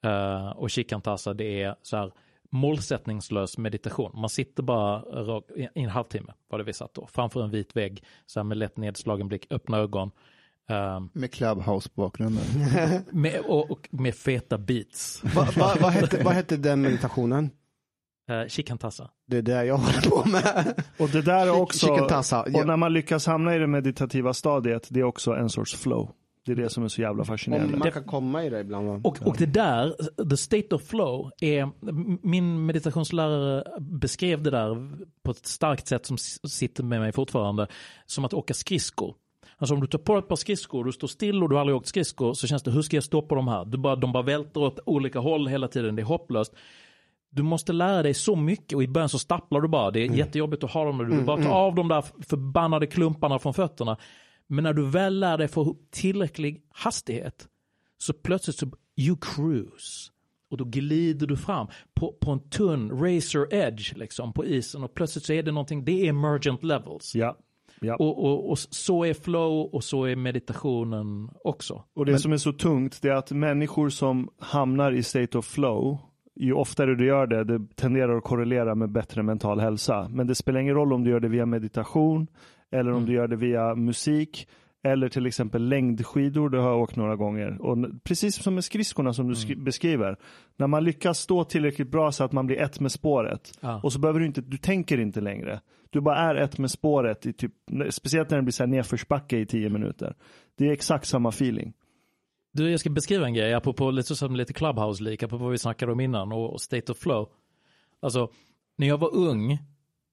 [0.05, 2.13] Eh, och shikantasa det är så här
[2.51, 4.11] målsättningslös meditation.
[4.15, 5.03] Man sitter bara
[5.57, 8.57] i en halvtimme, var det vi satt då, framför en vit vägg, så här med
[8.59, 10.11] lätt nedslagen blick, öppna ögon.
[10.71, 12.45] Eh, Med Clubhouse på bakgrunden.
[13.11, 15.25] med, och, och med feta beats.
[15.25, 17.51] Va, va, vad, hette, vad hette den meditationen?
[18.31, 19.11] Uh, shikantasa.
[19.27, 20.85] Det är det jag håller på med.
[20.99, 22.43] Och det där är också, Shikantasa.
[22.43, 26.11] och när man lyckas hamna i det meditativa stadiet, det är också en sorts flow.
[26.45, 27.73] Det är det som är så jävla fascinerande.
[27.73, 28.89] Om man kan komma i det ibland.
[28.89, 29.01] Va?
[29.05, 29.95] Och, och det där,
[30.31, 31.71] the state of flow, är,
[32.27, 37.67] min meditationslärare beskrev det där på ett starkt sätt som sitter med mig fortfarande,
[38.07, 39.15] som att åka skridskor.
[39.63, 41.77] Alltså om du tar på ett par skridskor, du står still och du har aldrig
[41.77, 43.65] åkt skridskor, så känns det, hur ska jag stoppa de här?
[43.65, 46.55] Du bara, de bara välter åt olika håll hela tiden, det är hopplöst.
[47.31, 49.91] Du måste lära dig så mycket och i början så stapplar du bara.
[49.91, 50.99] Det är jättejobbigt att ha dem.
[50.99, 53.97] Du bara tar av de där förbannade klumparna från fötterna.
[54.47, 57.49] Men när du väl lär dig få tillräcklig hastighet
[57.99, 58.67] så plötsligt så
[58.97, 60.11] you cruise.
[60.51, 64.95] Och då glider du fram på, på en tunn razor edge liksom på isen och
[64.95, 67.15] plötsligt så är det någonting, det är emergent levels.
[67.15, 67.37] Ja.
[67.83, 67.97] Ja.
[67.97, 71.83] Och, och, och så är flow och så är meditationen också.
[71.95, 75.45] Och det som är så tungt det är att människor som hamnar i state of
[75.47, 75.99] flow,
[76.41, 80.09] ju oftare du gör det, det tenderar att korrelera med bättre mental hälsa.
[80.11, 82.27] Men det spelar ingen roll om du gör det via meditation
[82.73, 83.07] eller om Mm.
[83.09, 84.49] du gör det via musik
[84.85, 87.59] Eller till exempel längdskidor, det har jag åkt några gånger.
[87.63, 90.17] Och precis som med skridskorna som du sk- beskriver.
[90.57, 93.53] När man lyckas stå tillräckligt bra så att man blir ett med spåret.
[93.61, 93.81] Ja.
[93.83, 95.61] Och så behöver du inte, du tänker inte längre.
[95.93, 97.53] Du bara är ett med spåret, i typ,
[97.91, 100.15] speciellt när det blir så här nedförsbacke i tio minuter.
[100.59, 101.73] Det är exakt samma feeling.
[102.53, 105.59] Du, jag ska beskriva en grej, apropå lite som lite clubhouse lika på vad vi
[105.59, 107.29] snackade om innan och state of flow.
[108.01, 108.31] Alltså,
[108.77, 109.59] när jag var ung,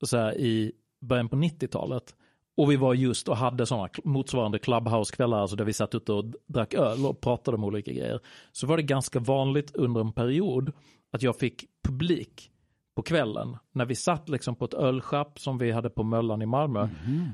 [0.03, 2.15] så här, i början på 90-talet,
[2.57, 6.25] och vi var just och hade sådana motsvarande clubhouse-kvällar, alltså där vi satt ute och
[6.47, 8.19] drack öl och pratade om olika grejer,
[8.51, 10.71] så var det ganska vanligt under en period
[11.11, 12.51] att jag fick publik
[12.99, 16.45] på kvällen när vi satt liksom på ett ölschapp som vi hade på Möllan i
[16.45, 16.87] Malmö.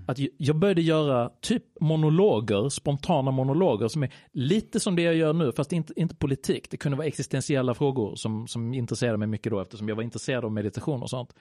[0.07, 5.15] Att ju- jag började göra typ monologer, spontana monologer som är lite som det jag
[5.15, 6.69] gör nu, fast inte, inte politik.
[6.69, 10.45] Det kunde vara existentiella frågor som, som intresserade mig mycket då eftersom jag var intresserad
[10.45, 11.33] av meditation och sånt.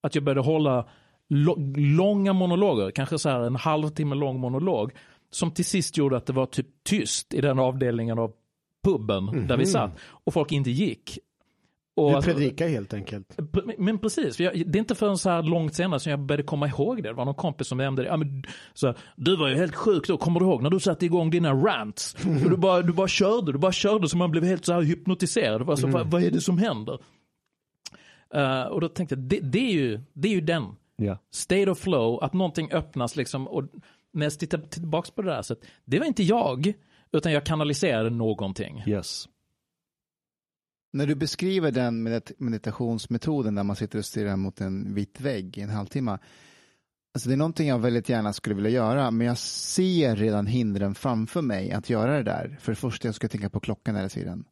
[0.00, 0.88] Att jag började hålla
[1.76, 4.92] långa monologer, kanske så här en halvtimme lång monolog,
[5.30, 8.32] som till sist gjorde att det var typ tyst i den avdelningen av
[8.84, 11.18] puben där vi satt och folk inte gick.
[11.98, 13.38] Och Du alltså- predikar helt enkelt.
[13.78, 16.42] Men precis, för jag, det är inte förrän så här långt senare som jag började
[16.42, 17.08] komma ihåg det.
[17.08, 18.08] Det var någon kompis som nämnde det.
[18.08, 18.44] Ja, men,
[18.74, 21.30] så, här, du var ju helt sjuk då, kommer du ihåg när du satte igång
[21.30, 22.16] dina rants?
[22.48, 25.60] Du, bara, du bara körde, du bara körde så man blev helt så här hypnotiserad.
[25.60, 26.98] Det var så, vad, vad är det som händer?
[28.34, 30.64] Eh, och då tänkte jag, det, det, är ju, det är ju den.
[30.96, 31.18] Ja.
[31.34, 33.48] State of flow, att någonting öppnas liksom.
[33.48, 33.64] Och
[34.12, 36.72] när jag tittar tillbaka på det där, så att det var inte jag,
[37.12, 38.82] utan jag kanaliserade någonting.
[38.86, 39.28] Yes.
[40.92, 45.58] När du beskriver den medit- meditationsmetoden där man sitter och stirrar mot en vit vägg
[45.58, 46.18] i en halvtimme.
[47.14, 50.94] Alltså det är någonting jag väldigt gärna skulle vilja göra, men jag ser redan hindren
[50.94, 52.56] framför mig att göra det där.
[52.60, 54.44] För det första jag ska tänka på klockan hela tiden.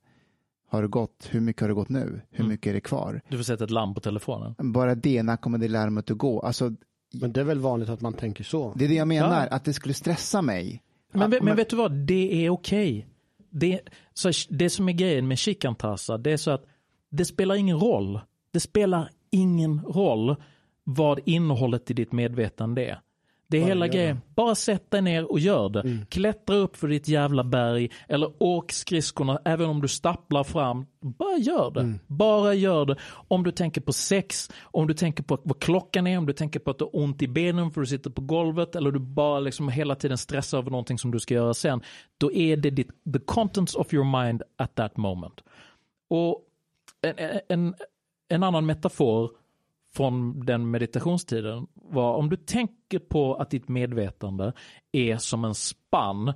[0.69, 1.29] Har det gått?
[1.31, 2.21] Hur mycket har det gått nu?
[2.31, 2.49] Hur Mm.
[2.49, 3.21] mycket är det kvar?
[3.29, 4.55] Du får sätta ett lamm på telefonen.
[4.73, 6.41] Bara det, när kommer det larmet att gå?
[6.41, 6.75] Alltså,
[7.15, 8.73] Men det är väl vanligt att man tänker så.
[8.77, 9.57] det är det jag menar, Ja.
[9.57, 10.83] att det skulle stressa mig.
[11.13, 13.07] Men, Att- vet- men vet du vad, det är okej.
[13.51, 13.81] Det,
[14.15, 16.65] så det som är grejen med Shikantasa, det är så att
[17.11, 18.21] det spelar ingen roll.
[18.53, 20.37] Det spelar ingen roll
[20.85, 23.01] vad innehållet i ditt medvetande är.
[23.49, 24.21] Det är Bara hela grejen.
[24.35, 26.07] Bara sätt dig ner och gör det.
[26.09, 30.87] Klättra upp för ditt jävla berg eller åk skridskorna även om du stapplar fram.
[31.01, 31.99] Bara gör det.
[32.07, 32.97] Bara gör det.
[33.29, 36.61] Om du tänker på sex, om du tänker på vad klockan är, om du tänker
[36.61, 38.99] på att du har ont i benen för att du sitter på golvet eller du
[38.99, 41.81] bara liksom hela tiden stressar över någonting som du ska göra sen.
[42.19, 45.41] Då är det ditt, the contents of your mind at that moment.
[46.11, 46.43] Och
[47.03, 47.75] en, en,
[48.29, 49.31] en annan metafor
[49.97, 54.53] från den meditationstiden var om du tänker på att ditt medvetande
[54.93, 56.33] är som en spann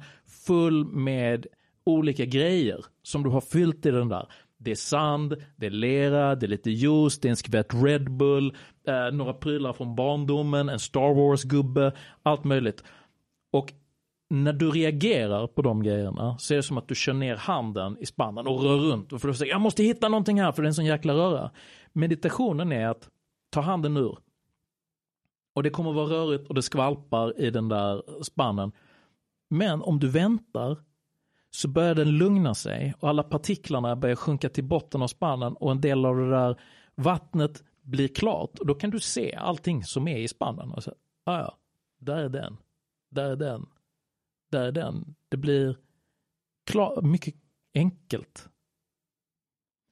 [0.46, 1.46] full med
[1.84, 4.28] olika grejer som du har fyllt i den där.
[4.58, 8.10] Det är sand, det är lera, det är lite juice, det är en skvätt Red
[8.10, 8.56] Bull,
[8.86, 11.92] eh, några prylar från barndomen, en Star Wars-gubbe,
[12.22, 12.84] allt möjligt.
[13.52, 13.72] Och
[14.30, 17.96] när du reagerar på de grejerna så är det som att du kör ner handen
[18.00, 19.12] i spannen och rör runt.
[19.12, 21.12] Och för att säga, jag måste hitta någonting här för det är en sån jäkla
[21.12, 21.50] röra.
[21.92, 23.08] Meditationen är att
[23.50, 24.18] ta handen ur.
[25.54, 28.72] Och det kommer vara rörigt och det skvalpar i den där spannen.
[29.50, 30.84] Men om du väntar
[31.50, 35.70] så börjar den lugna sig och alla partiklarna börjar sjunka till botten av spannen och
[35.70, 36.60] en del av det där
[36.94, 38.58] vattnet blir klart.
[38.58, 40.70] Och då kan du se allting som är i spannen.
[40.70, 40.94] Och så,
[41.24, 41.58] ah ja,
[41.98, 42.56] där är den,
[43.10, 43.66] där är den,
[44.50, 45.14] där är den.
[45.28, 45.76] Det blir
[46.66, 47.34] klar, mycket
[47.74, 48.48] enkelt.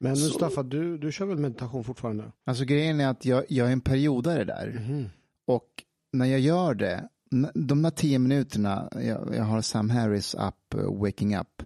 [0.01, 2.33] Men Så- Mustafa, du, du kör väl meditation fortfarande?
[2.47, 4.81] Alltså grejen är att jag, jag är en periodare där.
[4.89, 5.05] Mhm.
[5.47, 5.69] Och
[6.13, 7.09] när jag gör det,
[7.55, 11.63] de där tio minuterna, jag, jag har Sam Harris app, eh, Waking Up.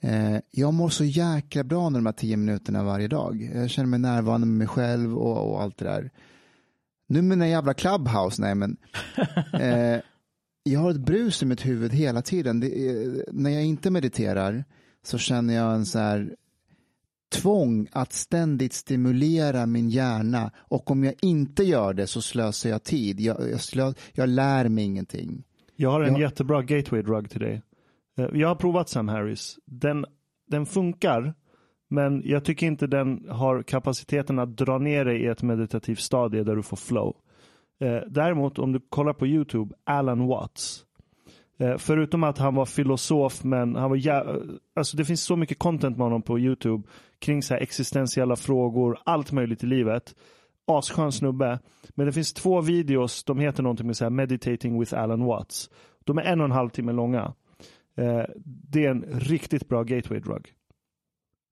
[0.00, 3.50] Eh, jag mår så jäkla bra under de här tio minuterna varje dag.
[3.54, 6.10] Jag känner mig närvarande med mig själv och, och allt det där.
[7.06, 8.76] Nu med den jävla clubhouse, nej men.
[9.60, 10.00] Eh,
[10.64, 12.60] jag har ett brus i mitt huvud hela tiden.
[12.60, 14.64] Det är, när jag inte mediterar
[15.04, 16.36] så känner jag en så här
[17.32, 22.82] tvång att ständigt stimulera min hjärna och om jag inte gör det så slösar jag
[22.84, 23.20] tid.
[23.20, 25.44] Jag, jag, slö, jag lär mig ingenting.
[25.76, 26.20] Jag har en Ja.
[26.20, 27.62] jättebra gateway drug till dig.
[28.18, 29.58] Eh, Jag har provat Sam Harris.
[29.66, 30.04] Den,
[30.50, 31.34] den funkar,
[31.90, 36.44] men jag tycker inte den har kapaciteten att dra ner dig i ett meditativt stadie
[36.44, 37.16] där du får flow.
[37.80, 40.84] Eh, Däremot om du kollar på YouTube, Alan Watts.
[41.58, 45.58] Eh, Förutom att han var filosof, men han var jä- alltså det finns så mycket
[45.58, 46.82] content med honom på YouTube
[47.22, 50.14] kring så existentiella frågor, allt möjligt i livet.
[50.66, 51.58] Asskön snubbe.
[51.94, 55.70] Men det finns två videos, de heter någonting med så här Meditating with Alan Watts.
[56.04, 57.34] De är en och en halv timme långa.
[57.96, 60.52] Eh, det är en riktigt bra gateway drug.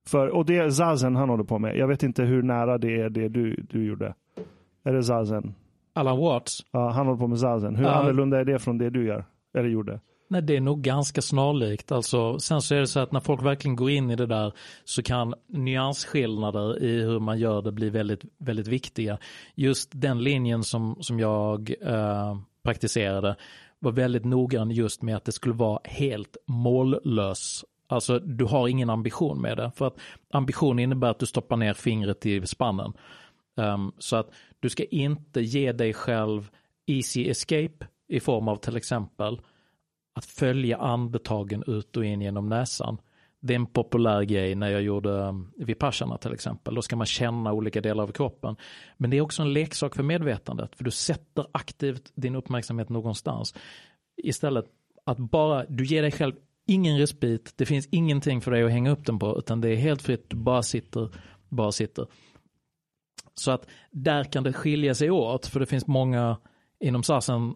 [0.08, 1.76] För, och det är zazen han håller på med.
[1.76, 4.14] Jag vet inte hur nära det är det du, du gjorde.
[4.84, 5.54] Är det zazen?
[5.94, 7.76] Alan Watts, Ja, han håller på med zazen.
[7.76, 7.90] Hur Ja.
[7.90, 9.24] annorlunda är det från det du gör?
[9.54, 10.00] Eller gjorde?
[10.32, 11.92] Nej, det är nog ganska snarlikt.
[11.92, 14.52] Alltså, sen så är det så att när folk verkligen går in i det där
[14.84, 19.18] så kan nyansskillnader i hur man gör det bli väldigt, väldigt viktiga.
[19.54, 23.36] Just den linjen som, som jag eh, praktiserade
[23.78, 27.64] var väldigt noggrann just med att det skulle vara helt mållös.
[27.86, 29.72] Alltså du har ingen ambition med det.
[29.76, 29.98] För att
[30.30, 32.92] ambition innebär att du stoppar ner fingret i spannen.
[33.56, 34.30] Um, så att
[34.60, 36.50] du ska inte ge dig själv
[36.86, 39.40] easy escape i form av till exempel
[40.14, 42.98] att följa andetagen ut och in genom näsan.
[43.40, 46.74] Det är en populär grej när jag gjorde um, Vipassana till exempel.
[46.74, 48.56] Då ska man känna olika delar av kroppen.
[48.96, 50.76] Men det är också en leksak för medvetandet.
[50.76, 53.54] För du sätter aktivt din uppmärksamhet någonstans.
[54.16, 54.64] Istället
[55.04, 56.34] att bara, du ger dig själv
[56.66, 57.52] ingen respit.
[57.56, 59.38] Det finns ingenting för dig att hänga upp den på.
[59.38, 61.08] Utan det är helt fritt, du bara sitter,
[61.48, 62.06] bara sitter.
[63.34, 65.46] Så att där kan det skilja sig åt.
[65.46, 66.36] För det finns många
[66.80, 67.54] inom sassen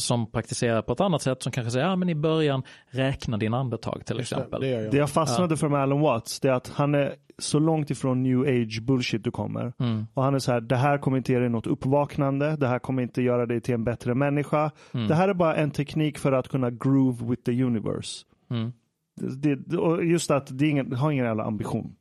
[0.00, 3.54] som praktiserar på ett annat sätt som kanske säger, ja men i början räkna din
[3.54, 4.60] andetag till exempel.
[4.60, 4.90] Det, gör jag.
[4.90, 8.22] Det jag fastnade för med Alan Watts, det är att han är så långt ifrån
[8.22, 9.72] new age bullshit du kommer.
[9.78, 10.06] Mm.
[10.14, 12.78] Och han är så här, det här kommer inte ge dig något uppvaknande, det här
[12.78, 14.70] kommer inte göra dig till en bättre människa.
[14.94, 15.08] Mm.
[15.08, 18.24] Det här är bara en teknik för att kunna groove with the universe.
[18.50, 18.72] Mm.
[19.20, 21.94] Det, det, och just att det, ingen, det har ingen jävla ambition.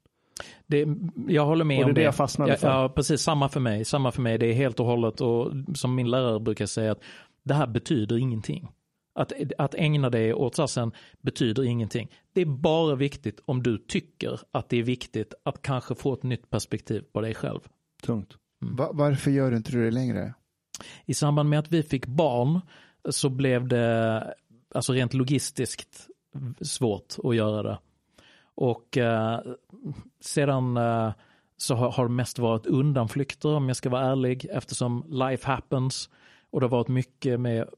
[0.67, 0.87] Det,
[1.27, 2.67] jag håller med Och det är om det jag fastnade ja, för.
[2.67, 3.21] Ja, precis.
[3.21, 3.85] Samma för mig.
[3.85, 4.37] Samma för mig.
[4.37, 7.01] Det är helt och hållet och som min lärare brukar säga att
[7.43, 8.71] det här betyder ingenting.
[9.15, 10.91] Att, att ägna dig åt sassen
[11.21, 12.11] betyder ingenting.
[12.33, 16.23] Det är bara viktigt om du tycker att det är viktigt att kanske få ett
[16.23, 17.59] nytt perspektiv på dig själv.
[18.03, 18.37] Tungt.
[18.59, 20.33] Va- varför gör du inte det längre?
[21.05, 22.59] I samband med att vi fick barn
[23.09, 24.33] så blev det
[24.75, 26.07] alltså rent logistiskt
[26.61, 27.79] svårt att göra det.
[28.55, 29.39] Och eh,
[30.19, 31.11] sedan eh,
[31.57, 36.09] så har, har det mest varit undanflykter om jag ska vara ärlig eftersom life happens
[36.51, 37.69] och det har varit mycket med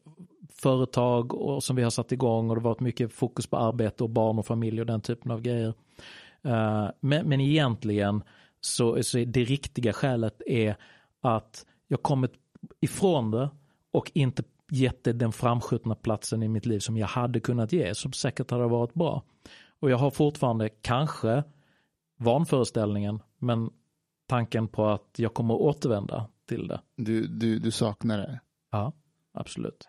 [0.50, 4.04] företag och, som vi har satt igång och det har varit mycket fokus på arbete
[4.04, 5.74] och barn och familj och den typen av grejer.
[6.46, 8.24] Uh, men, men egentligen
[8.62, 10.76] så, så är det riktiga skälet är
[11.22, 12.32] att jag kommit
[12.80, 13.50] ifrån det
[13.92, 17.96] och inte gett det den framskjutna platsen i mitt liv som jag hade kunnat ge,
[17.96, 19.24] som säkert hade varit bra.
[19.80, 21.44] Och jag har fortfarande kanske
[22.18, 23.70] vanföreställningen, men
[24.28, 26.82] tanken på att jag kommer återvända till det.
[26.96, 28.40] Du, du, du saknar det.
[28.74, 28.94] Ja,
[29.34, 29.86] absolut.